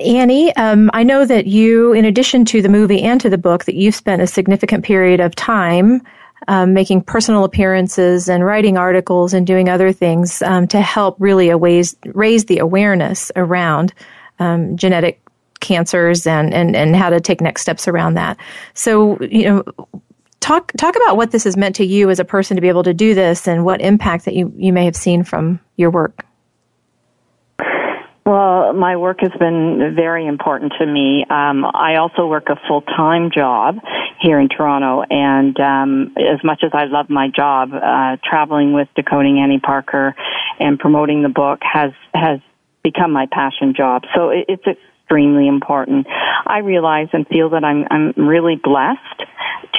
Annie, 0.00 0.56
um, 0.56 0.90
I 0.94 1.02
know 1.04 1.24
that 1.26 1.46
you, 1.46 1.92
in 1.92 2.04
addition 2.04 2.44
to 2.46 2.60
the 2.60 2.68
movie 2.68 3.02
and 3.02 3.20
to 3.20 3.30
the 3.30 3.38
book, 3.38 3.66
that 3.66 3.76
you've 3.76 3.94
spent 3.94 4.20
a 4.22 4.26
significant 4.26 4.84
period 4.84 5.20
of 5.20 5.34
time 5.34 6.02
um, 6.48 6.74
making 6.74 7.02
personal 7.02 7.44
appearances 7.44 8.28
and 8.28 8.44
writing 8.44 8.76
articles 8.76 9.34
and 9.34 9.46
doing 9.46 9.68
other 9.68 9.92
things 9.92 10.42
um, 10.42 10.68
to 10.68 10.80
help 10.80 11.16
really 11.18 11.52
raise, 11.54 11.96
raise 12.06 12.44
the 12.44 12.58
awareness 12.58 13.32
around 13.36 13.92
um, 14.38 14.76
genetic 14.76 15.20
cancers 15.60 16.26
and, 16.26 16.52
and, 16.52 16.76
and 16.76 16.94
how 16.94 17.10
to 17.10 17.20
take 17.20 17.40
next 17.40 17.62
steps 17.62 17.88
around 17.88 18.14
that. 18.14 18.36
So, 18.74 19.18
you 19.20 19.44
know, 19.44 19.64
talk 20.40 20.72
talk 20.76 20.94
about 20.96 21.16
what 21.16 21.30
this 21.30 21.44
has 21.44 21.56
meant 21.56 21.76
to 21.76 21.84
you 21.84 22.10
as 22.10 22.20
a 22.20 22.24
person 22.24 22.56
to 22.56 22.60
be 22.60 22.68
able 22.68 22.84
to 22.84 22.94
do 22.94 23.14
this 23.14 23.48
and 23.48 23.64
what 23.64 23.80
impact 23.80 24.26
that 24.26 24.34
you, 24.34 24.52
you 24.56 24.72
may 24.72 24.84
have 24.84 24.96
seen 24.96 25.24
from 25.24 25.58
your 25.76 25.90
work. 25.90 26.25
Well, 28.26 28.72
my 28.72 28.96
work 28.96 29.20
has 29.20 29.30
been 29.38 29.94
very 29.94 30.26
important 30.26 30.72
to 30.80 30.86
me. 30.86 31.24
Um, 31.30 31.64
I 31.64 31.94
also 32.00 32.26
work 32.26 32.48
a 32.48 32.56
full 32.66 32.82
time 32.82 33.30
job 33.32 33.76
here 34.20 34.40
in 34.40 34.48
Toronto, 34.48 35.04
and 35.08 35.56
um, 35.60 36.14
as 36.18 36.42
much 36.42 36.64
as 36.64 36.72
I 36.74 36.86
love 36.86 37.08
my 37.08 37.28
job, 37.28 37.70
uh, 37.72 38.16
traveling 38.28 38.72
with 38.72 38.88
Decoding 38.96 39.38
Annie 39.38 39.60
Parker 39.60 40.16
and 40.58 40.76
promoting 40.76 41.22
the 41.22 41.28
book 41.28 41.60
has 41.62 41.92
has 42.14 42.40
become 42.82 43.12
my 43.12 43.26
passion 43.30 43.74
job. 43.76 44.02
So 44.16 44.30
it, 44.30 44.46
it's 44.48 44.66
extremely 44.66 45.46
important. 45.46 46.08
I 46.46 46.58
realize 46.58 47.06
and 47.12 47.28
feel 47.28 47.50
that 47.50 47.62
I'm 47.62 47.84
I'm 47.92 48.26
really 48.26 48.56
blessed 48.56 49.22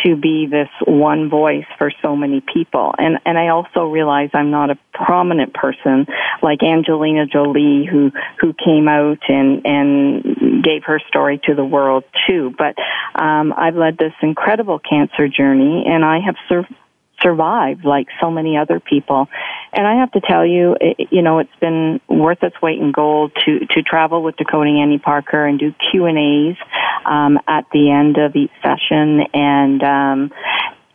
to 0.04 0.16
be 0.16 0.48
this 0.50 0.70
one 0.86 1.30
voice 1.30 1.66
for 1.78 1.92
so 2.02 2.16
many 2.16 2.42
people. 2.42 2.94
And 2.98 3.20
and 3.26 3.38
I 3.38 3.50
also 3.50 3.86
realize 3.86 4.30
I'm 4.34 4.52
not 4.52 4.70
a 4.70 4.78
prominent 4.94 5.54
person 5.54 6.08
like 6.42 6.64
Angelina 6.64 7.26
Jolie 7.26 7.86
who 7.90 8.12
who 8.40 8.54
came 8.54 8.88
out 8.88 9.20
and 9.28 9.66
and 9.66 10.64
gave 10.64 10.84
her 10.86 11.00
story 11.08 11.40
to 11.46 11.56
the 11.56 11.66
world 11.66 12.04
too. 12.28 12.54
But 12.58 12.76
um, 13.20 13.54
I've 13.56 13.76
led 13.76 13.98
this 13.98 14.14
incredible 14.22 14.80
cancer 14.80 15.28
journey, 15.28 15.86
and 15.88 16.04
I 16.04 16.20
have 16.26 16.36
served 16.50 16.74
survived 17.22 17.86
like 17.86 18.08
so 18.22 18.30
many 18.32 18.58
other 18.58 18.80
people. 18.80 19.28
And 19.74 19.86
I 19.86 20.00
have 20.00 20.12
to 20.12 20.22
tell 20.22 20.46
you, 20.46 20.76
it, 20.80 21.08
you 21.12 21.22
know, 21.22 21.40
it's 21.40 21.56
been 21.60 22.00
worth 22.08 22.44
its 22.44 22.56
weight 22.62 22.80
in 22.80 22.92
gold 22.92 23.32
to 23.46 23.60
to 23.60 23.84
travel 23.84 24.24
with 24.24 24.38
Decoding 24.38 24.80
Annie 24.82 25.00
Parker 25.00 25.46
and 25.46 25.60
do 25.60 25.74
Q 25.92 26.06
and 26.06 26.18
A's 26.18 26.58
um, 27.06 27.40
at 27.48 27.66
the 27.72 27.92
end 27.92 28.18
of 28.18 28.36
each 28.36 28.52
session, 28.62 29.22
and 29.34 29.84
um, 29.84 30.32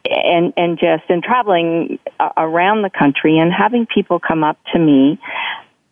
and 0.05 0.53
and 0.57 0.79
just 0.79 1.05
and 1.09 1.23
traveling 1.23 1.99
around 2.37 2.83
the 2.83 2.91
country 2.91 3.39
and 3.39 3.53
having 3.53 3.87
people 3.87 4.19
come 4.19 4.45
up 4.45 4.59
to 4.73 4.79
me 4.79 5.19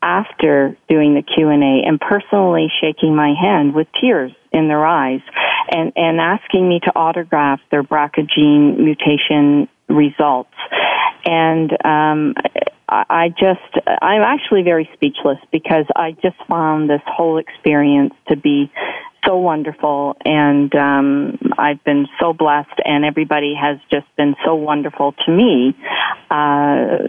after 0.03 0.77
doing 0.89 1.15
the 1.15 1.23
Q&A 1.23 1.87
and 1.87 2.01
personally 2.01 2.69
shaking 2.81 3.15
my 3.15 3.35
hand 3.39 3.75
with 3.75 3.87
tears 4.01 4.33
in 4.51 4.67
their 4.67 4.85
eyes 4.85 5.21
and, 5.71 5.93
and 5.97 6.21
asking 6.21 6.69
me 6.69 6.81
to 6.81 6.93
autograph 6.95 7.61
their 7.71 7.83
BRCA 7.83 8.29
gene 8.29 8.85
mutation 8.85 9.69
results. 9.89 10.55
And 11.25 11.71
um, 11.85 12.35
I 12.89 13.29
just, 13.29 13.87
I'm 14.03 14.23
actually 14.23 14.63
very 14.63 14.89
speechless 14.95 15.39
because 15.53 15.87
I 15.95 16.13
just 16.13 16.37
found 16.49 16.91
this 16.91 17.03
whole 17.07 17.39
experience 17.39 18.15
to 18.29 18.37
be 18.37 18.71
so 19.25 19.37
wonderful 19.37 20.17
and 20.25 20.75
um, 20.75 21.39
I've 21.59 21.83
been 21.85 22.07
so 22.19 22.33
blessed 22.33 22.81
and 22.85 23.05
everybody 23.05 23.55
has 23.55 23.79
just 23.91 24.07
been 24.17 24.35
so 24.45 24.55
wonderful 24.55 25.15
to 25.27 25.31
me. 25.31 25.77
Uh, 26.31 27.09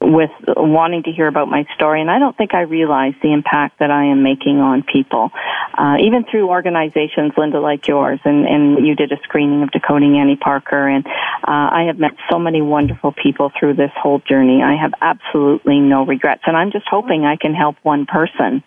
with 0.00 0.30
wanting 0.46 1.02
to 1.04 1.10
hear 1.10 1.26
about 1.26 1.48
my 1.48 1.64
story, 1.74 2.00
and 2.02 2.10
I 2.10 2.18
don't 2.18 2.36
think 2.36 2.52
I 2.54 2.62
realize 2.62 3.14
the 3.22 3.32
impact 3.32 3.78
that 3.78 3.90
I 3.90 4.04
am 4.04 4.22
making 4.22 4.58
on 4.58 4.82
people, 4.82 5.30
uh, 5.76 5.96
even 6.00 6.24
through 6.24 6.48
organizations, 6.48 7.32
Linda, 7.36 7.60
like 7.60 7.88
yours, 7.88 8.20
and, 8.24 8.46
and 8.46 8.86
you 8.86 8.94
did 8.94 9.10
a 9.12 9.16
screening 9.24 9.62
of 9.62 9.70
Decoding 9.70 10.18
Annie 10.18 10.36
Parker, 10.36 10.86
and 10.86 11.06
uh, 11.06 11.10
I 11.46 11.84
have 11.86 11.98
met 11.98 12.12
so 12.30 12.38
many 12.38 12.60
wonderful 12.60 13.12
people 13.12 13.50
through 13.58 13.74
this 13.74 13.92
whole 13.96 14.18
journey. 14.18 14.62
I 14.62 14.76
have 14.76 14.92
absolutely 15.00 15.80
no 15.80 16.04
regrets, 16.04 16.42
and 16.46 16.56
I'm 16.56 16.72
just 16.72 16.86
hoping 16.88 17.24
I 17.24 17.36
can 17.36 17.54
help 17.54 17.76
one 17.82 18.04
person 18.04 18.62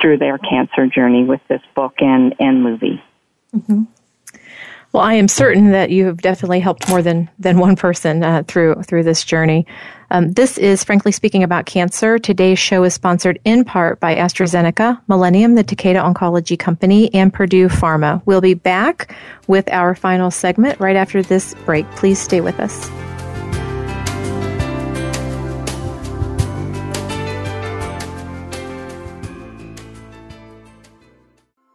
through 0.00 0.18
their 0.18 0.36
cancer 0.36 0.86
journey 0.86 1.24
with 1.24 1.40
this 1.48 1.62
book 1.74 1.94
and, 2.00 2.34
and 2.38 2.62
movie. 2.62 3.02
Mm-hmm. 3.56 3.84
Well, 4.94 5.02
I 5.02 5.14
am 5.14 5.26
certain 5.26 5.72
that 5.72 5.90
you 5.90 6.06
have 6.06 6.22
definitely 6.22 6.60
helped 6.60 6.88
more 6.88 7.02
than, 7.02 7.28
than 7.36 7.58
one 7.58 7.74
person 7.74 8.22
uh, 8.22 8.44
through 8.46 8.76
through 8.84 9.02
this 9.02 9.24
journey. 9.24 9.66
Um, 10.12 10.30
this 10.30 10.56
is 10.56 10.84
Frankly 10.84 11.10
Speaking 11.10 11.42
About 11.42 11.66
Cancer. 11.66 12.16
Today's 12.16 12.60
show 12.60 12.84
is 12.84 12.94
sponsored 12.94 13.40
in 13.44 13.64
part 13.64 13.98
by 13.98 14.14
AstraZeneca, 14.14 15.00
Millennium, 15.08 15.56
the 15.56 15.64
Takeda 15.64 16.00
Oncology 16.00 16.56
Company, 16.56 17.12
and 17.12 17.34
Purdue 17.34 17.66
Pharma. 17.66 18.22
We'll 18.24 18.40
be 18.40 18.54
back 18.54 19.12
with 19.48 19.68
our 19.72 19.96
final 19.96 20.30
segment 20.30 20.78
right 20.78 20.94
after 20.94 21.24
this 21.24 21.54
break. 21.64 21.90
Please 21.96 22.20
stay 22.20 22.40
with 22.40 22.60
us. 22.60 22.88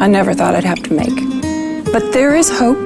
I 0.00 0.08
never 0.08 0.32
thought 0.32 0.54
I'd 0.54 0.64
have 0.64 0.82
to 0.84 0.94
make. 0.94 1.14
But 1.92 2.14
there 2.14 2.34
is 2.34 2.48
hope 2.48 2.78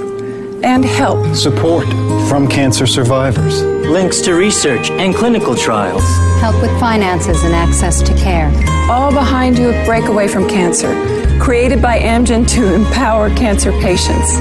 and 0.64 0.84
help. 0.84 1.36
Support 1.36 1.86
from 2.28 2.48
cancer 2.48 2.88
survivors. 2.88 3.62
Links 3.62 4.20
to 4.22 4.34
research 4.34 4.90
and 4.90 5.14
clinical 5.14 5.54
trials. 5.54 6.02
Help 6.40 6.60
with 6.60 6.72
finances 6.80 7.44
and 7.44 7.54
access 7.54 8.02
to 8.02 8.12
care. 8.14 8.50
All 8.90 9.12
behind 9.12 9.58
you 9.58 9.70
at 9.70 9.86
Breakaway 9.86 10.26
from 10.26 10.48
Cancer, 10.48 10.92
created 11.38 11.80
by 11.80 12.00
Amgen 12.00 12.48
to 12.48 12.74
empower 12.74 13.28
cancer 13.36 13.70
patients. 13.80 14.34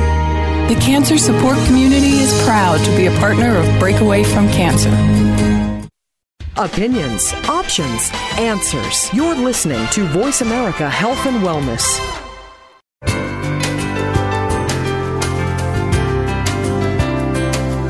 The 0.67 0.79
cancer 0.81 1.19
support 1.19 1.57
community 1.67 2.23
is 2.23 2.33
proud 2.43 2.83
to 2.85 2.97
be 2.97 3.05
a 3.05 3.15
partner 3.19 3.55
of 3.55 3.79
Breakaway 3.79 4.23
from 4.23 4.47
Cancer. 4.49 4.89
Opinions, 6.57 7.33
options, 7.47 8.09
answers. 8.39 9.13
You're 9.13 9.35
listening 9.35 9.85
to 9.91 10.05
Voice 10.05 10.41
America 10.41 10.89
Health 10.89 11.23
and 11.27 11.43
Wellness. 11.43 12.22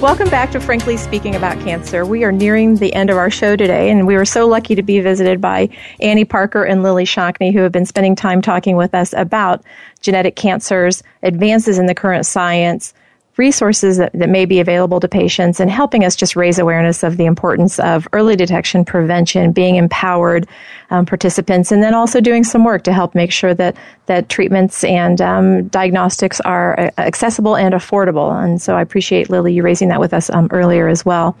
Welcome 0.00 0.30
back 0.30 0.52
to 0.52 0.60
Frankly 0.60 0.96
Speaking 0.96 1.34
About 1.34 1.58
Cancer. 1.64 2.06
We 2.06 2.22
are 2.22 2.30
nearing 2.30 2.76
the 2.76 2.94
end 2.94 3.10
of 3.10 3.16
our 3.16 3.30
show 3.30 3.56
today, 3.56 3.90
and 3.90 4.06
we 4.06 4.14
were 4.14 4.24
so 4.24 4.46
lucky 4.46 4.76
to 4.76 4.82
be 4.82 5.00
visited 5.00 5.40
by 5.40 5.70
Annie 5.98 6.24
Parker 6.24 6.62
and 6.62 6.84
Lillie 6.84 7.04
Shockney, 7.04 7.52
who 7.52 7.58
have 7.62 7.72
been 7.72 7.84
spending 7.84 8.14
time 8.14 8.40
talking 8.40 8.76
with 8.76 8.94
us 8.94 9.12
about 9.12 9.64
genetic 10.00 10.36
cancers, 10.36 11.02
advances 11.24 11.78
in 11.78 11.86
the 11.86 11.96
current 11.96 12.26
science, 12.26 12.94
resources 13.38 13.96
that, 13.96 14.12
that 14.12 14.28
may 14.28 14.44
be 14.44 14.60
available 14.60 15.00
to 15.00 15.08
patients 15.08 15.58
and 15.58 15.68
helping 15.68 16.04
us 16.04 16.14
just 16.14 16.36
raise 16.36 16.60
awareness 16.60 17.02
of 17.02 17.16
the 17.16 17.24
importance 17.24 17.80
of 17.80 18.06
early 18.12 18.36
detection, 18.36 18.84
prevention, 18.84 19.50
being 19.50 19.74
empowered 19.74 20.46
um, 20.90 21.04
participants, 21.04 21.70
and 21.70 21.82
then 21.82 21.94
also 21.94 22.20
doing 22.20 22.44
some 22.44 22.64
work 22.64 22.82
to 22.84 22.92
help 22.92 23.14
make 23.14 23.30
sure 23.30 23.54
that, 23.54 23.76
that 24.06 24.28
treatments 24.28 24.84
and 24.84 25.20
um, 25.20 25.68
diagnostics 25.68 26.40
are 26.40 26.78
uh, 26.78 26.90
accessible 26.98 27.56
and 27.56 27.74
affordable. 27.74 28.32
And 28.42 28.60
so 28.60 28.76
I 28.76 28.82
appreciate, 28.82 29.28
Lillie, 29.28 29.52
you 29.52 29.62
raising 29.62 29.88
that 29.88 30.00
with 30.00 30.14
us 30.14 30.30
um, 30.30 30.48
earlier 30.50 30.88
as 30.88 31.04
well. 31.04 31.36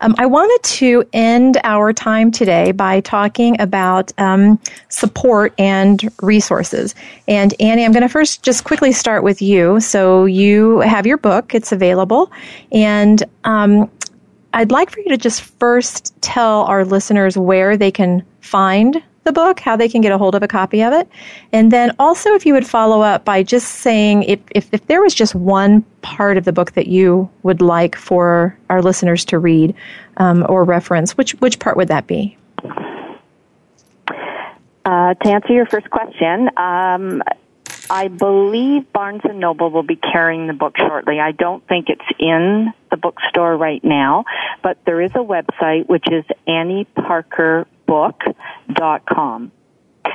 Um, 0.00 0.14
I 0.18 0.26
wanted 0.26 0.62
to 0.78 1.04
end 1.12 1.58
our 1.62 1.92
time 1.92 2.30
today 2.30 2.72
by 2.72 3.00
talking 3.00 3.60
about 3.60 4.12
um, 4.18 4.58
support 4.88 5.54
and 5.58 6.08
resources. 6.22 6.94
And 7.28 7.54
Annie, 7.60 7.84
I'm 7.84 7.92
going 7.92 8.02
to 8.02 8.08
first 8.08 8.42
just 8.42 8.64
quickly 8.64 8.92
start 8.92 9.22
with 9.22 9.40
you. 9.40 9.78
So 9.80 10.24
you 10.24 10.80
have 10.80 11.06
your 11.06 11.18
book. 11.18 11.54
It's 11.54 11.70
available. 11.70 12.32
And 12.72 13.22
I'd 14.52 14.72
like 14.72 14.90
for 14.90 15.00
you 15.00 15.10
to 15.10 15.16
just 15.16 15.42
first 15.42 16.20
tell 16.22 16.62
our 16.62 16.84
listeners 16.84 17.38
where 17.38 17.76
they 17.76 17.90
can 17.92 18.24
find 18.40 19.02
the 19.24 19.32
book, 19.32 19.60
how 19.60 19.76
they 19.76 19.88
can 19.88 20.00
get 20.00 20.12
a 20.12 20.18
hold 20.18 20.34
of 20.34 20.42
a 20.42 20.48
copy 20.48 20.82
of 20.82 20.92
it. 20.92 21.08
And 21.52 21.70
then 21.70 21.94
also, 21.98 22.34
if 22.34 22.46
you 22.46 22.54
would 22.54 22.66
follow 22.66 23.02
up 23.02 23.24
by 23.24 23.42
just 23.42 23.68
saying 23.68 24.22
if, 24.24 24.40
if, 24.54 24.68
if 24.72 24.86
there 24.86 25.02
was 25.02 25.14
just 25.14 25.34
one 25.34 25.82
part 26.02 26.38
of 26.38 26.44
the 26.44 26.52
book 26.52 26.72
that 26.72 26.86
you 26.86 27.28
would 27.42 27.60
like 27.60 27.96
for 27.96 28.56
our 28.70 28.82
listeners 28.82 29.24
to 29.26 29.38
read 29.38 29.74
um, 30.16 30.46
or 30.48 30.64
reference, 30.64 31.16
which, 31.16 31.32
which 31.34 31.58
part 31.58 31.76
would 31.76 31.88
that 31.88 32.06
be? 32.06 32.36
Uh, 34.84 35.14
to 35.14 35.28
answer 35.28 35.52
your 35.52 35.66
first 35.66 35.90
question, 35.90 36.48
um, 36.56 37.22
I 37.90 38.08
believe 38.08 38.90
Barnes 38.92 39.22
and 39.24 39.40
Noble 39.40 39.70
will 39.70 39.82
be 39.82 39.96
carrying 39.96 40.46
the 40.46 40.52
book 40.52 40.76
shortly. 40.78 41.20
I 41.20 41.32
don't 41.32 41.66
think 41.66 41.88
it's 41.88 42.00
in 42.18 42.72
the 42.90 42.96
bookstore 42.96 43.56
right 43.56 43.82
now, 43.84 44.24
but 44.62 44.78
there 44.86 45.00
is 45.00 45.10
a 45.12 45.18
website 45.18 45.88
which 45.88 46.04
is 46.10 46.24
annieparkerbook.com. 47.90 49.52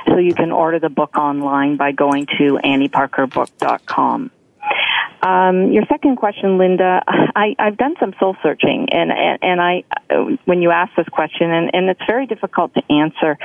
So 0.08 0.18
you 0.18 0.34
can 0.34 0.52
order 0.52 0.78
the 0.78 0.88
book 0.88 1.16
online 1.16 1.76
by 1.76 1.92
going 1.92 2.26
to 2.38 2.58
annieparkerbook.com. 2.64 4.30
Um, 5.22 5.72
your 5.72 5.84
second 5.88 6.16
question, 6.16 6.58
Linda, 6.58 7.02
I, 7.06 7.54
I've 7.58 7.76
done 7.76 7.94
some 7.98 8.14
soul 8.20 8.36
searching, 8.42 8.88
and 8.92 9.10
and, 9.10 9.38
and 9.42 9.60
I 9.60 9.84
when 10.44 10.60
you 10.60 10.70
ask 10.70 10.94
this 10.94 11.08
question, 11.08 11.50
and, 11.50 11.70
and 11.72 11.88
it's 11.88 12.02
very 12.06 12.26
difficult 12.26 12.74
to 12.74 12.82
answer. 12.92 13.38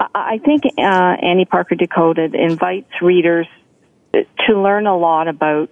I, 0.00 0.06
I 0.14 0.38
think 0.38 0.64
uh, 0.76 0.80
Annie 0.80 1.44
Parker 1.44 1.74
Decoded 1.74 2.34
invites 2.34 2.90
readers 3.00 3.46
to 4.12 4.60
learn 4.60 4.86
a 4.86 4.96
lot 4.96 5.28
about 5.28 5.70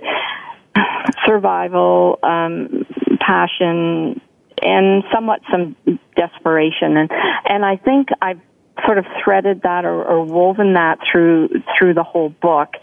survival, 1.27 2.19
um, 2.23 2.87
passion, 3.21 4.21
and 4.63 5.05
somewhat 5.13 5.41
some 5.51 5.77
desperation. 6.17 6.97
And 6.97 7.11
and 7.45 7.65
I 7.65 7.77
think 7.77 8.09
I've 8.21 8.41
sort 8.87 8.99
of 8.99 9.05
threaded 9.23 9.63
that 9.63 9.85
or, 9.85 10.03
or 10.05 10.25
woven 10.25 10.75
that 10.75 10.99
through 11.11 11.49
through 11.79 11.95
the 11.95 12.03
whole 12.03 12.31
book. 12.31 12.75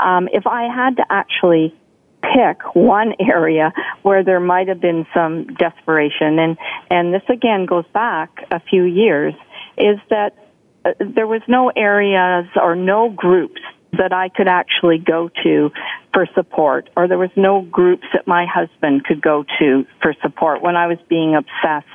Um, 0.00 0.28
if 0.32 0.46
I 0.46 0.64
had 0.64 0.96
to 0.96 1.04
actually 1.10 1.74
pick 2.22 2.74
one 2.74 3.14
area 3.20 3.72
where 4.02 4.24
there 4.24 4.40
might 4.40 4.68
have 4.68 4.80
been 4.80 5.06
some 5.14 5.46
desperation, 5.54 6.38
and 6.38 6.56
and 6.90 7.14
this 7.14 7.22
again 7.28 7.66
goes 7.66 7.86
back 7.92 8.30
a 8.50 8.60
few 8.60 8.84
years, 8.84 9.34
is 9.76 9.98
that 10.10 10.36
uh, 10.84 10.92
there 11.14 11.26
was 11.26 11.42
no 11.48 11.70
areas 11.74 12.46
or 12.60 12.74
no 12.76 13.10
groups 13.10 13.60
that 13.98 14.12
I 14.12 14.28
could 14.28 14.48
actually 14.48 14.98
go 14.98 15.30
to 15.42 15.70
for 16.12 16.26
support, 16.34 16.90
or 16.96 17.08
there 17.08 17.18
was 17.18 17.30
no 17.36 17.62
groups 17.62 18.04
that 18.12 18.26
my 18.26 18.46
husband 18.46 19.04
could 19.04 19.20
go 19.20 19.44
to 19.58 19.86
for 20.00 20.14
support 20.22 20.62
when 20.62 20.76
I 20.76 20.86
was 20.86 20.98
being 21.08 21.34
obsessed 21.34 21.86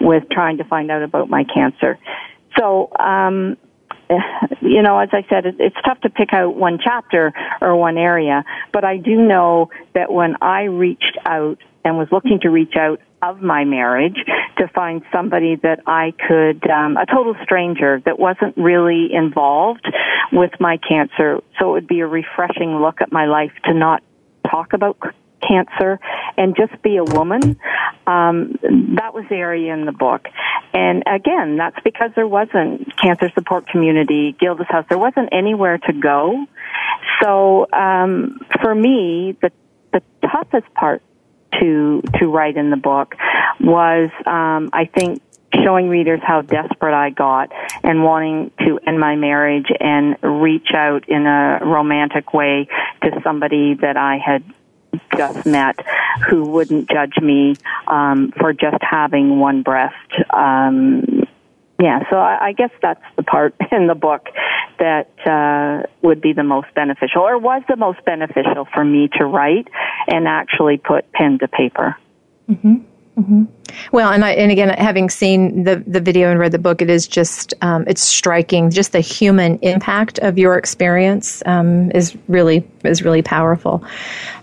with 0.00 0.24
trying 0.30 0.58
to 0.58 0.64
find 0.64 0.90
out 0.90 1.02
about 1.02 1.28
my 1.28 1.44
cancer. 1.44 1.98
So, 2.58 2.90
um, 2.98 3.56
you 4.60 4.82
know, 4.82 4.98
as 4.98 5.08
I 5.12 5.24
said, 5.28 5.46
it's 5.58 5.76
tough 5.84 6.00
to 6.02 6.10
pick 6.10 6.32
out 6.32 6.56
one 6.56 6.78
chapter 6.82 7.32
or 7.60 7.76
one 7.76 7.96
area, 7.96 8.44
but 8.72 8.84
I 8.84 8.98
do 8.98 9.16
know 9.16 9.70
that 9.94 10.12
when 10.12 10.36
I 10.42 10.64
reached 10.64 11.16
out 11.24 11.58
and 11.84 11.96
was 11.96 12.08
looking 12.12 12.40
to 12.42 12.50
reach 12.50 12.74
out 12.76 13.00
of 13.22 13.40
my 13.40 13.64
marriage 13.64 14.18
to 14.58 14.68
find 14.68 15.02
somebody 15.12 15.56
that 15.62 15.80
I 15.86 16.12
could, 16.28 16.68
um, 16.68 16.96
a 16.96 17.06
total 17.06 17.36
stranger 17.42 18.02
that 18.04 18.18
wasn't 18.18 18.56
really 18.56 19.10
involved 19.12 19.86
with 20.32 20.50
my 20.58 20.76
cancer. 20.76 21.40
So 21.58 21.70
it 21.70 21.72
would 21.72 21.88
be 21.88 22.00
a 22.00 22.06
refreshing 22.06 22.80
look 22.80 23.00
at 23.00 23.12
my 23.12 23.26
life 23.26 23.52
to 23.64 23.74
not 23.74 24.02
talk 24.50 24.72
about 24.72 24.98
cancer 25.40 25.98
and 26.36 26.56
just 26.56 26.82
be 26.82 26.96
a 26.96 27.04
woman. 27.04 27.58
Um, 28.06 28.58
that 28.96 29.14
was 29.14 29.24
the 29.28 29.36
area 29.36 29.72
in 29.72 29.86
the 29.86 29.92
book. 29.92 30.26
And 30.74 31.04
again, 31.06 31.56
that's 31.56 31.78
because 31.84 32.10
there 32.16 32.26
wasn't 32.26 32.96
cancer 32.96 33.30
support 33.34 33.68
community, 33.68 34.34
Gilda's 34.38 34.66
house. 34.68 34.86
There 34.88 34.98
wasn't 34.98 35.28
anywhere 35.32 35.78
to 35.78 35.92
go. 35.92 36.46
So 37.22 37.66
um, 37.72 38.40
for 38.60 38.74
me, 38.74 39.36
the 39.40 39.50
the 39.92 40.02
toughest 40.22 40.72
part 40.72 41.02
to 41.60 42.02
to 42.18 42.26
write 42.26 42.56
in 42.56 42.70
the 42.70 42.76
book 42.76 43.14
was 43.60 44.10
um, 44.26 44.70
I 44.72 44.86
think 44.86 45.22
showing 45.54 45.88
readers 45.88 46.20
how 46.22 46.42
desperate 46.42 46.94
I 46.94 47.10
got 47.10 47.52
and 47.82 48.02
wanting 48.02 48.50
to 48.60 48.78
end 48.86 48.98
my 48.98 49.16
marriage 49.16 49.70
and 49.80 50.16
reach 50.22 50.68
out 50.74 51.08
in 51.08 51.26
a 51.26 51.60
romantic 51.62 52.32
way 52.32 52.68
to 53.02 53.20
somebody 53.22 53.74
that 53.74 53.96
I 53.96 54.18
had 54.18 54.42
just 55.16 55.46
met 55.46 55.78
who 56.28 56.44
wouldn't 56.44 56.88
judge 56.90 57.16
me 57.20 57.56
um, 57.86 58.32
for 58.38 58.52
just 58.52 58.78
having 58.80 59.38
one 59.38 59.62
breast. 59.62 59.94
Um, 60.30 61.21
yeah, 61.82 62.08
so 62.10 62.16
I, 62.16 62.46
I 62.48 62.52
guess 62.52 62.70
that's 62.80 63.02
the 63.16 63.24
part 63.24 63.56
in 63.72 63.88
the 63.88 63.96
book 63.96 64.28
that 64.78 65.10
uh, 65.26 65.84
would 66.00 66.20
be 66.20 66.32
the 66.32 66.44
most 66.44 66.68
beneficial, 66.76 67.22
or 67.22 67.38
was 67.38 67.62
the 67.68 67.76
most 67.76 68.04
beneficial 68.04 68.68
for 68.72 68.84
me 68.84 69.08
to 69.18 69.24
write 69.24 69.66
and 70.06 70.28
actually 70.28 70.76
put 70.78 71.10
pen 71.10 71.40
to 71.40 71.48
paper. 71.48 71.96
Mm-hmm. 72.48 72.74
Mm-hmm. 73.18 73.44
Well, 73.90 74.10
and 74.10 74.24
I, 74.24 74.30
and 74.30 74.52
again, 74.52 74.70
having 74.70 75.10
seen 75.10 75.64
the 75.64 75.82
the 75.86 76.00
video 76.00 76.30
and 76.30 76.38
read 76.38 76.52
the 76.52 76.58
book, 76.58 76.80
it 76.80 76.88
is 76.88 77.08
just 77.08 77.52
um, 77.62 77.84
it's 77.88 78.00
striking. 78.00 78.70
Just 78.70 78.92
the 78.92 79.00
human 79.00 79.58
impact 79.58 80.18
of 80.20 80.38
your 80.38 80.56
experience 80.56 81.42
um, 81.44 81.90
is 81.90 82.16
really 82.28 82.66
is 82.84 83.02
really 83.02 83.22
powerful. 83.22 83.84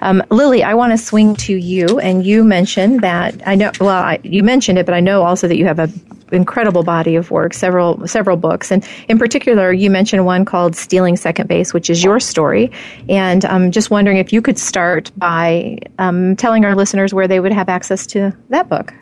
Um, 0.02 0.22
Lillie, 0.30 0.64
I 0.64 0.74
want 0.74 0.92
to 0.92 0.98
swing 0.98 1.36
to 1.38 1.56
you, 1.56 2.00
and 2.00 2.26
you 2.26 2.44
mentioned 2.44 3.02
that 3.02 3.42
I 3.48 3.56
know. 3.56 3.72
Well, 3.80 3.90
I, 3.90 4.20
you 4.24 4.44
mentioned 4.44 4.78
it, 4.78 4.86
but 4.86 4.94
I 4.94 5.00
know 5.00 5.24
also 5.24 5.48
that 5.48 5.58
you 5.58 5.66
have 5.66 5.80
a 5.80 5.90
incredible 6.32 6.84
body 6.84 7.16
of 7.16 7.32
work, 7.32 7.54
several 7.54 8.08
several 8.08 8.38
books, 8.38 8.72
and 8.72 8.88
in 9.08 9.18
particular, 9.18 9.72
you 9.72 9.90
mentioned 9.90 10.26
one 10.26 10.46
called 10.46 10.76
"Stealing 10.76 11.18
Second 11.18 11.48
Base," 11.48 11.74
which 11.74 11.90
is 11.90 12.04
your 12.04 12.20
story. 12.20 12.72
And 13.08 13.46
I'm 13.46 13.72
just 13.72 13.92
wondering 13.92 14.18
if 14.18 14.34
you 14.34 14.42
could 14.42 14.58
start 14.58 15.12
by 15.18 15.80
um, 15.98 16.36
telling 16.36 16.66
our 16.66 16.76
listeners 16.76 17.14
where 17.14 17.28
they 17.28 17.40
would 17.40 17.54
have 17.54 17.70
access 17.70 18.06
to 18.08 18.36
that 18.50 18.70
book. 18.70 18.94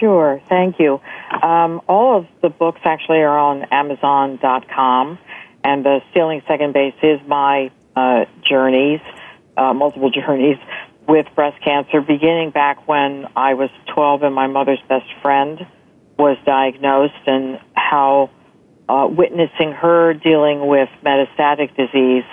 Sure, 0.00 0.40
thank 0.48 0.78
you. 0.78 1.00
Um, 1.42 1.80
all 1.88 2.18
of 2.18 2.26
the 2.42 2.48
books 2.48 2.80
actually 2.84 3.18
are 3.18 3.38
on 3.38 3.64
Amazon.com, 3.70 5.18
and 5.64 5.84
the 5.84 6.00
Stealing 6.10 6.42
Second 6.46 6.72
Base 6.72 6.94
is 7.02 7.20
my 7.26 7.70
uh, 7.94 8.24
journeys, 8.48 9.00
uh, 9.56 9.72
multiple 9.72 10.10
journeys 10.26 10.58
with 11.08 11.26
breast 11.34 11.62
cancer, 11.62 12.00
beginning 12.00 12.50
back 12.50 12.88
when 12.88 13.26
I 13.36 13.54
was 13.54 13.70
12 13.94 14.22
and 14.22 14.34
my 14.34 14.48
mother's 14.48 14.82
best 14.88 15.06
friend 15.22 15.66
was 16.18 16.36
diagnosed 16.44 17.26
and 17.26 17.60
how 17.74 18.30
uh, 18.88 19.06
witnessing 19.10 19.72
her 19.72 20.14
dealing 20.14 20.66
with 20.66 20.88
metastatic 21.04 21.76
disease 21.76 22.24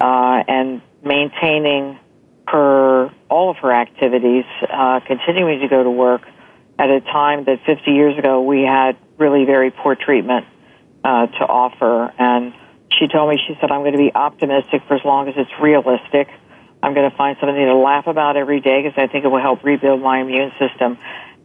uh, 0.00 0.42
and 0.46 0.82
maintaining 1.02 1.98
her 2.46 3.10
all 3.28 3.50
of 3.50 3.56
her 3.56 3.72
activities, 3.72 4.44
uh, 4.70 5.00
continuing 5.06 5.60
to 5.60 5.68
go 5.68 5.82
to 5.82 5.90
work 5.90 6.22
at 6.78 6.90
a 6.90 7.00
time 7.00 7.44
that 7.44 7.58
50 7.64 7.90
years 7.90 8.18
ago 8.18 8.42
we 8.42 8.62
had 8.62 8.96
really 9.18 9.44
very 9.44 9.70
poor 9.70 9.94
treatment 9.94 10.46
uh, 11.02 11.26
to 11.26 11.44
offer. 11.44 12.12
And 12.18 12.52
she 12.98 13.08
told 13.08 13.30
me, 13.30 13.38
she 13.46 13.56
said, 13.60 13.70
I'm 13.70 13.80
going 13.80 13.92
to 13.92 13.98
be 13.98 14.14
optimistic 14.14 14.82
for 14.86 14.94
as 14.94 15.04
long 15.04 15.28
as 15.28 15.34
it's 15.36 15.50
realistic. 15.60 16.28
I'm 16.82 16.94
going 16.94 17.10
to 17.10 17.16
find 17.16 17.36
something 17.40 17.56
to 17.56 17.74
laugh 17.74 18.06
about 18.06 18.36
every 18.36 18.60
day 18.60 18.82
because 18.82 18.98
I 18.98 19.10
think 19.10 19.24
it 19.24 19.28
will 19.28 19.40
help 19.40 19.64
rebuild 19.64 20.02
my 20.02 20.20
immune 20.20 20.52
system. 20.58 20.98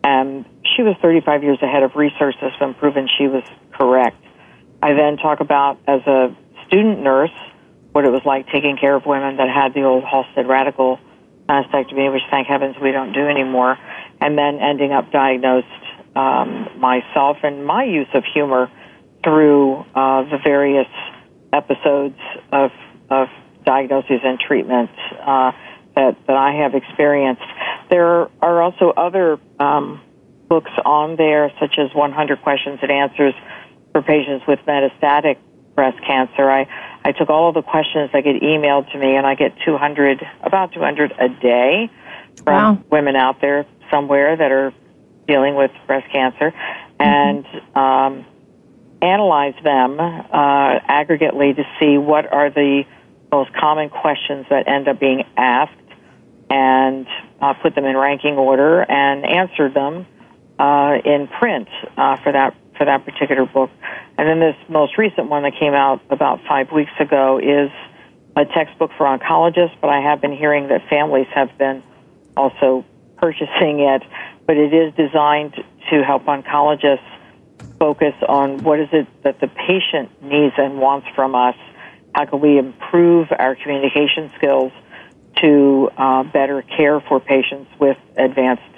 And 0.03 0.45
she 0.75 0.83
was 0.83 0.95
35 1.01 1.43
years 1.43 1.59
ahead 1.61 1.83
of 1.83 1.95
research 1.95 2.35
that's 2.41 2.57
been 2.57 2.73
proven 2.73 3.07
she 3.17 3.27
was 3.27 3.43
correct. 3.71 4.17
I 4.81 4.93
then 4.93 5.17
talk 5.17 5.39
about 5.39 5.79
as 5.87 6.01
a 6.07 6.35
student 6.67 7.01
nurse 7.01 7.31
what 7.91 8.05
it 8.05 8.11
was 8.11 8.21
like 8.25 8.47
taking 8.47 8.77
care 8.77 8.95
of 8.95 9.05
women 9.05 9.37
that 9.37 9.49
had 9.49 9.73
the 9.73 9.83
old 9.83 10.03
Halsted 10.03 10.47
radical 10.47 10.99
mastectomy, 11.47 12.11
which 12.11 12.23
thank 12.31 12.47
heavens 12.47 12.75
we 12.81 12.91
don't 12.91 13.11
do 13.11 13.27
anymore, 13.27 13.77
and 14.19 14.37
then 14.37 14.59
ending 14.59 14.91
up 14.91 15.11
diagnosed 15.11 15.67
um, 16.15 16.67
myself 16.79 17.37
and 17.43 17.65
my 17.65 17.83
use 17.83 18.07
of 18.13 18.23
humor 18.33 18.71
through 19.23 19.85
uh, 19.93 20.23
the 20.23 20.37
various 20.43 20.87
episodes 21.53 22.17
of, 22.51 22.71
of 23.09 23.27
diagnoses 23.65 24.21
and 24.23 24.39
treatment 24.39 24.89
uh, 25.19 25.51
that, 25.95 26.15
that 26.27 26.37
I 26.37 26.53
have 26.63 26.73
experienced. 26.73 27.43
There 27.89 28.29
are 28.41 28.61
also 28.61 28.89
other 28.95 29.39
um, 29.59 30.01
books 30.51 30.71
on 30.83 31.15
there, 31.15 31.49
such 31.61 31.79
as 31.79 31.95
100 31.95 32.41
Questions 32.41 32.79
and 32.81 32.91
Answers 32.91 33.33
for 33.93 34.01
patients 34.01 34.43
with 34.45 34.59
metastatic 34.67 35.37
breast 35.75 35.97
cancer. 36.05 36.51
I, 36.51 36.67
I 37.05 37.13
took 37.13 37.29
all 37.29 37.47
of 37.47 37.55
the 37.55 37.61
questions 37.61 38.09
that 38.11 38.25
get 38.25 38.41
emailed 38.41 38.91
to 38.91 38.97
me, 38.99 39.15
and 39.15 39.25
I 39.25 39.35
get 39.35 39.53
200, 39.63 40.21
about 40.43 40.73
200 40.73 41.13
a 41.17 41.29
day 41.29 41.89
from 42.43 42.75
wow. 42.75 42.83
women 42.91 43.15
out 43.15 43.39
there 43.39 43.65
somewhere 43.89 44.35
that 44.35 44.51
are 44.51 44.73
dealing 45.25 45.55
with 45.55 45.71
breast 45.87 46.11
cancer, 46.11 46.51
mm-hmm. 46.51 47.01
and 47.01 47.45
um, 47.73 48.25
analyze 49.01 49.55
them 49.63 50.01
uh, 50.01 50.79
aggregately 50.81 51.55
to 51.55 51.63
see 51.79 51.97
what 51.97 52.29
are 52.29 52.49
the 52.49 52.83
most 53.31 53.53
common 53.53 53.89
questions 53.89 54.45
that 54.49 54.67
end 54.67 54.89
up 54.89 54.99
being 54.99 55.23
asked 55.37 55.71
and 56.49 57.07
uh, 57.39 57.53
put 57.53 57.73
them 57.73 57.85
in 57.85 57.95
ranking 57.95 58.33
order 58.33 58.81
and 58.81 59.25
answered 59.25 59.73
them 59.73 60.05
uh, 60.61 61.01
in 61.03 61.27
print 61.27 61.67
uh, 61.97 62.17
for 62.17 62.31
that 62.31 62.55
for 62.77 62.85
that 62.85 63.03
particular 63.03 63.45
book. 63.45 63.71
And 64.17 64.27
then 64.27 64.39
this 64.39 64.55
most 64.69 64.97
recent 64.97 65.27
one 65.27 65.43
that 65.43 65.53
came 65.59 65.73
out 65.73 66.01
about 66.09 66.39
five 66.47 66.71
weeks 66.71 66.91
ago 66.99 67.39
is 67.39 67.71
a 68.35 68.45
textbook 68.45 68.91
for 68.97 69.05
oncologists. 69.05 69.75
But 69.81 69.89
I 69.89 70.01
have 70.01 70.21
been 70.21 70.35
hearing 70.37 70.67
that 70.67 70.87
families 70.87 71.27
have 71.33 71.57
been 71.57 71.81
also 72.37 72.85
purchasing 73.17 73.79
it. 73.79 74.03
But 74.45 74.57
it 74.57 74.73
is 74.73 74.93
designed 74.93 75.55
to 75.89 76.03
help 76.03 76.25
oncologists 76.25 77.09
focus 77.79 78.13
on 78.29 78.63
what 78.63 78.79
is 78.79 78.89
it 78.91 79.07
that 79.23 79.39
the 79.39 79.47
patient 79.47 80.09
needs 80.21 80.53
and 80.57 80.79
wants 80.79 81.07
from 81.15 81.33
us. 81.33 81.55
How 82.13 82.25
can 82.25 82.39
we 82.39 82.59
improve 82.59 83.27
our 83.31 83.55
communication 83.55 84.31
skills 84.37 84.71
to 85.37 85.89
uh, 85.97 86.23
better 86.23 86.61
care 86.61 86.99
for 86.99 87.19
patients 87.19 87.71
with 87.79 87.97
advanced 88.17 88.70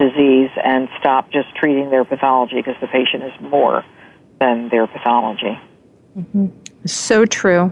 disease 0.00 0.50
and 0.64 0.88
stop 0.98 1.30
just 1.30 1.54
treating 1.54 1.90
their 1.90 2.04
pathology 2.04 2.56
because 2.56 2.74
the 2.80 2.88
patient 2.88 3.22
is 3.22 3.32
more 3.40 3.84
than 4.40 4.68
their 4.70 4.86
pathology. 4.86 5.58
Mm-hmm. 6.18 6.46
So 6.86 7.26
true. 7.26 7.70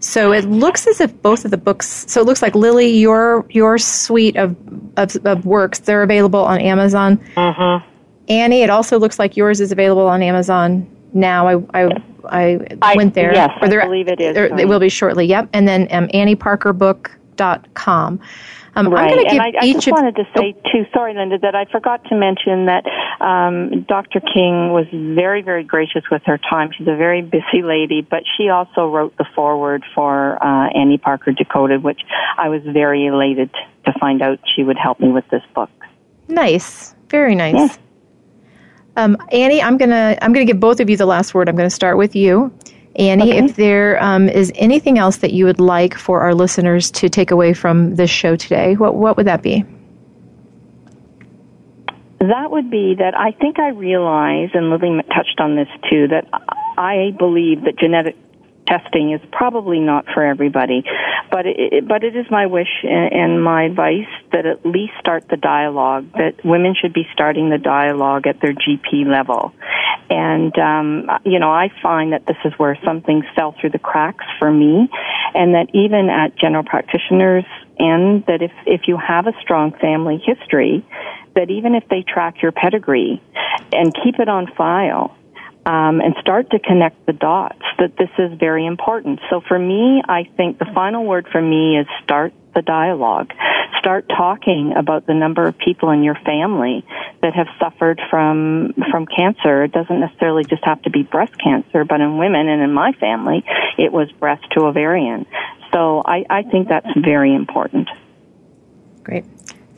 So 0.00 0.32
it 0.32 0.46
looks 0.46 0.86
as 0.88 1.00
if 1.00 1.22
both 1.22 1.44
of 1.44 1.52
the 1.52 1.56
books. 1.56 2.04
So 2.08 2.20
it 2.20 2.26
looks 2.26 2.42
like 2.42 2.56
Lillie, 2.56 2.90
your 2.90 3.46
your 3.50 3.78
suite 3.78 4.36
of 4.36 4.56
of, 4.96 5.14
of 5.24 5.46
works 5.46 5.78
they're 5.80 6.02
available 6.02 6.40
on 6.40 6.60
Amazon. 6.60 7.18
Mm-hmm. 7.36 7.88
Annie, 8.28 8.62
it 8.62 8.70
also 8.70 8.98
looks 8.98 9.20
like 9.20 9.36
yours 9.36 9.60
is 9.60 9.70
available 9.70 10.08
on 10.08 10.22
Amazon 10.22 10.90
now. 11.12 11.46
I 11.46 11.62
I, 11.74 11.90
I, 12.24 12.58
I 12.82 12.96
went 12.96 13.14
there. 13.14 13.32
Yes, 13.32 13.56
I 13.60 13.68
believe 13.68 14.08
it 14.08 14.20
is. 14.20 14.36
It 14.36 14.66
will 14.66 14.80
be 14.80 14.88
shortly. 14.88 15.26
Yep, 15.26 15.50
and 15.52 15.68
then 15.68 15.86
um, 15.90 16.08
AnnieParkerBook.com. 16.08 18.20
Um, 18.74 18.88
right. 18.88 19.26
and 19.26 19.40
I, 19.40 19.52
I 19.60 19.72
just 19.72 19.86
of, 19.86 19.92
wanted 19.92 20.16
to 20.16 20.24
say 20.34 20.52
too, 20.72 20.86
sorry, 20.94 21.14
Linda, 21.14 21.38
that 21.38 21.54
I 21.54 21.66
forgot 21.66 22.04
to 22.06 22.16
mention 22.16 22.66
that 22.66 22.84
um, 23.20 23.82
Dr. 23.82 24.20
King 24.20 24.72
was 24.72 24.86
very, 24.90 25.42
very 25.42 25.62
gracious 25.62 26.02
with 26.10 26.22
her 26.24 26.38
time. 26.38 26.70
She's 26.76 26.88
a 26.88 26.96
very 26.96 27.20
busy 27.20 27.62
lady, 27.62 28.00
but 28.00 28.22
she 28.36 28.48
also 28.48 28.88
wrote 28.88 29.14
the 29.18 29.26
foreword 29.34 29.84
for 29.94 30.42
uh, 30.42 30.68
Annie 30.70 30.96
Parker 30.96 31.32
Decoded, 31.32 31.82
which 31.82 32.00
I 32.38 32.48
was 32.48 32.62
very 32.64 33.06
elated 33.06 33.50
to 33.84 33.92
find 34.00 34.22
out 34.22 34.38
she 34.56 34.62
would 34.62 34.78
help 34.78 35.00
me 35.00 35.10
with 35.10 35.28
this 35.30 35.42
book. 35.54 35.70
Nice, 36.28 36.94
very 37.08 37.34
nice. 37.34 37.54
Yes. 37.54 37.78
Um, 38.96 39.16
Annie, 39.30 39.62
I'm 39.62 39.76
gonna 39.78 40.18
I'm 40.20 40.32
gonna 40.32 40.44
give 40.44 40.60
both 40.60 40.80
of 40.80 40.90
you 40.90 40.96
the 40.96 41.06
last 41.06 41.34
word. 41.34 41.48
I'm 41.48 41.56
gonna 41.56 41.70
start 41.70 41.96
with 41.96 42.14
you. 42.14 42.52
Annie, 42.96 43.30
okay. 43.30 43.44
if 43.44 43.56
there 43.56 44.02
um, 44.02 44.28
is 44.28 44.52
anything 44.54 44.98
else 44.98 45.18
that 45.18 45.32
you 45.32 45.46
would 45.46 45.60
like 45.60 45.94
for 45.94 46.20
our 46.20 46.34
listeners 46.34 46.90
to 46.92 47.08
take 47.08 47.30
away 47.30 47.54
from 47.54 47.94
this 47.94 48.10
show 48.10 48.36
today, 48.36 48.74
what 48.74 48.94
what 48.94 49.16
would 49.16 49.26
that 49.26 49.42
be? 49.42 49.64
That 52.18 52.50
would 52.50 52.70
be 52.70 52.94
that 52.98 53.18
I 53.18 53.32
think 53.32 53.58
I 53.58 53.70
realize, 53.70 54.50
and 54.54 54.70
Lillie 54.70 55.02
touched 55.08 55.40
on 55.40 55.56
this 55.56 55.68
too, 55.90 56.08
that 56.08 56.28
I 56.78 57.14
believe 57.18 57.64
that 57.64 57.78
genetic 57.78 58.16
testing 58.66 59.12
is 59.12 59.20
probably 59.32 59.80
not 59.80 60.06
for 60.12 60.24
everybody, 60.24 60.84
but 61.30 61.46
it, 61.46 61.86
but 61.86 62.04
it 62.04 62.16
is 62.16 62.26
my 62.30 62.46
wish 62.46 62.68
and 62.82 63.42
my 63.42 63.64
advice 63.64 64.08
that 64.32 64.46
at 64.46 64.64
least 64.64 64.92
start 65.00 65.28
the 65.28 65.36
dialogue. 65.36 66.10
That 66.12 66.44
women 66.44 66.74
should 66.80 66.92
be 66.92 67.06
starting 67.12 67.50
the 67.50 67.58
dialogue 67.58 68.26
at 68.26 68.40
their 68.40 68.52
GP 68.52 69.06
level, 69.06 69.52
and 70.10 70.56
um, 70.58 71.10
you 71.24 71.38
know 71.38 71.50
I 71.50 71.70
find 71.82 72.12
that 72.12 72.26
this 72.26 72.36
is 72.44 72.52
where 72.56 72.78
some 72.84 73.02
things 73.02 73.24
fell 73.34 73.54
through 73.60 73.70
the 73.70 73.78
cracks 73.78 74.24
for 74.38 74.50
me, 74.50 74.88
and 75.34 75.54
that 75.54 75.68
even 75.74 76.08
at 76.08 76.36
general 76.38 76.64
practitioners, 76.64 77.44
and 77.78 78.24
that 78.26 78.42
if 78.42 78.52
if 78.66 78.82
you 78.86 78.96
have 78.96 79.26
a 79.26 79.32
strong 79.40 79.72
family 79.80 80.22
history, 80.24 80.84
that 81.34 81.50
even 81.50 81.74
if 81.74 81.88
they 81.88 82.02
track 82.02 82.42
your 82.42 82.52
pedigree 82.52 83.22
and 83.72 83.94
keep 84.02 84.18
it 84.18 84.28
on 84.28 84.46
file 84.56 85.16
um, 85.64 86.00
and 86.00 86.14
start 86.20 86.50
to 86.50 86.58
connect 86.58 87.06
the 87.06 87.12
dots 87.12 87.62
that 87.78 87.96
this 87.96 88.10
is 88.18 88.38
very 88.38 88.66
important. 88.66 89.20
So 89.30 89.40
for 89.46 89.58
me, 89.58 90.02
I 90.08 90.24
think 90.36 90.58
the 90.58 90.66
final 90.74 91.04
word 91.04 91.28
for 91.30 91.40
me 91.40 91.78
is 91.78 91.86
start 92.02 92.32
the 92.54 92.62
dialogue. 92.62 93.32
Start 93.78 94.08
talking 94.08 94.74
about 94.76 95.06
the 95.06 95.14
number 95.14 95.46
of 95.46 95.56
people 95.58 95.90
in 95.90 96.02
your 96.02 96.16
family 96.26 96.84
that 97.22 97.34
have 97.34 97.46
suffered 97.58 98.00
from 98.10 98.74
from 98.90 99.06
cancer. 99.06 99.64
It 99.64 99.72
doesn't 99.72 100.00
necessarily 100.00 100.44
just 100.44 100.64
have 100.64 100.82
to 100.82 100.90
be 100.90 101.02
breast 101.02 101.32
cancer, 101.42 101.84
but 101.84 102.00
in 102.00 102.18
women 102.18 102.48
and 102.48 102.62
in 102.62 102.72
my 102.72 102.92
family, 102.92 103.44
it 103.78 103.92
was 103.92 104.10
breast 104.12 104.44
to 104.52 104.66
ovarian. 104.66 105.26
So 105.72 106.02
I, 106.04 106.24
I 106.28 106.42
think 106.42 106.68
that's 106.68 106.86
very 106.96 107.34
important. 107.34 107.88
Great. 109.02 109.24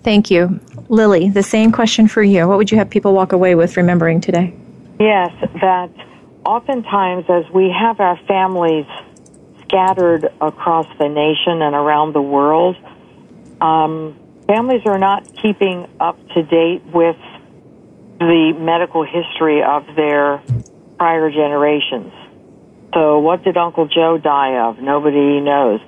Thank 0.03 0.31
you. 0.31 0.61
Lillie, 0.89 1.31
the 1.31 1.43
same 1.43 1.73
question 1.73 2.09
for 2.09 2.23
you. 2.23 2.47
What 2.47 2.59
would 2.59 2.71
you 2.71 2.79
have 2.79 2.91
people 2.91 3.15
walk 3.15 3.33
away 3.33 3.55
with 3.55 3.77
remembering 3.77 4.21
today? 4.21 4.55
Yes, 4.99 5.31
that 5.61 5.91
oftentimes 6.47 7.25
as 7.29 7.51
we 7.53 7.71
have 7.71 8.01
our 8.01 8.19
families 8.29 8.87
scattered 9.63 10.25
across 10.41 10.87
the 10.99 11.09
nation 11.09 11.63
and 11.63 11.75
around 11.75 12.15
the 12.15 12.23
world, 12.23 12.77
um, 13.61 14.17
families 14.47 14.83
are 14.87 14.99
not 14.99 15.25
keeping 15.43 15.89
up 15.99 16.17
to 16.29 16.43
date 16.43 16.83
with 16.93 17.17
the 18.19 18.55
medical 18.59 19.05
history 19.05 19.63
of 19.63 19.85
their 19.97 20.41
prior 20.97 21.31
generations. 21.31 22.13
So, 22.95 23.19
what 23.19 23.43
did 23.43 23.57
Uncle 23.57 23.89
Joe 23.89 24.19
die 24.19 24.69
of? 24.69 24.79
Nobody 24.79 25.41
knows. 25.41 25.81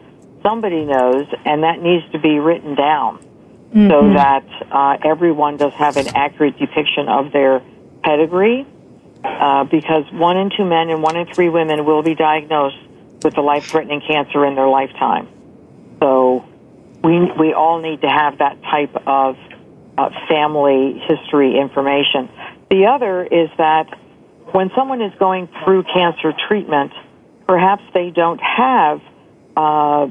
Somebody 0.43 0.85
knows, 0.85 1.27
and 1.45 1.63
that 1.63 1.81
needs 1.81 2.05
to 2.11 2.19
be 2.19 2.41
written 2.41 2.75
down 2.75 3.19
mm-hmm. 3.19 3.89
so 3.89 4.13
that 4.15 4.45
uh, 4.73 4.99
everyone 5.05 5.57
does 5.57 5.73
have 5.75 5.97
an 5.97 6.09
accurate 6.17 6.59
depiction 6.59 7.09
of 7.09 7.31
their 7.31 7.63
pedigree 8.03 8.67
uh, 9.25 9.65
because 9.65 10.05
one 10.13 10.37
in 10.37 10.51
two 10.57 10.65
men 10.65 10.91
and 10.91 11.03
one 11.03 11.17
in 11.17 11.27
three 11.27 11.49
women 11.49 11.85
will 11.85 12.03
be 12.03 12.15
diagnosed 12.15 12.79
with 13.23 13.37
a 13.39 13.41
life-threatening 13.41 14.03
cancer 14.07 14.45
in 14.45 14.55
their 14.55 14.69
lifetime. 14.69 15.29
So 16.01 16.45
we 17.03 17.21
we 17.39 17.53
all 17.53 17.81
need 17.81 18.03
to 18.03 18.09
have 18.09 18.39
that 18.39 18.63
type 18.63 18.95
of 19.07 19.37
uh, 19.97 20.11
family 20.29 21.03
history 21.07 21.59
information. 21.59 22.29
The 22.71 22.87
other 22.87 23.25
is 23.25 23.49
that 23.59 23.89
when 24.53 24.71
someone 24.77 25.03
is 25.03 25.13
going 25.19 25.49
through 25.65 25.85
cancer 25.85 26.33
treatment, 26.49 26.93
perhaps 27.47 27.83
they 27.95 28.11
don't 28.11 28.41
have 28.41 29.01
uh, 29.57 30.09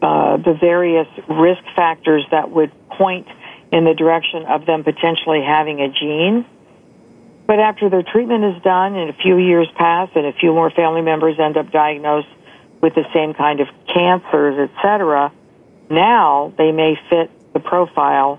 uh, 0.00 0.36
the 0.36 0.56
various 0.60 1.08
risk 1.28 1.62
factors 1.76 2.24
that 2.30 2.50
would 2.50 2.72
point 2.90 3.26
in 3.72 3.84
the 3.84 3.94
direction 3.94 4.44
of 4.46 4.64
them 4.64 4.84
potentially 4.84 5.42
having 5.42 5.80
a 5.80 5.88
gene 5.88 6.46
but 7.48 7.58
after 7.58 7.88
their 7.88 8.02
treatment 8.02 8.44
is 8.44 8.62
done 8.62 8.94
and 8.94 9.08
a 9.08 9.14
few 9.14 9.38
years 9.38 9.66
pass 9.74 10.10
and 10.14 10.26
a 10.26 10.34
few 10.34 10.52
more 10.52 10.70
family 10.70 11.00
members 11.00 11.40
end 11.40 11.56
up 11.56 11.72
diagnosed 11.72 12.28
with 12.82 12.94
the 12.94 13.04
same 13.14 13.32
kind 13.32 13.60
of 13.60 13.68
cancers, 13.92 14.68
etc., 14.68 15.32
now 15.88 16.52
they 16.58 16.70
may 16.72 16.94
fit 17.08 17.30
the 17.54 17.58
profile 17.58 18.38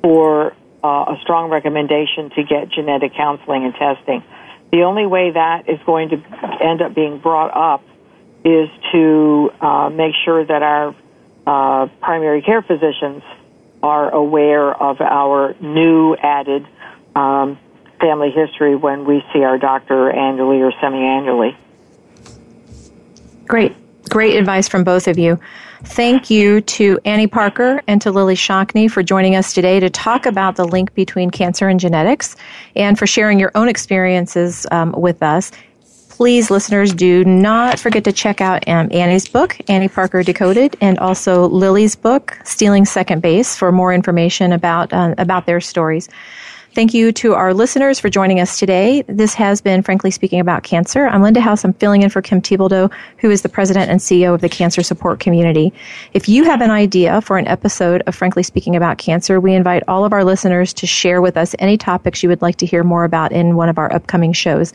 for 0.00 0.54
uh, 0.84 0.86
a 0.86 1.18
strong 1.22 1.50
recommendation 1.50 2.30
to 2.30 2.44
get 2.44 2.68
genetic 2.70 3.14
counseling 3.14 3.64
and 3.64 3.74
testing. 3.74 4.22
The 4.70 4.82
only 4.84 5.06
way 5.06 5.32
that 5.32 5.68
is 5.68 5.80
going 5.84 6.10
to 6.10 6.22
end 6.62 6.82
up 6.82 6.94
being 6.94 7.18
brought 7.18 7.50
up 7.52 7.82
is 8.44 8.68
to 8.92 9.52
uh, 9.60 9.90
make 9.90 10.14
sure 10.24 10.44
that 10.44 10.62
our 10.62 10.94
uh, 11.48 11.88
primary 12.00 12.42
care 12.42 12.62
physicians 12.62 13.24
are 13.82 14.08
aware 14.08 14.72
of 14.72 15.00
our 15.00 15.56
new 15.60 16.14
added 16.14 16.64
um, 17.16 17.58
family 18.00 18.30
history 18.30 18.74
when 18.74 19.04
we 19.04 19.24
see 19.32 19.42
our 19.42 19.58
doctor 19.58 20.10
annually 20.10 20.60
or 20.62 20.72
semi-annually. 20.80 21.56
Great. 23.46 23.74
Great 24.08 24.36
advice 24.36 24.68
from 24.68 24.84
both 24.84 25.08
of 25.08 25.18
you. 25.18 25.38
Thank 25.84 26.30
you 26.30 26.62
to 26.62 26.98
Annie 27.04 27.26
Parker 27.26 27.82
and 27.86 28.00
to 28.02 28.10
Lillie 28.10 28.34
Shockney 28.34 28.90
for 28.90 29.02
joining 29.02 29.36
us 29.36 29.52
today 29.52 29.78
to 29.80 29.90
talk 29.90 30.26
about 30.26 30.56
the 30.56 30.64
link 30.64 30.94
between 30.94 31.30
cancer 31.30 31.68
and 31.68 31.78
genetics 31.78 32.34
and 32.74 32.98
for 32.98 33.06
sharing 33.06 33.38
your 33.38 33.52
own 33.54 33.68
experiences 33.68 34.66
um, 34.70 34.92
with 34.92 35.22
us. 35.22 35.52
Please, 36.08 36.50
listeners, 36.50 36.94
do 36.94 37.24
not 37.24 37.78
forget 37.78 38.04
to 38.04 38.12
check 38.12 38.40
out 38.40 38.66
um, 38.66 38.88
Annie's 38.90 39.28
book, 39.28 39.58
Annie 39.68 39.88
Parker 39.88 40.22
Decoded, 40.22 40.74
and 40.80 40.98
also 40.98 41.46
Lillie's 41.46 41.94
book, 41.94 42.38
Stealing 42.42 42.86
Second 42.86 43.20
Base, 43.20 43.54
for 43.54 43.70
more 43.70 43.92
information 43.92 44.50
about 44.52 44.94
uh, 44.94 45.14
about 45.18 45.44
their 45.44 45.60
stories. 45.60 46.08
Thank 46.76 46.92
you 46.92 47.10
to 47.12 47.32
our 47.32 47.54
listeners 47.54 47.98
for 47.98 48.10
joining 48.10 48.38
us 48.38 48.58
today. 48.58 49.00
This 49.08 49.32
has 49.32 49.62
been 49.62 49.82
Frankly 49.82 50.10
Speaking 50.10 50.40
About 50.40 50.62
Cancer. 50.62 51.06
I'm 51.06 51.22
Linda 51.22 51.40
House. 51.40 51.64
I'm 51.64 51.72
filling 51.72 52.02
in 52.02 52.10
for 52.10 52.20
Kim 52.20 52.42
Thiboldeaux, 52.42 52.92
who 53.16 53.30
is 53.30 53.40
the 53.40 53.48
president 53.48 53.90
and 53.90 53.98
CEO 53.98 54.34
of 54.34 54.42
the 54.42 54.50
Cancer 54.50 54.82
Support 54.82 55.18
Community. 55.18 55.72
If 56.12 56.28
you 56.28 56.44
have 56.44 56.60
an 56.60 56.70
idea 56.70 57.22
for 57.22 57.38
an 57.38 57.48
episode 57.48 58.02
of 58.06 58.14
Frankly 58.14 58.42
Speaking 58.42 58.76
About 58.76 58.98
Cancer, 58.98 59.40
we 59.40 59.54
invite 59.54 59.84
all 59.88 60.04
of 60.04 60.12
our 60.12 60.22
listeners 60.22 60.74
to 60.74 60.86
share 60.86 61.22
with 61.22 61.38
us 61.38 61.54
any 61.58 61.78
topics 61.78 62.22
you 62.22 62.28
would 62.28 62.42
like 62.42 62.56
to 62.56 62.66
hear 62.66 62.84
more 62.84 63.04
about 63.04 63.32
in 63.32 63.56
one 63.56 63.70
of 63.70 63.78
our 63.78 63.90
upcoming 63.90 64.34
shows 64.34 64.74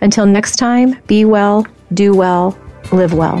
Until 0.00 0.26
next 0.26 0.56
time, 0.56 0.98
be 1.06 1.24
well, 1.24 1.66
do 1.92 2.14
well, 2.14 2.58
live 2.92 3.14
well. 3.14 3.40